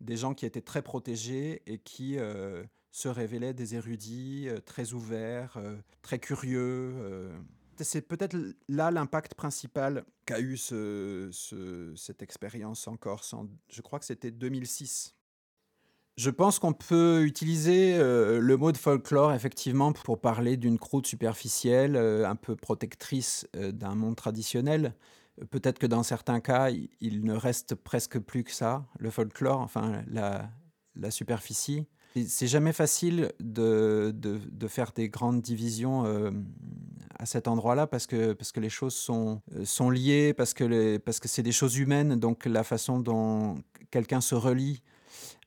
des 0.00 0.16
gens 0.16 0.34
qui 0.34 0.46
étaient 0.46 0.60
très 0.60 0.82
protégés 0.82 1.62
et 1.66 1.78
qui 1.78 2.18
euh, 2.18 2.64
se 2.90 3.08
révélaient 3.08 3.54
des 3.54 3.74
érudits, 3.74 4.48
euh, 4.48 4.58
très 4.60 4.92
ouverts, 4.92 5.56
euh, 5.56 5.76
très 6.02 6.18
curieux. 6.18 7.30
C'est 7.82 8.02
peut-être 8.02 8.36
là 8.68 8.90
l'impact 8.90 9.34
principal 9.34 10.04
qu'a 10.26 10.38
eu 10.40 10.56
ce- 10.58 11.30
ce- 11.32 11.94
cette 11.96 12.22
expérience 12.22 12.86
en 12.88 12.96
Corse. 12.96 13.34
je 13.70 13.80
crois 13.80 13.98
que 13.98 14.04
c'était 14.04 14.30
2006. 14.30 15.14
Je 16.18 16.28
pense 16.28 16.58
qu'on 16.58 16.74
peut 16.74 17.22
utiliser 17.24 17.96
le 17.96 18.56
mot 18.56 18.72
de 18.72 18.76
folklore 18.76 19.32
effectivement 19.32 19.94
pour 19.94 20.20
parler 20.20 20.58
d'une 20.58 20.78
croûte 20.78 21.06
superficielle, 21.06 21.96
un 21.96 22.36
peu 22.36 22.54
protectrice 22.56 23.46
d'un 23.54 23.94
monde 23.94 24.16
traditionnel. 24.16 24.94
Peut-être 25.50 25.78
que 25.78 25.86
dans 25.86 26.02
certains 26.02 26.40
cas, 26.40 26.70
il, 27.00 27.24
ne 27.24 27.34
reste 27.34 27.74
presque 27.74 28.18
plus 28.18 28.44
que 28.44 28.52
ça, 28.52 28.84
le 28.98 29.10
folklore, 29.10 29.60
enfin 29.60 30.02
la, 30.08 30.50
superficie. 31.10 31.86
C'est 32.26 32.48
jamais 32.48 32.72
facile 32.72 33.32
de, 33.40 34.12
faire 34.68 34.92
des 34.92 35.08
grandes 35.08 35.40
divisions 35.40 36.04
euh, 36.04 36.30
à 37.18 37.24
cet 37.24 37.48
endroit-là 37.48 37.86
parce 37.86 38.06
que, 38.06 38.32
parce 38.32 38.52
que 38.52 38.60
les 38.60 38.68
choses 38.68 38.94
sont, 38.94 39.40
euh, 39.54 39.64
sont 39.64 39.90
liées, 39.90 40.34
parce 40.34 40.52
que, 40.52 40.98
parce 40.98 41.20
que 41.20 41.28
c'est 41.28 41.42
des 41.42 41.52
choses 41.52 41.78
humaines, 41.78 42.16
donc 42.16 42.44
la 42.46 42.64
façon 42.64 42.98
dont 42.98 43.54
quelqu'un 43.90 44.20
se 44.20 44.34
relie 44.34 44.82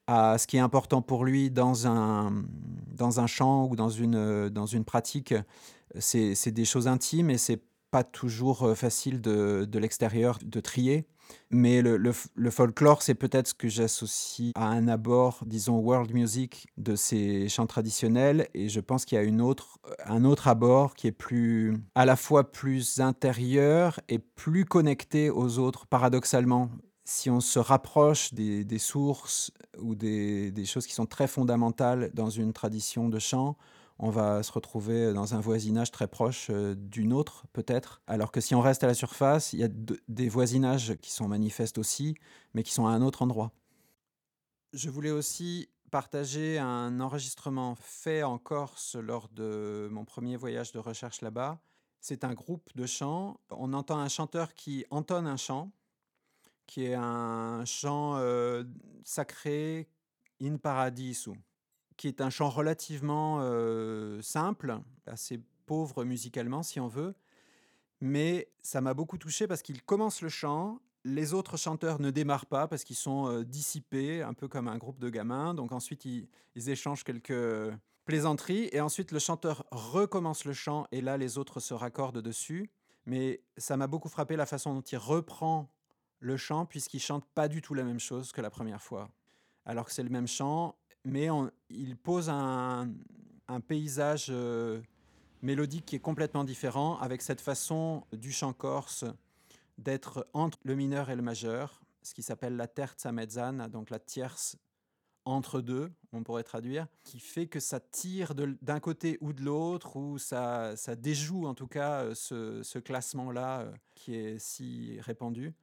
à 0.07 0.37
ce 0.37 0.47
qui 0.47 0.57
est 0.57 0.61
important 0.61 1.01
pour 1.01 1.25
lui 1.25 1.51
dans 1.51 1.87
un, 1.87 2.43
dans 2.87 3.19
un 3.19 3.27
chant 3.27 3.67
ou 3.69 3.75
dans 3.75 3.89
une, 3.89 4.49
dans 4.49 4.65
une 4.65 4.85
pratique, 4.85 5.33
c'est 5.99 6.35
c'est 6.35 6.51
des 6.51 6.65
choses 6.65 6.87
intimes 6.87 7.29
et 7.29 7.37
c'est 7.37 7.61
pas 7.93 8.03
toujours 8.03 8.63
euh, 8.63 8.73
facile 8.73 9.21
de, 9.21 9.65
de 9.69 9.79
l'extérieur 9.79 10.39
de 10.43 10.59
trier. 10.59 11.05
Mais 11.51 11.83
le, 11.83 11.97
le 11.97 12.49
folklore, 12.49 13.03
c'est 13.03 13.13
peut-être 13.13 13.49
ce 13.49 13.53
que 13.53 13.69
j'associe 13.69 14.51
à 14.55 14.67
un 14.67 14.87
abord, 14.87 15.43
disons, 15.45 15.77
world 15.77 16.11
music 16.11 16.65
de 16.77 16.95
ces 16.95 17.47
chants 17.49 17.67
traditionnels. 17.67 18.47
Et 18.55 18.67
je 18.67 18.81
pense 18.81 19.05
qu'il 19.05 19.15
y 19.17 19.21
a 19.21 19.23
une 19.23 19.41
autre, 19.41 19.77
un 20.05 20.25
autre 20.25 20.47
abord 20.47 20.95
qui 20.95 21.05
est 21.07 21.17
plus, 21.27 21.77
à 21.93 22.05
la 22.05 22.15
fois 22.15 22.51
plus 22.51 22.99
intérieur 22.99 23.99
et 24.09 24.17
plus 24.17 24.65
connecté 24.65 25.29
aux 25.29 25.59
autres, 25.59 25.85
paradoxalement. 25.85 26.71
Si 27.05 27.29
on 27.29 27.41
se 27.41 27.59
rapproche 27.59 28.33
des, 28.33 28.65
des 28.65 28.79
sources 28.79 29.51
ou 29.77 29.93
des, 29.93 30.51
des 30.51 30.65
choses 30.65 30.87
qui 30.87 30.93
sont 30.93 31.05
très 31.05 31.27
fondamentales 31.27 32.09
dans 32.13 32.31
une 32.31 32.53
tradition 32.53 33.07
de 33.07 33.19
chant, 33.19 33.55
on 34.03 34.09
va 34.09 34.43
se 34.43 34.51
retrouver 34.51 35.13
dans 35.13 35.33
un 35.33 35.39
voisinage 35.39 35.89
très 35.89 36.09
proche 36.09 36.47
euh, 36.49 36.75
d'une 36.75 37.13
autre, 37.13 37.45
peut-être. 37.53 38.01
Alors 38.05 38.33
que 38.33 38.41
si 38.41 38.53
on 38.53 38.59
reste 38.59 38.83
à 38.83 38.87
la 38.87 38.93
surface, 38.93 39.53
il 39.53 39.59
y 39.59 39.63
a 39.63 39.69
de- 39.69 39.97
des 40.09 40.27
voisinages 40.27 40.95
qui 40.97 41.09
sont 41.09 41.29
manifestes 41.29 41.77
aussi, 41.77 42.15
mais 42.53 42.63
qui 42.63 42.73
sont 42.73 42.85
à 42.85 42.91
un 42.91 43.01
autre 43.01 43.21
endroit. 43.21 43.53
Je 44.73 44.89
voulais 44.89 45.11
aussi 45.11 45.69
partager 45.89 46.59
un 46.59 46.99
enregistrement 46.99 47.75
fait 47.75 48.23
en 48.23 48.37
Corse 48.37 48.95
lors 48.95 49.29
de 49.29 49.87
mon 49.89 50.03
premier 50.03 50.35
voyage 50.35 50.73
de 50.73 50.79
recherche 50.79 51.21
là-bas. 51.21 51.61
C'est 52.01 52.25
un 52.25 52.33
groupe 52.33 52.69
de 52.75 52.85
chants. 52.85 53.39
On 53.51 53.71
entend 53.71 53.99
un 53.99 54.09
chanteur 54.09 54.53
qui 54.53 54.85
entonne 54.89 55.27
un 55.27 55.37
chant, 55.37 55.71
qui 56.65 56.83
est 56.87 56.95
un 56.95 57.63
chant 57.63 58.17
euh, 58.17 58.65
sacré 59.05 59.87
in 60.41 60.57
paradiso 60.57 61.37
qui 62.03 62.09
est 62.09 62.19
un 62.19 62.29
chant 62.29 62.49
relativement 62.49 63.39
simple, 64.21 64.77
assez 65.07 65.39
pauvre 65.65 66.03
musicalement 66.03 66.61
si 66.61 66.81
on 66.81 66.89
veut, 66.89 67.15
mais 68.01 68.51
ça 68.61 68.81
m'a 68.81 68.93
beaucoup 68.93 69.17
touché 69.17 69.47
parce 69.47 69.61
qu'il 69.61 69.81
commence 69.81 70.21
le 70.21 70.27
chant, 70.27 70.81
les 71.05 71.33
autres 71.33 71.55
chanteurs 71.55 72.01
ne 72.01 72.11
démarrent 72.11 72.47
pas 72.47 72.67
parce 72.67 72.83
qu'ils 72.83 72.97
sont 72.97 73.43
dissipés, 73.43 74.21
un 74.21 74.33
peu 74.33 74.49
comme 74.49 74.67
un 74.67 74.77
groupe 74.77 74.99
de 74.99 75.09
gamins, 75.09 75.53
donc 75.53 75.71
ensuite 75.71 76.03
ils, 76.03 76.27
ils 76.55 76.69
échangent 76.69 77.05
quelques 77.05 77.73
plaisanteries, 78.03 78.67
et 78.73 78.81
ensuite 78.81 79.13
le 79.13 79.19
chanteur 79.19 79.65
recommence 79.71 80.43
le 80.43 80.51
chant, 80.51 80.85
et 80.91 80.99
là 80.99 81.15
les 81.15 81.37
autres 81.37 81.61
se 81.61 81.73
raccordent 81.73 82.21
dessus, 82.21 82.69
mais 83.05 83.41
ça 83.55 83.77
m'a 83.77 83.87
beaucoup 83.87 84.09
frappé 84.09 84.35
la 84.35 84.45
façon 84.45 84.73
dont 84.73 84.81
il 84.81 84.97
reprend 84.97 85.69
le 86.19 86.35
chant, 86.35 86.65
puisqu'il 86.65 86.99
chante 86.99 87.23
pas 87.33 87.47
du 87.47 87.61
tout 87.61 87.73
la 87.73 87.85
même 87.85 88.01
chose 88.01 88.33
que 88.33 88.41
la 88.41 88.49
première 88.49 88.81
fois. 88.81 89.09
Alors 89.65 89.85
que 89.85 89.93
c'est 89.93 90.03
le 90.03 90.09
même 90.09 90.27
chant, 90.27 90.75
mais 91.05 91.27
il 91.69 91.97
pose 91.97 92.29
un, 92.29 92.89
paysage 93.67 94.27
euh, 94.29 94.81
mélodique 95.41 95.85
qui 95.85 95.95
est 95.95 95.99
complètement 95.99 96.43
différent, 96.43 96.97
avec 96.97 97.21
cette 97.21 97.41
façon 97.41 98.03
du 98.11 98.31
chant 98.31 98.53
corse 98.53 99.05
d'être 99.77 100.27
entre 100.33 100.57
le 100.63 100.75
mineur 100.75 101.09
et 101.09 101.15
le 101.15 101.21
majeur, 101.21 101.81
ce 102.01 102.13
qui 102.13 102.23
s'appelle 102.23 102.55
la 102.55 102.67
terza 102.67 103.11
mezzana, 103.11 103.69
donc 103.69 103.89
la 103.89 103.99
tierce 103.99 104.57
entre 105.25 105.61
deux, 105.61 105.91
on 106.11 106.23
pourrait 106.23 106.43
traduire, 106.43 106.87
qui 107.03 107.19
fait 107.19 107.47
que 107.47 107.59
ça 107.59 107.79
tire 107.79 108.33
d'un 108.35 108.79
côté 108.79 109.17
ou 109.21 109.31
de 109.33 109.41
l'autre, 109.41 109.95
ou 109.95 110.17
ça, 110.17 110.75
déjoue 110.97 111.45
en 111.45 111.53
tout 111.53 111.67
cas 111.67 112.03
euh, 112.03 112.15
ce, 112.15 112.61
ce 112.63 112.79
classement-là 112.79 113.61
euh, 113.61 113.71
qui 113.95 114.15
est 114.15 114.39
si 114.39 114.99
répandu. 114.99 115.53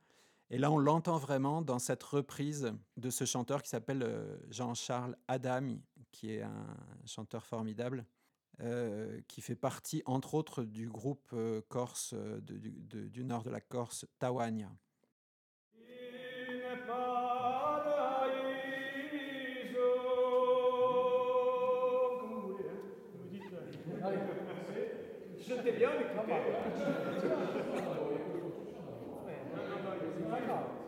Et 0.52 0.58
là, 0.58 0.72
on 0.72 0.78
l'entend 0.78 1.16
vraiment 1.16 1.62
dans 1.62 1.78
cette 1.78 2.02
reprise 2.02 2.72
de 2.96 3.10
ce 3.10 3.24
chanteur 3.24 3.62
qui 3.62 3.68
s'appelle 3.68 4.02
euh, 4.02 4.36
Jean-Charles 4.50 5.16
Adami, 5.28 5.80
qui 6.10 6.32
est 6.32 6.42
un 6.42 6.66
chanteur 7.06 7.46
formidable, 7.46 8.04
euh, 8.60 9.20
qui 9.28 9.42
fait 9.42 9.54
partie, 9.54 10.02
entre 10.06 10.34
autres, 10.34 10.64
du 10.64 10.88
groupe 10.88 11.28
euh, 11.34 11.62
corse 11.68 12.14
du, 12.14 13.24
nord 13.24 13.44
de 13.44 13.50
la 13.50 13.60
Corse, 13.60 14.06
Tawagna. 14.18 14.72
In 16.62 16.76
paradiso. 16.86 17.40
Come 26.14 26.30
vous 27.22 27.49
Thank 30.30 30.46
you. 30.46 30.79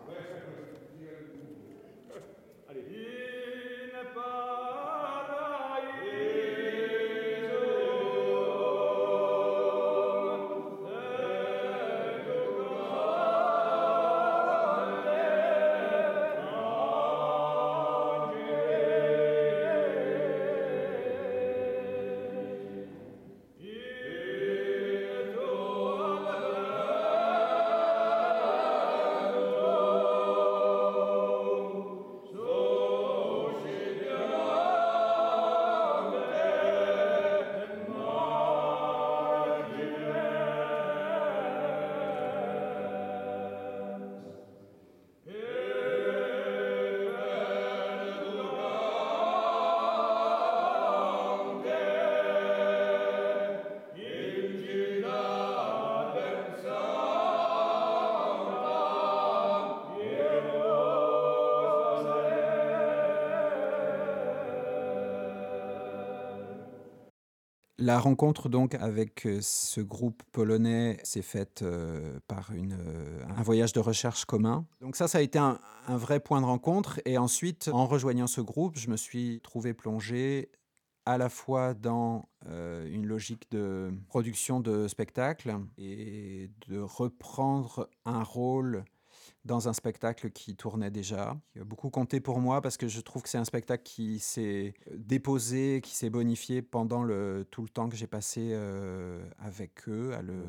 La 67.84 67.98
rencontre 67.98 68.48
donc 68.48 68.76
avec 68.76 69.26
euh, 69.26 69.40
ce 69.42 69.80
groupe 69.80 70.22
polonais 70.30 71.00
s'est 71.02 71.20
faite 71.20 71.62
euh, 71.62 72.20
par 72.28 72.52
une, 72.52 72.74
euh, 72.78 73.24
un 73.36 73.42
voyage 73.42 73.72
de 73.72 73.80
recherche 73.80 74.24
commun. 74.24 74.64
Donc 74.80 74.94
ça, 74.94 75.08
ça 75.08 75.18
a 75.18 75.20
été 75.20 75.40
un, 75.40 75.58
vrai 75.88 76.20
point 76.20 76.40
de 76.40 76.46
rencontre. 76.46 77.00
Et 77.06 77.18
ensuite, 77.18 77.68
en 77.72 77.86
rejoignant 77.86 78.28
ce 78.28 78.40
groupe, 78.40 78.78
je 78.78 78.88
me 78.88 78.96
suis 78.96 79.40
trouvé 79.42 79.74
plongé 79.74 80.52
à 81.06 81.18
la 81.18 81.28
fois 81.28 81.74
dans 81.74 82.28
une 82.46 83.04
logique 83.04 83.50
de 83.50 83.92
production 84.06 84.60
de 84.60 84.86
spectacle 84.86 85.56
et 85.76 86.50
de 86.68 86.78
reprendre 86.78 87.90
un 88.04 88.22
rôle 88.22 88.84
dans 89.44 89.68
un 89.68 89.72
spectacle 89.72 90.30
qui 90.30 90.54
tournait 90.54 90.90
déjà, 90.90 91.36
qui 91.52 91.58
a 91.58 91.64
beaucoup 91.64 91.90
compté 91.90 92.20
pour 92.20 92.38
moi 92.40 92.60
parce 92.60 92.76
que 92.76 92.86
je 92.88 93.00
trouve 93.00 93.22
que 93.22 93.28
c'est 93.28 93.38
un 93.38 93.44
spectacle 93.44 93.82
qui 93.82 94.18
s'est 94.20 94.74
déposé, 94.94 95.80
qui 95.82 95.94
s'est 95.96 96.10
bonifié 96.10 96.62
pendant 96.62 97.02
le, 97.02 97.44
tout 97.50 97.62
le 97.62 97.68
temps 97.68 97.88
que 97.88 97.96
j'ai 97.96 98.06
passé 98.06 98.50
euh, 98.52 99.24
avec 99.38 99.88
eux 99.88 100.14
à 100.14 100.22
le, 100.22 100.42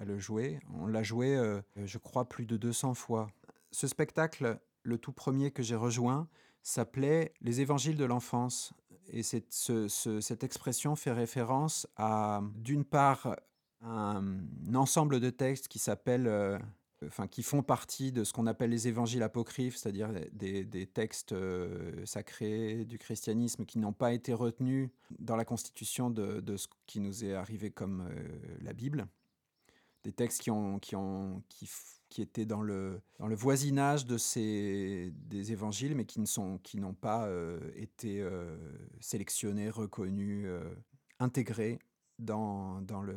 à 0.00 0.04
le 0.04 0.18
jouer. 0.18 0.58
On 0.74 0.86
l'a 0.86 1.02
joué, 1.02 1.36
euh, 1.36 1.60
je 1.76 1.98
crois, 1.98 2.28
plus 2.28 2.46
de 2.46 2.56
200 2.56 2.94
fois. 2.94 3.28
Ce 3.70 3.86
spectacle, 3.86 4.58
le 4.82 4.98
tout 4.98 5.12
premier 5.12 5.50
que 5.52 5.62
j'ai 5.62 5.76
rejoint, 5.76 6.28
s'appelait 6.62 7.32
Les 7.40 7.60
Évangiles 7.60 7.96
de 7.96 8.04
l'enfance. 8.04 8.72
Et 9.08 9.22
cette, 9.22 9.52
ce- 9.52 9.88
ce- 9.88 10.20
cette 10.20 10.42
expression 10.44 10.96
fait 10.96 11.12
référence 11.12 11.86
à, 11.96 12.40
d'une 12.56 12.84
part, 12.84 13.36
un, 13.82 14.38
ensemble 14.74 15.18
de 15.20 15.30
textes 15.30 15.68
qui 15.68 15.78
s'appellent, 15.78 16.28
euh, 16.28 16.58
enfin, 17.06 17.26
qui 17.26 17.42
font 17.42 17.62
partie 17.62 18.12
de 18.12 18.24
ce 18.24 18.32
qu'on 18.32 18.46
appelle 18.46 18.70
les 18.70 18.88
évangiles 18.88 19.22
apocryphes, 19.22 19.76
c'est-à-dire 19.76 20.10
des, 20.32 20.86
textes 20.86 21.32
euh, 21.32 22.04
sacrés 22.04 22.84
du 22.84 22.98
christianisme 22.98 23.64
qui 23.64 23.78
n'ont 23.78 23.92
pas 23.92 24.12
été 24.12 24.32
retenus 24.32 24.90
dans 25.18 25.36
la 25.36 25.44
constitution 25.44 26.10
de, 26.10 26.56
ce 26.56 26.68
qui 26.86 27.00
nous 27.00 27.24
est 27.24 27.34
arrivé 27.34 27.70
comme 27.70 28.08
euh, 28.10 28.58
la 28.60 28.72
Bible. 28.72 29.06
Des 30.04 30.12
textes 30.12 30.42
qui, 30.42 30.50
ont, 30.50 30.78
qui, 30.80 30.96
ont, 30.96 31.42
qui, 31.48 31.70
qui 32.08 32.22
étaient 32.22 32.46
dans 32.46 32.62
le, 32.62 33.00
dans 33.18 33.28
le 33.28 33.36
voisinage 33.36 34.04
de 34.04 34.18
ces, 34.18 35.12
des 35.14 35.52
évangiles, 35.52 35.94
mais 35.94 36.04
qui 36.04 36.20
n'ont 36.20 36.94
pas 36.94 37.26
euh, 37.26 37.60
été 37.76 38.26
sélectionnés, 39.00 39.70
reconnus, 39.70 40.48
intégrés 41.20 41.78
dans, 42.24 42.80
le, 43.02 43.16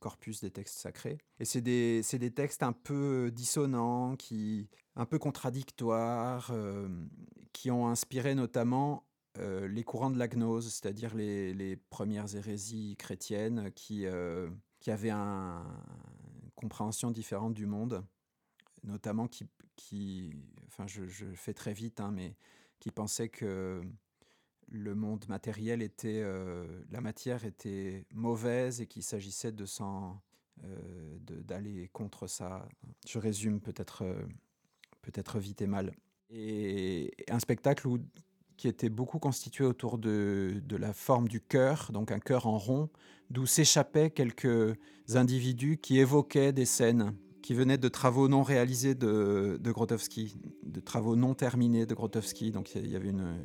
corpus 0.00 0.40
des 0.40 0.50
textes 0.50 0.78
sacrés. 0.78 1.18
Et 1.38 1.44
c'est 1.44 1.60
des, 1.60 2.30
textes 2.34 2.62
un 2.62 2.72
peu 2.72 3.30
dissonants, 3.32 4.16
qui, 4.16 4.68
un 4.94 5.06
peu 5.06 5.18
contradictoires, 5.18 6.50
euh, 6.52 6.88
qui 7.52 7.70
ont 7.70 7.88
inspiré 7.88 8.34
notamment 8.34 9.06
euh, 9.38 9.68
les 9.68 9.84
courants 9.84 10.10
de 10.10 10.18
la 10.18 10.28
gnose, 10.28 10.72
c'est-à-dire 10.72 11.14
les, 11.14 11.76
premières 11.90 12.34
hérésies 12.34 12.96
chrétiennes 12.98 13.70
qui, 13.74 14.06
euh, 14.06 14.48
qui 14.80 14.90
avaient 14.90 15.10
un- 15.10 15.64
une 16.42 16.50
compréhension 16.54 17.10
différente 17.10 17.54
du 17.54 17.66
monde, 17.66 18.04
notamment 18.84 19.28
qui, 19.28 19.46
qui 19.76 20.32
enfin 20.66 20.86
je, 20.86 21.06
je 21.06 21.26
fais 21.34 21.54
très 21.54 21.72
vite, 21.72 22.00
hein, 22.00 22.10
mais 22.12 22.34
qui 22.80 22.90
pensaient 22.90 23.28
que 23.28 23.82
le 24.68 24.94
monde 24.94 25.24
matériel 25.28 25.82
était, 25.82 26.20
euh, 26.22 26.66
la 26.90 27.00
matière 27.00 27.44
était 27.44 28.06
mauvaise 28.12 28.80
et 28.80 28.86
qu'il 28.86 29.02
s'agissait 29.02 29.52
de 29.52 29.64
s'en, 29.64 30.20
euh, 30.64 31.18
d'aller 31.20 31.88
contre 31.92 32.26
ça. 32.26 32.68
Je 33.06 33.18
résume 33.18 33.60
peut-être, 33.60 34.02
euh, 34.02 34.22
peut-être 35.02 35.38
vite 35.38 35.62
et 35.62 35.66
mal. 35.66 35.92
Et 36.30 37.14
un 37.30 37.38
spectacle 37.38 37.88
qui 38.56 38.68
était 38.68 38.88
beaucoup 38.88 39.18
constitué 39.18 39.64
autour 39.64 39.98
de, 39.98 40.60
de 40.64 40.76
la 40.76 40.92
forme 40.92 41.28
du 41.28 41.40
cœur, 41.40 41.90
donc 41.92 42.10
un 42.10 42.18
cœur 42.18 42.46
en 42.46 42.58
rond, 42.58 42.90
d'où 43.30 43.46
s'échappaient 43.46 44.10
quelques 44.10 44.76
individus 45.14 45.78
qui 45.78 45.98
évoquaient 45.98 46.52
des 46.52 46.64
scènes 46.64 47.14
qui 47.42 47.54
venaient 47.54 47.78
de 47.78 47.86
travaux 47.86 48.26
non 48.26 48.42
réalisés 48.42 48.96
de, 48.96 49.56
de 49.62 49.70
Grotowski, 49.70 50.34
de 50.64 50.80
travaux 50.80 51.14
non 51.14 51.34
terminés 51.34 51.86
de 51.86 51.94
Grotowski. 51.94 52.50
Donc 52.50 52.74
il 52.74 52.90
y 52.90 52.96
avait 52.96 53.10
une, 53.10 53.36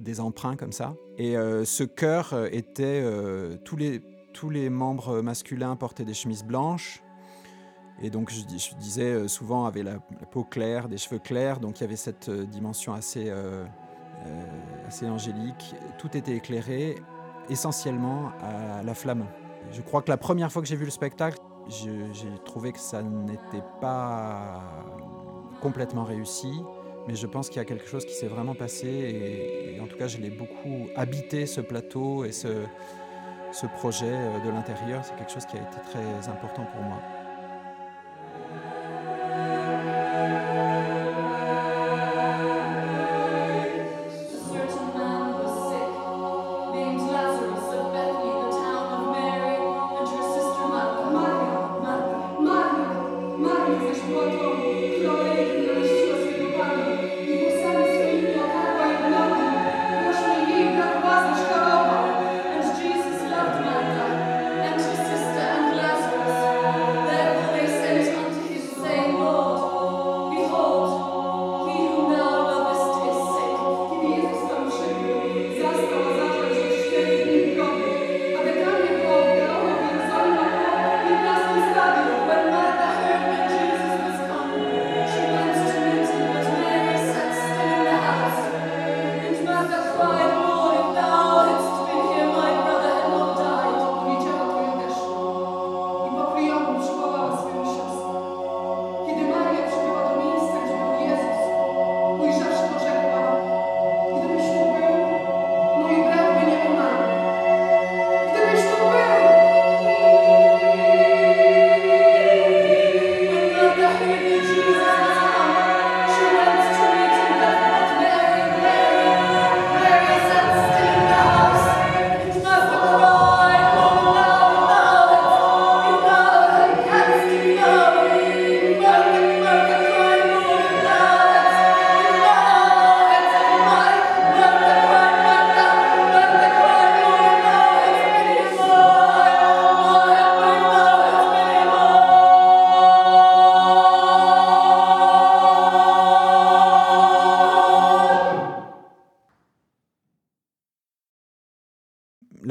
des 0.00 0.20
emprunts 0.20 0.56
comme 0.56 0.72
ça. 0.72 0.94
Et 1.16 1.36
euh, 1.36 1.64
ce 1.64 1.84
chœur 1.84 2.32
euh, 2.32 2.48
était 2.50 3.00
euh, 3.02 3.56
tous 3.64 3.76
les 3.76 4.00
tous 4.34 4.50
les 4.50 4.70
membres 4.70 5.20
masculins 5.20 5.74
portaient 5.74 6.04
des 6.04 6.14
chemises 6.14 6.44
blanches. 6.44 7.02
Et 8.00 8.10
donc, 8.10 8.30
je, 8.30 8.42
dis- 8.44 8.58
je 8.58 8.76
disais 8.76 9.26
souvent, 9.26 9.64
avaient 9.64 9.82
la, 9.82 9.98
peau 10.30 10.44
claire, 10.44 10.88
des 10.88 10.98
cheveux 10.98 11.18
clairs. 11.18 11.58
Donc, 11.58 11.80
il 11.80 11.82
y 11.82 11.86
avait 11.86 11.96
cette 11.96 12.30
dimension 12.30 12.92
assez, 12.92 13.32
assez 14.86 15.08
angélique. 15.08 15.74
Tout 15.98 16.16
était 16.16 16.36
éclairé 16.36 16.94
essentiellement 17.48 18.30
à 18.40 18.84
la 18.84 18.94
flamme. 18.94 19.26
Je 19.72 19.82
crois 19.82 20.02
que 20.02 20.10
la 20.10 20.18
première 20.18 20.52
fois 20.52 20.62
que 20.62 20.68
j'ai 20.68 20.76
vu 20.76 20.84
le 20.84 20.92
spectacle, 20.92 21.38
j'ai 21.68 22.28
trouvé 22.44 22.70
que 22.70 22.78
ça 22.78 23.02
n'était 23.02 23.64
pas 23.80 24.62
complètement 25.60 26.04
réussi. 26.04 26.62
Mais 27.08 27.16
je 27.16 27.26
pense 27.26 27.48
qu'il 27.48 27.56
y 27.56 27.60
a 27.60 27.64
quelque 27.64 27.88
chose 27.88 28.04
qui 28.04 28.12
s'est 28.12 28.26
vraiment 28.26 28.54
passé. 28.54 28.86
Et, 28.86 29.80
en 29.80 29.86
tout 29.86 29.96
cas, 29.96 30.08
je 30.08 30.18
l'ai 30.18 30.28
beaucoup 30.28 30.90
habité, 30.94 31.46
ce 31.46 31.62
plateau 31.62 32.26
et 32.26 32.32
ce, 32.32 32.48
ce 33.50 33.66
projet 33.66 34.12
euh, 34.12 34.44
de 34.44 34.50
l'intérieur. 34.50 35.02
C'est 35.04 35.16
quelque 35.16 35.32
chose 35.32 35.46
qui 35.46 35.56
a 35.56 35.60
été 35.60 35.80
très 35.90 36.28
important 36.28 36.66
pour 36.66 36.82
moi. 36.82 37.00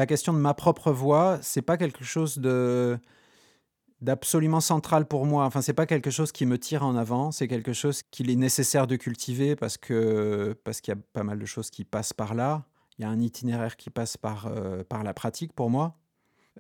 Question 0.08 0.34
de 0.34 0.40
ma 0.40 0.54
propre 0.56 0.92
voix, 0.92 1.40
c'est 1.42 1.62
pas 1.62 1.78
quelque 1.78 2.04
chose 2.04 2.38
de 2.40 2.98
d'absolument 4.02 4.60
central 4.60 5.08
pour 5.08 5.26
moi. 5.26 5.46
Enfin, 5.46 5.62
c'est 5.62 5.74
pas 5.74 5.88
quelque 5.88 6.12
chose 6.12 6.32
qui 6.32 6.46
me 6.46 6.60
tire 6.60 6.84
en 6.86 6.96
avant. 6.96 7.32
C'est 7.32 7.48
quelque 7.48 7.74
chose 7.74 8.04
qu'il 8.12 8.30
est 8.30 8.36
nécessaire 8.36 8.86
de 8.88 8.96
cultiver 8.96 9.56
parce 9.56 9.78
que 9.78 10.56
parce 10.64 10.82
qu'il 10.82 10.94
y 10.94 10.98
a 10.98 11.02
pas 11.14 11.24
mal 11.24 11.40
de 11.40 11.46
choses 11.46 11.70
qui 11.72 11.84
passent 11.84 12.14
par 12.14 12.36
là. 12.36 12.64
il 13.00 13.04
y 13.04 13.06
a 13.06 13.10
un 13.10 13.20
itinéraire 13.20 13.78
qui 13.78 13.92
passe 13.92 14.18
par, 14.18 14.48
euh, 14.48 14.84
par 14.84 15.04
la 15.04 15.14
pratique 15.14 15.54
pour 15.54 15.70
moi. 15.70 15.96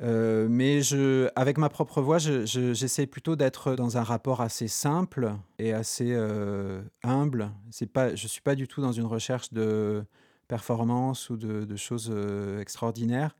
Euh, 0.04 0.48
mais 0.50 0.84
je, 0.84 1.30
avec 1.36 1.58
ma 1.58 1.70
propre 1.70 2.00
voix, 2.04 2.20
je- 2.20 2.45
je- 2.45 2.74
j'essaie 2.76 3.08
plutôt 3.08 3.36
d'être 3.36 3.74
dans 3.76 3.98
un 3.98 4.04
rapport 4.04 4.41
assez 4.41 4.68
simple 4.68 5.34
et 5.58 5.74
assez 5.74 6.12
euh, 6.14 6.84
humble. 7.04 7.52
C'est 7.72 7.88
pas, 7.91 8.14
je 8.16 8.28
suis 8.28 8.41
pas 8.41 8.54
du 8.56 8.68
tout 8.68 8.82
dans 8.82 8.91
une 8.91 9.08
recherche 9.08 9.52
de 9.54 10.06
performance 10.48 11.30
ou 11.30 11.38
de, 11.38 11.76
choses 11.76 12.10
euh, 12.12 12.60
extraordinaires. 12.62 13.36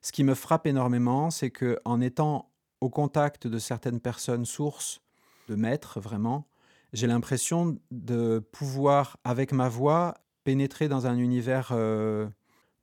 Ce 0.00 0.12
qui 0.12 0.24
me 0.24 0.34
frappe 0.34 0.66
énormément, 0.66 1.30
c'est 1.30 1.50
que 1.50 1.78
en 1.84 2.00
étant 2.00 2.50
au 2.80 2.90
contact 2.90 3.46
de 3.46 3.58
certaines 3.58 4.00
personnes 4.00 4.44
sources, 4.44 5.02
de 5.48 5.54
maîtres 5.54 6.00
vraiment, 6.00 6.46
j'ai 6.92 7.06
l'impression 7.06 7.78
de 7.90 8.38
pouvoir, 8.52 9.16
avec 9.24 9.52
ma 9.52 9.68
voix, 9.68 10.14
pénétrer 10.44 10.88
dans 10.88 11.06
un 11.06 11.16
univers 11.16 11.70
euh, 11.72 12.28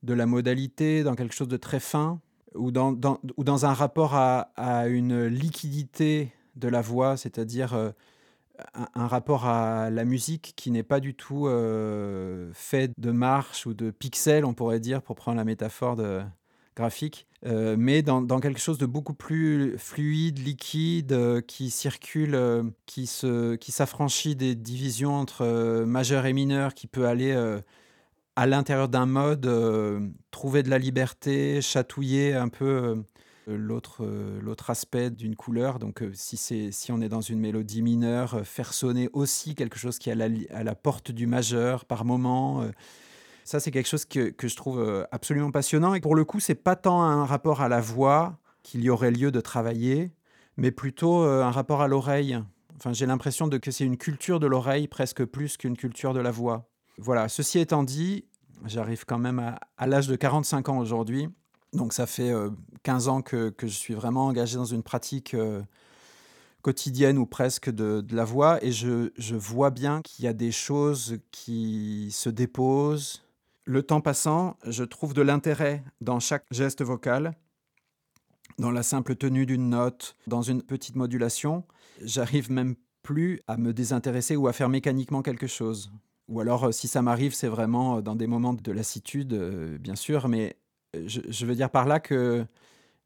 de 0.02 0.14
la 0.14 0.26
modalité, 0.26 1.02
dans 1.02 1.14
quelque 1.14 1.34
chose 1.34 1.48
de 1.48 1.56
très 1.56 1.80
fin, 1.80 2.20
ou 2.54 2.70
dans, 2.72 3.64
un 3.64 3.72
rapport 3.72 4.14
à, 4.14 4.50
à 4.56 4.88
une 4.88 5.26
liquidité 5.26 6.32
de 6.56 6.68
la 6.68 6.80
voix, 6.80 7.16
c'est-à-dire 7.16 7.74
euh, 7.74 7.90
un, 8.94 9.06
rapport 9.06 9.46
à 9.46 9.90
la 9.90 10.04
musique 10.04 10.52
qui 10.56 10.70
n'est 10.70 10.82
pas 10.82 11.00
du 11.00 11.14
tout 11.14 11.46
euh, 11.46 12.50
fait 12.54 12.92
de 12.98 13.10
marches 13.10 13.66
ou 13.66 13.74
de 13.74 13.90
pixels, 13.90 14.44
on 14.44 14.54
pourrait 14.54 14.80
dire, 14.80 15.02
pour 15.02 15.16
prendre 15.16 15.36
la 15.36 15.44
métaphore 15.44 15.96
de, 15.96 16.20
graphique, 16.76 17.26
euh, 17.46 17.76
mais 17.78 18.02
dans, 18.02 18.22
dans 18.22 18.40
quelque 18.40 18.60
chose 18.60 18.78
de 18.78 18.86
beaucoup 18.86 19.14
plus 19.14 19.76
fluide, 19.78 20.38
liquide, 20.38 21.12
euh, 21.12 21.40
qui 21.40 21.70
circule, 21.70 22.38
qui 22.86 23.10
qui 23.60 23.72
s'affranchit 23.72 24.36
des 24.36 24.54
divisions 24.54 25.14
entre 25.14 25.84
majeur 25.84 26.26
et 26.26 26.32
mineur, 26.32 26.74
qui 26.74 26.86
peut 26.86 27.06
aller 27.06 27.32
à 28.36 28.46
l'intérieur 28.46 28.88
d'un 28.88 29.06
mode, 29.06 29.50
trouver 30.30 30.62
de 30.62 30.70
la 30.70 30.78
liberté, 30.78 31.60
chatouiller 31.60 32.34
un 32.34 32.48
peu 32.48 33.02
l'autre 33.46 34.04
euh, 34.04 34.40
l'autre 34.40 34.70
aspect 34.70 35.10
d'une 35.10 35.36
couleur. 35.36 35.78
Donc 35.78 36.02
euh, 36.02 36.10
si, 36.14 36.36
c'est, 36.36 36.70
si 36.72 36.92
on 36.92 37.00
est 37.00 37.08
dans 37.08 37.20
une 37.20 37.40
mélodie 37.40 37.82
mineure, 37.82 38.34
euh, 38.34 38.42
faire 38.44 38.72
sonner 38.72 39.08
aussi 39.12 39.54
quelque 39.54 39.78
chose 39.78 39.98
qui 39.98 40.10
est 40.10 40.12
à 40.12 40.16
la, 40.16 40.28
à 40.52 40.62
la 40.64 40.74
porte 40.74 41.10
du 41.10 41.26
majeur 41.26 41.84
par 41.84 42.04
moment. 42.04 42.62
euh, 42.62 42.70
ça, 43.44 43.58
c'est 43.58 43.70
quelque 43.72 43.88
chose 43.88 44.04
que, 44.04 44.30
que 44.30 44.46
je 44.46 44.54
trouve 44.54 44.78
euh, 44.78 45.04
absolument 45.10 45.50
passionnant. 45.50 45.94
Et 45.94 46.00
pour 46.00 46.14
le 46.14 46.24
coup, 46.24 46.38
c'est 46.38 46.54
pas 46.54 46.76
tant 46.76 47.02
un 47.02 47.24
rapport 47.24 47.60
à 47.62 47.68
la 47.68 47.80
voix 47.80 48.38
qu'il 48.62 48.82
y 48.82 48.90
aurait 48.90 49.10
lieu 49.10 49.32
de 49.32 49.40
travailler, 49.40 50.12
mais 50.56 50.70
plutôt 50.70 51.24
euh, 51.24 51.42
un 51.42 51.50
rapport 51.50 51.80
à 51.80 51.88
l'oreille. 51.88 52.38
Enfin, 52.76 52.92
j'ai 52.92 53.06
l'impression 53.06 53.48
de 53.48 53.58
que 53.58 53.70
c'est 53.70 53.84
une 53.84 53.96
culture 53.96 54.38
de 54.38 54.46
l'oreille 54.46 54.86
presque 54.86 55.24
plus 55.24 55.56
qu'une 55.56 55.76
culture 55.76 56.14
de 56.14 56.20
la 56.20 56.30
voix. 56.30 56.68
Voilà, 56.98 57.28
ceci 57.28 57.58
étant 57.58 57.82
dit, 57.82 58.24
j'arrive 58.66 59.04
quand 59.04 59.18
même 59.18 59.38
à, 59.38 59.58
à 59.78 59.86
l'âge 59.86 60.06
de 60.06 60.16
45 60.16 60.68
ans 60.68 60.78
aujourd'hui. 60.78 61.28
Donc 61.72 61.92
ça 61.92 62.06
fait 62.06 62.30
euh, 62.30 62.50
15 62.82 63.08
ans 63.08 63.22
que, 63.22 63.52
je 63.60 63.66
suis 63.66 63.94
vraiment 63.94 64.26
engagé 64.26 64.56
dans 64.56 64.64
une 64.64 64.82
pratique 64.82 65.34
euh, 65.34 65.62
quotidienne 66.62 67.18
ou 67.18 67.26
presque 67.26 67.70
de, 67.70 68.04
la 68.10 68.24
voix 68.24 68.62
et 68.64 68.72
je, 68.72 69.10
je 69.16 69.36
vois 69.36 69.70
bien 69.70 70.02
qu'il 70.02 70.24
y 70.24 70.28
a 70.28 70.32
des 70.32 70.52
choses 70.52 71.18
qui 71.30 72.08
se 72.12 72.28
déposent. 72.28 73.22
Le 73.64 73.82
temps 73.82 74.00
passant, 74.00 74.56
je 74.66 74.82
trouve 74.82 75.14
de 75.14 75.22
l'intérêt 75.22 75.84
dans 76.00 76.18
chaque 76.18 76.44
geste 76.50 76.82
vocal, 76.82 77.34
dans 78.58 78.70
la 78.70 78.82
simple 78.82 79.14
tenue 79.14 79.46
d'une 79.46 79.70
note, 79.70 80.16
dans 80.26 80.42
une 80.42 80.62
petite 80.62 80.96
modulation. 80.96 81.64
J'arrive 82.02 82.50
même 82.50 82.74
plus 83.02 83.40
à 83.46 83.56
me 83.56 83.72
désintéresser 83.72 84.36
ou 84.36 84.48
à 84.48 84.52
faire 84.52 84.68
mécaniquement 84.68 85.22
quelque 85.22 85.46
chose. 85.46 85.92
Ou 86.28 86.40
alors, 86.40 86.64
euh, 86.64 86.72
si 86.72 86.86
ça 86.88 87.02
m'arrive, 87.02 87.34
c'est 87.34 87.48
vraiment 87.48 87.98
euh, 87.98 88.00
dans 88.02 88.14
des 88.14 88.26
moments 88.26 88.54
de 88.54 88.72
lassitude, 88.72 89.32
euh, 89.32 89.78
bien 89.78 89.96
sûr, 89.96 90.28
mais 90.28 90.50
euh, 90.50 90.59
je, 90.94 91.46
veux 91.46 91.54
dire 91.54 91.70
par 91.70 91.86
là 91.86 92.00
que 92.00 92.44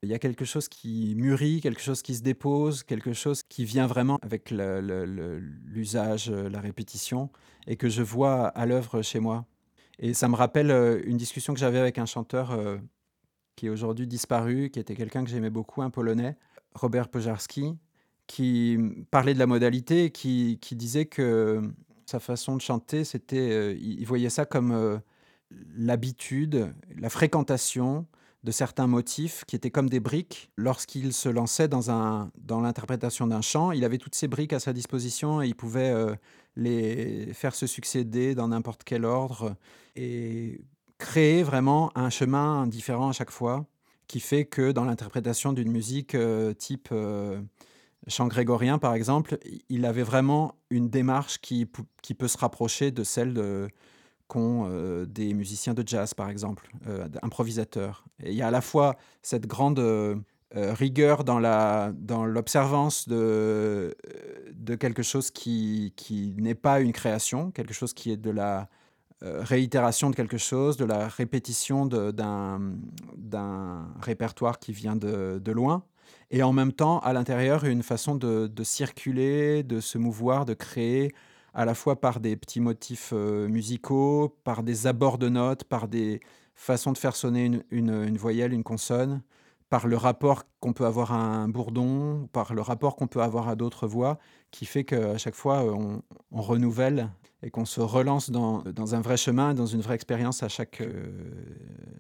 il 0.05 0.11
y 0.11 0.14
a 0.14 0.18
quelque 0.18 0.45
chose 0.45 0.68
qui 0.68 1.14
mûrit, 1.16 1.61
quelque 1.61 1.80
chose 1.80 2.03
qui 2.03 2.14
se 2.14 2.22
dépose, 2.22 2.82
quelque 2.82 3.12
chose 3.14 3.43
qui 3.43 3.64
vient 3.64 3.87
vraiment 3.87 4.18
avec 4.22 4.51
l'usage, 4.51 6.30
euh, 6.30 6.49
la 6.51 6.61
répétition, 6.61 7.30
et 7.66 7.76
que 7.76 7.89
je 7.89 8.03
vois 8.03 8.49
à 8.49 8.66
l'œuvre 8.66 9.01
chez 9.03 9.18
moi. 9.18 9.47
Et 9.99 10.12
ça 10.12 10.28
me 10.28 10.35
rappelle 10.35 10.70
euh, 10.70 11.01
une 11.05 11.16
discussion 11.16 11.55
que 11.55 11.61
j'avais 11.61 11.78
avec 11.78 11.99
un 11.99 12.05
chanteur 12.05 12.51
euh, 12.51 12.76
qui 13.57 13.66
est 13.66 13.70
aujourd'hui 13.70 14.07
disparu, 14.07 14.68
qui 14.70 14.78
était 14.78 14.95
quelqu'un 14.95 15.24
que 15.24 15.30
j'aimais 15.30 15.51
beaucoup, 15.51 15.80
un 15.80 15.91
Polonais, 15.91 16.37
Robert 16.74 17.09
Pojarski, 17.09 17.78
qui 18.26 18.78
parlait 19.11 19.32
de 19.35 19.39
la 19.39 19.47
modalité, 19.47 20.11
qui, 20.11 20.59
qui 20.61 20.76
disait 20.76 21.07
que 21.07 21.62
sa 22.05 22.20
façon 22.20 22.57
de 22.57 22.61
chanter, 22.61 23.05
c'était, 23.05 23.74
il 23.76 24.05
voyait 24.05 24.30
ça 24.30 24.45
comme 24.45 25.01
l'habitude, 25.77 26.73
la 26.97 27.11
fréquentation 27.11 28.07
de 28.45 28.51
certains 28.51 28.87
motifs 28.87 29.45
qui 29.47 29.57
étaient 29.57 29.71
comme 29.71 29.89
des 29.89 30.01
briques. 30.01 30.51
Lorsqu'il 30.57 31.13
se 31.15 31.31
lançait 31.31 31.67
dans, 31.67 31.91
un, 31.91 32.31
dans 32.39 32.61
l'interprétation 32.61 33.27
d'un 33.27 33.41
chant, 33.41 33.73
il 33.73 33.85
avait 33.85 33.99
toutes 33.99 34.15
ces 34.15 34.29
briques 34.29 34.53
à 34.53 34.61
sa 34.61 34.73
disposition 34.75 35.43
et 35.43 35.47
il 35.47 35.55
pouvait 35.55 35.91
euh, 35.91 36.15
les 36.55 37.33
faire 37.33 37.55
se 37.55 37.67
succéder 37.67 38.35
dans 38.35 38.49
n'importe 38.49 38.85
quel 38.85 39.07
ordre 39.07 39.57
et 39.97 40.61
créer 40.99 41.43
vraiment 41.43 41.91
un 41.95 42.11
chemin 42.11 42.67
différent 42.67 43.09
à 43.09 43.13
chaque 43.13 43.31
fois 43.31 43.67
qui 44.07 44.21
fait 44.21 44.45
que 44.45 44.73
dans 44.73 44.85
l'interprétation 44.85 45.55
d'une 45.55 45.73
musique 45.73 46.15
euh, 46.15 46.53
type 46.53 46.91
euh, 46.93 47.41
chant 48.09 48.27
grégorien 48.27 48.79
par 48.79 48.95
exemple, 48.95 49.39
il 49.71 49.87
avait 49.87 50.03
vraiment 50.03 50.55
une 50.69 50.91
démarche 50.91 51.39
qui, 51.39 51.67
qui 52.03 52.13
peut 52.13 52.29
se 52.29 52.37
rapprocher 52.37 52.91
de 52.91 53.05
celle 53.05 53.33
de, 53.33 53.69
euh, 54.37 55.07
des 55.07 55.35
musiciens 55.35 55.74
de 55.74 55.82
jazz, 55.87 56.14
par 56.14 56.28
exemple, 56.30 56.68
euh, 56.87 57.09
improvisateurs. 57.22 58.05
Et 58.22 58.30
il 58.30 58.37
y 58.37 58.43
a 58.43 58.49
à 58.49 58.51
la 58.51 58.61
fois 58.61 58.97
cette 59.22 59.47
grande 59.47 59.78
euh, 59.78 60.16
rigueur 60.53 61.24
dans 61.24 61.39
la 61.39 61.93
dans 61.97 62.24
l'observance 62.24 63.09
de, 63.09 63.95
de 64.55 64.74
quelque 64.74 65.03
chose 65.03 65.30
qui, 65.30 65.93
qui 65.97 66.35
n'est 66.39 66.55
pas 66.55 66.80
une 66.80 66.93
création, 66.93 67.51
quelque 67.51 67.74
chose 67.74 67.93
qui 67.93 68.11
est 68.11 68.16
de 68.16 68.30
la 68.30 68.68
réitération 69.20 70.11
de 70.11 70.16
quelque 70.16 70.37
chose, 70.37 70.76
de 70.76 70.85
la 70.85 71.09
répétition 71.09 71.87
d'un 71.87 72.61
répertoire 74.03 74.59
qui 74.59 74.72
vient 74.72 74.97
de, 74.97 75.41
de 75.43 75.53
loin. 75.53 75.82
Et 76.30 76.43
en 76.43 76.53
même 76.53 76.72
temps, 76.72 76.99
à 76.99 77.14
l'intérieur, 77.14 77.64
une 77.64 77.82
façon 77.82 78.16
de, 78.16 78.49
de 78.49 78.64
circuler, 78.64 79.62
de 79.62 79.80
se 79.80 79.97
mouvoir, 79.97 80.45
de 80.45 80.53
créer 80.53 81.14
à 81.55 81.65
la 81.65 81.75
fois 81.75 82.01
par 82.01 82.21
des 82.21 82.37
petits 82.37 82.61
motifs 82.61 83.13
euh, 83.13 83.49
musicaux, 83.49 84.37
par 84.43 84.63
des 84.63 84.87
abords 84.87 85.19
de 85.19 85.29
notes, 85.29 85.65
par 85.65 85.87
des 85.89 86.21
façons 86.57 86.93
de 86.93 86.99
faire 86.99 87.17
sonner 87.17 87.63
une, 87.71 88.17
voyelle, 88.17 88.53
une 88.53 88.65
consonne, 88.65 89.23
par 89.71 89.87
le 89.87 89.97
rapport 89.97 90.45
qu'on 90.61 90.73
peut 90.73 90.85
avoir 90.85 91.13
à 91.13 91.17
un 91.17 91.49
bourdon, 91.49 92.29
par 92.33 92.55
le 92.55 92.61
rapport 92.61 92.97
qu'on 92.97 93.07
peut 93.07 93.23
avoir 93.23 93.49
à 93.49 93.55
d'autres 93.55 93.87
voix, 93.87 94.19
qui 94.51 94.67
fait 94.67 94.85
qu'à 94.85 95.17
chaque 95.17 95.35
fois, 95.35 95.65
euh, 95.65 95.99
on, 96.31 96.43
renouvelle 96.43 97.11
et 97.43 97.51
qu'on 97.51 97.65
se 97.65 97.81
relance 97.81 98.31
dans, 98.31 98.63
un 98.95 99.01
vrai 99.01 99.17
chemin, 99.17 99.55
dans 99.55 99.67
une 99.67 99.81
vraie 99.81 99.95
expérience 99.95 100.43
à 100.43 100.49
chaque, 100.49 100.81
euh, 100.81 101.13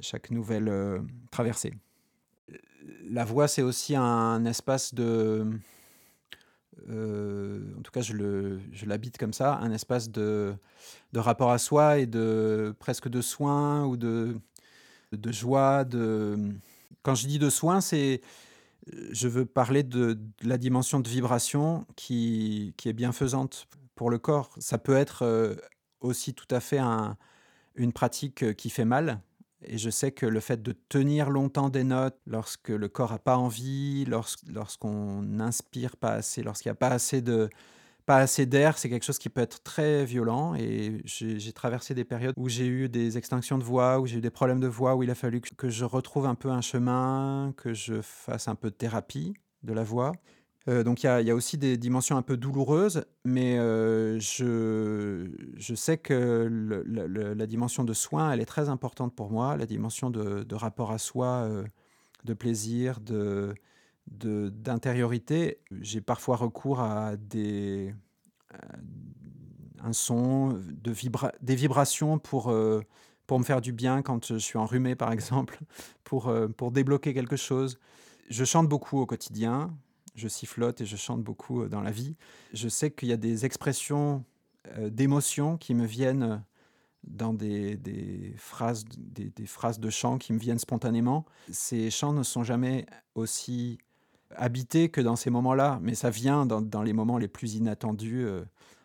chaque 0.00 0.30
nouvelle 0.30 1.00
traversée. 1.30 1.74
La 3.08 3.24
voix, 3.24 3.48
c'est 3.48 3.62
aussi 3.62 3.94
un 3.94 4.44
espace 4.46 4.94
de, 4.94 5.46
cas 7.94 8.02
je 8.02 8.86
l'habite 8.86 9.18
comme 9.18 9.32
ça, 9.32 9.56
un 9.56 9.72
espace 9.72 10.10
de, 10.10 10.54
rapport 11.14 11.50
à 11.50 11.58
soi 11.58 11.98
et 11.98 12.06
de 12.06 12.74
presque 12.78 13.08
de 13.08 13.20
soin 13.20 13.84
ou 13.86 13.96
de, 13.96 14.36
joie. 15.30 15.84
Quand 17.02 17.14
je 17.14 17.26
dis 17.26 17.38
de 17.38 17.50
soin, 17.50 17.80
c'est 17.80 18.20
je 19.10 19.28
veux 19.28 19.46
parler 19.46 19.82
de, 19.82 20.18
la 20.42 20.58
dimension 20.58 21.00
de 21.00 21.08
vibration 21.08 21.86
qui, 21.96 22.74
est 22.84 22.92
bienfaisante 22.92 23.66
pour 23.94 24.10
le 24.10 24.18
corps. 24.18 24.50
Ça 24.58 24.78
peut 24.78 24.96
être 24.96 25.22
euh, 25.22 25.54
aussi 26.00 26.34
tout 26.34 26.48
à 26.50 26.60
fait 26.60 26.78
un- 26.78 27.16
une 27.76 27.92
pratique 27.92 28.42
euh, 28.42 28.52
qui 28.52 28.70
fait 28.70 28.84
mal. 28.84 29.20
Et 29.62 29.78
je 29.78 29.88
sais 29.88 30.12
que 30.12 30.26
le 30.26 30.40
fait 30.40 30.62
de 30.62 30.72
tenir 30.88 31.30
longtemps 31.30 31.70
des 31.70 31.84
notes 31.84 32.18
lorsque 32.26 32.68
le 32.68 32.88
corps 32.88 33.12
n'a 33.12 33.18
pas 33.18 33.38
envie, 33.38 34.04
lors- 34.04 34.36
lorsqu'on 34.52 35.22
n'inspire 35.22 35.96
pas 35.96 36.12
assez, 36.12 36.42
lorsqu'il 36.42 36.68
n'y 36.68 36.74
a 36.74 36.76
pas 36.76 36.90
assez 36.90 37.22
de 37.22 37.48
pas 38.06 38.18
assez 38.18 38.46
d'air, 38.46 38.78
c'est 38.78 38.88
quelque 38.88 39.04
chose 39.04 39.18
qui 39.18 39.28
peut 39.28 39.40
être 39.40 39.62
très 39.62 40.04
violent. 40.04 40.54
Et 40.54 41.02
j'ai 41.04 41.52
traversé 41.52 41.94
des 41.94 42.04
périodes 42.04 42.34
où 42.36 42.48
j'ai 42.48 42.66
eu 42.66 42.88
des 42.88 43.18
extinctions 43.18 43.58
de 43.58 43.64
voix, 43.64 44.00
où 44.00 44.06
j'ai 44.06 44.18
eu 44.18 44.20
des 44.20 44.30
problèmes 44.30 44.60
de 44.60 44.66
voix, 44.68 44.94
où 44.96 45.02
il 45.02 45.10
a 45.10 45.14
fallu 45.14 45.40
que, 45.40 45.68
je 45.68 45.84
retrouve 45.84 46.26
un 46.26 46.34
peu 46.34 46.50
un 46.50 46.60
chemin, 46.60 47.54
que 47.56 47.74
je 47.74 48.00
fasse 48.02 48.48
un 48.48 48.54
peu 48.54 48.70
de 48.70 48.74
thérapie 48.76 49.34
de 49.62 49.72
la 49.72 49.82
voix. 49.84 50.12
Euh, 50.68 50.82
donc 50.82 51.02
il 51.02 51.06
y, 51.06 51.30
a- 51.30 51.34
aussi 51.34 51.58
des 51.58 51.76
dimensions 51.76 52.16
un 52.16 52.22
peu 52.22 52.36
douloureuses, 52.38 53.04
mais 53.24 53.58
euh, 53.58 54.18
je, 54.18 55.30
je 55.56 55.74
sais 55.74 55.98
que 55.98 56.48
la 57.36 57.46
dimension 57.46 57.84
de 57.84 57.92
soin, 57.92 58.32
elle 58.32 58.40
est 58.40 58.46
très 58.46 58.68
importante 58.70 59.14
pour 59.14 59.30
moi, 59.30 59.56
la 59.56 59.66
dimension 59.66 60.10
de, 60.10 60.54
rapport 60.54 60.90
à 60.90 60.98
soi, 60.98 61.44
euh, 61.44 61.64
de 62.24 62.34
plaisir, 62.34 63.00
de- 63.00 63.54
d'intériorité. 64.06 65.58
J'ai 65.80 66.00
parfois 66.00 66.36
recours 66.36 66.80
à 66.80 67.16
des 67.16 67.94
à 68.50 68.58
un 69.84 69.92
son, 69.92 70.48
de 70.52 70.94
des 71.42 71.54
vibrations 71.54 72.18
pour, 72.18 72.50
euh, 72.50 72.80
pour 73.26 73.38
me 73.38 73.44
faire 73.44 73.60
du 73.60 73.72
bien 73.72 74.02
quand 74.02 74.26
je 74.26 74.36
suis 74.36 74.58
enrhumé, 74.58 74.94
par 74.94 75.12
exemple, 75.12 75.60
pour, 76.04 76.28
euh, 76.28 76.48
pour 76.48 76.72
débloquer 76.72 77.14
quelque 77.14 77.36
chose. 77.36 77.78
Je 78.30 78.44
chante 78.44 78.68
beaucoup 78.68 78.98
au 78.98 79.06
quotidien, 79.06 79.76
je 80.14 80.28
sifflote 80.28 80.80
et 80.80 80.86
je 80.86 80.96
chante 80.96 81.22
beaucoup 81.22 81.62
euh, 81.62 81.68
dans 81.68 81.80
la 81.80 81.90
vie. 81.90 82.16
Je 82.52 82.68
sais 82.68 82.90
qu'il 82.90 83.08
y 83.08 83.12
a 83.12 83.16
des 83.16 83.44
expressions 83.44 84.24
euh, 84.78 84.88
d'émotion 84.88 85.58
qui 85.58 85.74
me 85.74 85.84
viennent 85.84 86.42
dans 87.04 87.34
des, 87.34 87.76
des 87.76 88.34
phrases, 88.38 88.84
des, 88.96 89.28
des 89.28 89.46
phrases 89.46 89.78
de 89.78 89.90
chant 89.90 90.16
qui 90.16 90.32
me 90.32 90.38
viennent 90.38 90.58
spontanément. 90.58 91.26
Ces 91.50 91.90
chants 91.90 92.14
ne 92.14 92.22
sont 92.22 92.44
jamais 92.44 92.86
aussi 93.14 93.78
habités 94.36 94.88
que 94.88 95.00
dans 95.00 95.16
ces 95.16 95.30
moments-là, 95.30 95.78
mais 95.82 95.94
ça 95.94 96.10
vient 96.10 96.46
dans, 96.46 96.82
les 96.82 96.92
moments 96.92 97.18
les 97.18 97.28
plus 97.28 97.54
inattendus, 97.54 98.24
euh, 98.24 98.42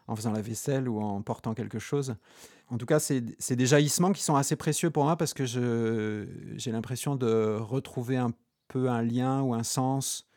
en 0.07 0.15
faisant 0.15 0.31
la 0.31 0.41
vaisselle 0.41 0.89
ou 0.89 1.01
en 1.01 1.21
portant 1.21 1.53
quelque 1.53 1.79
chose. 1.79 2.15
En 2.69 2.77
tout 2.77 2.85
cas, 2.85 2.99
c'est 2.99 3.55
des 3.55 3.65
jaillissements 3.65 4.11
qui 4.11 4.23
sont 4.23 4.35
assez 4.35 4.55
précieux 4.55 4.91
pour 4.91 5.03
moi 5.03 5.15
parce 5.15 5.33
que 5.33 5.45
j'ai 5.45 6.71
l'impression 6.71 7.15
de 7.15 7.57
retrouver 7.59 8.17
un 8.17 8.31
peu 8.67 8.89
un 8.89 9.01
lien 9.01 9.41
ou 9.41 9.53
un 9.53 9.63
sens, 9.63 10.27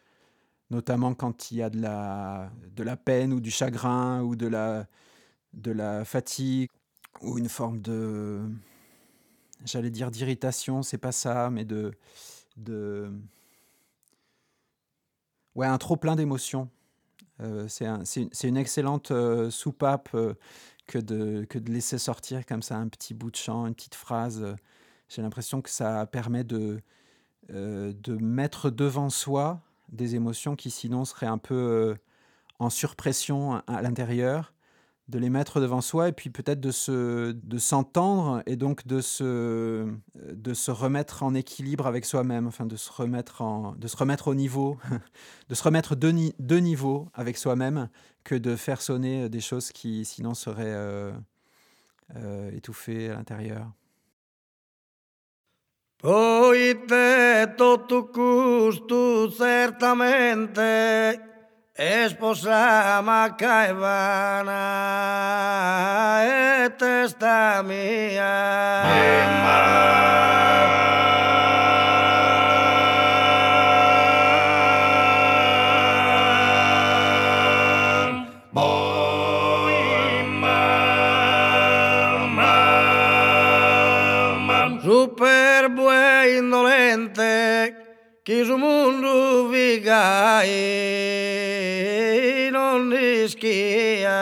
notamment 0.70 1.14
quand 1.14 1.50
il 1.50 1.58
y 1.58 1.62
a 1.62 1.68
de 1.68 1.80
la, 1.80 2.50
de 2.74 2.82
la 2.82 2.96
peine 2.96 3.32
ou 3.32 3.40
du 3.40 3.50
chagrin 3.50 4.22
ou 4.22 4.34
de 4.34 4.46
la, 4.46 4.86
de 5.52 5.72
la 5.72 6.04
fatigue 6.04 6.70
ou 7.20 7.38
une 7.38 7.50
forme 7.50 7.80
de, 7.80 8.40
j'allais 9.64 9.90
dire 9.90 10.10
d'irritation, 10.10 10.82
c'est 10.82 10.98
pas 10.98 11.12
ça, 11.12 11.50
mais 11.50 11.64
de, 11.64 11.92
de, 12.56 13.12
ouais, 15.54 15.66
un 15.66 15.78
trop 15.78 15.96
plein 15.96 16.16
d'émotions. 16.16 16.68
Euh, 17.40 17.66
c'est 17.68 17.86
un- 17.86 18.04
c'est 18.04 18.48
une, 18.48 18.56
excellente 18.56 19.10
euh, 19.10 19.50
soupape 19.50 20.10
euh, 20.14 20.34
que, 20.86 20.98
de, 20.98 21.46
laisser 21.66 21.98
sortir 21.98 22.46
comme 22.46 22.62
ça 22.62 22.76
un 22.76 22.88
petit 22.88 23.14
bout 23.14 23.30
de 23.30 23.36
chant, 23.36 23.66
une 23.66 23.74
petite 23.74 23.94
phrase. 23.94 24.56
J'ai 25.08 25.22
l'impression 25.22 25.62
que 25.62 25.70
ça 25.70 26.06
permet 26.06 26.44
de, 26.44 26.82
mettre 28.20 28.70
devant 28.70 29.10
soi 29.10 29.60
des 29.88 30.14
émotions 30.14 30.56
qui 30.56 30.70
sinon 30.70 31.04
seraient 31.04 31.26
un 31.26 31.38
peu 31.38 31.96
en 32.58 32.70
surpression 32.70 33.62
à 33.66 33.82
l'intérieur, 33.82 34.51
de 35.12 35.18
les 35.18 35.28
mettre 35.30 35.60
devant 35.60 35.82
soi 35.82 36.08
et 36.08 36.12
puis 36.12 36.30
peut-être 36.30 36.58
de 36.60 36.70
se 36.70 37.32
de 37.32 37.58
s'entendre 37.58 38.42
et 38.46 38.56
donc 38.56 38.86
de 38.86 39.00
se 39.02 39.86
de 40.16 40.54
se 40.54 40.70
remettre 40.70 41.22
en 41.22 41.34
équilibre 41.34 41.86
avec 41.86 42.06
soi-même, 42.06 42.46
enfin 42.46 42.64
de 42.66 42.76
se 42.76 42.90
remettre 42.90 43.42
en 43.42 43.72
de 43.76 43.86
se 43.88 43.96
remettre 43.96 44.28
au 44.28 44.34
niveau, 44.34 44.78
de 45.50 45.54
se 45.54 45.62
remettre 45.62 45.94
deux, 45.96 46.10
ni- 46.12 46.34
deux 46.38 46.58
niveaux 46.60 47.08
avec 47.14 47.36
soi-même 47.36 47.88
que 48.24 48.34
de 48.34 48.56
faire 48.56 48.80
sonner 48.80 49.28
des 49.28 49.40
choses 49.40 49.70
qui 49.70 50.04
sinon 50.06 50.32
seraient 50.34 50.64
euh, 50.66 51.12
euh, 52.16 52.50
étouffées 52.52 53.10
à 53.10 53.14
l'intérieur. 53.16 53.70
Esposa 61.74 63.00
macaibana 63.02 64.52
e 66.22 66.68
testa 66.70 67.62
mía. 67.64 68.82
Superbo 84.82 85.90
e 85.90 86.38
indolente, 86.38 87.74
chi 88.24 88.42
o 88.42 88.58
mundo 88.58 89.48
vi 89.48 89.80
esquia. 93.22 94.18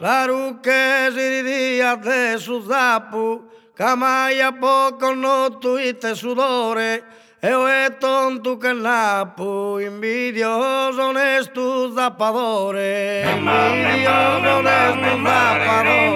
Λαρούκες, 0.00 1.14
iridias 1.26 1.98
de 2.06 2.38
sudapu, 2.44 3.26
καμάγια 3.74 4.48
από 4.48 4.96
κονό 4.98 5.50
του 5.60 5.76
είτε 5.76 6.14
σουδόρε, 6.14 7.00
E 7.46 7.84
è 7.84 7.96
tonto 7.98 8.56
cannapo, 8.56 9.78
invidioso 9.78 11.12
ne 11.12 11.38
stu 11.42 11.94
zappadore, 11.94 13.22
eh. 13.22 13.30
invidioso 13.36 14.60
ne 14.62 14.90
stu 14.90 15.24
zappadore. 15.24 16.14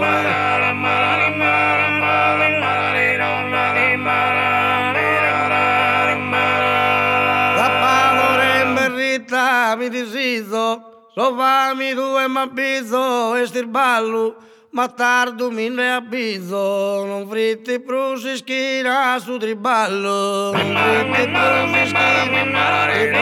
Zappadore 7.59 8.63
in 8.65 8.75
verità 8.75 9.77
mi 9.77 9.89
disiso, 9.89 11.11
sofami 11.15 11.95
tu 11.95 12.19
e 12.19 12.27
m'avviso 12.27 13.37
e 13.37 13.47
stirballo, 13.47 14.35
ma 14.73 14.87
tardo 14.89 15.51
mi 15.51 15.69
ne 15.69 15.95
avviso, 15.95 17.05
non 17.05 17.27
fritti 17.29 17.81
prusi 17.81 18.37
schira 18.37 19.19
su 19.19 19.37
triballo, 19.37 20.53
non 20.53 20.75
fritti 20.75 21.27
prusi 21.27 21.87
schira 21.87 22.79
su 22.79 22.91
triballo. 22.91 23.21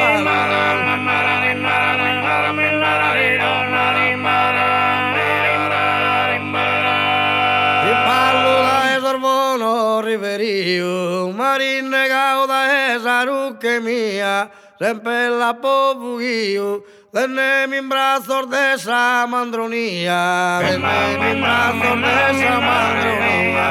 Triballo 7.82 8.54
da 8.68 8.96
esorbono 8.96 10.00
riverio, 10.00 11.30
marine 11.30 12.08
gauda 12.08 12.94
esaruche 12.94 13.80
mia, 13.80 14.50
sempre 14.78 15.30
la 15.30 15.54
povuio, 15.54 16.84
Denle 17.10 17.66
mis 17.68 17.88
brazos 17.88 18.50
de 18.50 18.74
esa 18.74 19.26
mandronía, 19.26 20.60
denle 20.60 21.18
mis 21.18 21.40
brazos 21.40 22.02
de 22.02 22.12
esa 22.30 22.60
mandronía. 22.60 23.68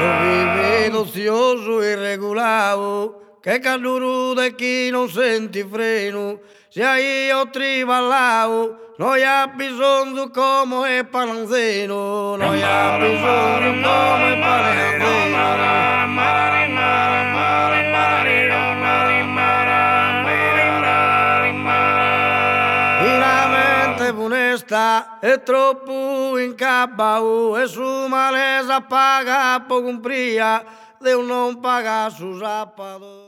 Yo 0.00 0.08
viví 0.22 0.90
docioso 0.90 1.82
y 1.82 1.96
regulado, 1.96 3.18
Que 3.42 3.60
caluru 3.60 4.34
de 4.34 4.54
chi 4.56 4.90
non 4.90 5.08
senti 5.08 5.64
freno, 5.64 6.38
se 6.68 6.84
hai 6.84 7.32
o 7.32 7.46
tribalao, 7.48 8.76
No 8.98 9.16
ya 9.16 9.46
bisonzo 9.46 10.28
como 10.30 10.84
é 10.84 11.04
palanzeiro, 11.04 12.36
no 12.36 12.50
ya 12.56 12.98
bisonzo 12.98 13.70
como 13.78 14.24
é 14.26 14.34
palanzeiro. 14.42 15.08
Bunesta 24.18 25.18
e 25.22 25.38
troppo 25.38 26.38
in 26.40 26.54
cabau 26.54 27.56
e 27.56 27.68
su 27.68 28.08
malesa 28.08 28.80
paga 28.80 29.60
pouco 29.68 29.86
cumpria, 29.86 30.64
Deus 31.00 31.24
non 31.24 31.60
paga 31.60 32.10
sus 32.10 32.40
zapador. 32.40 33.27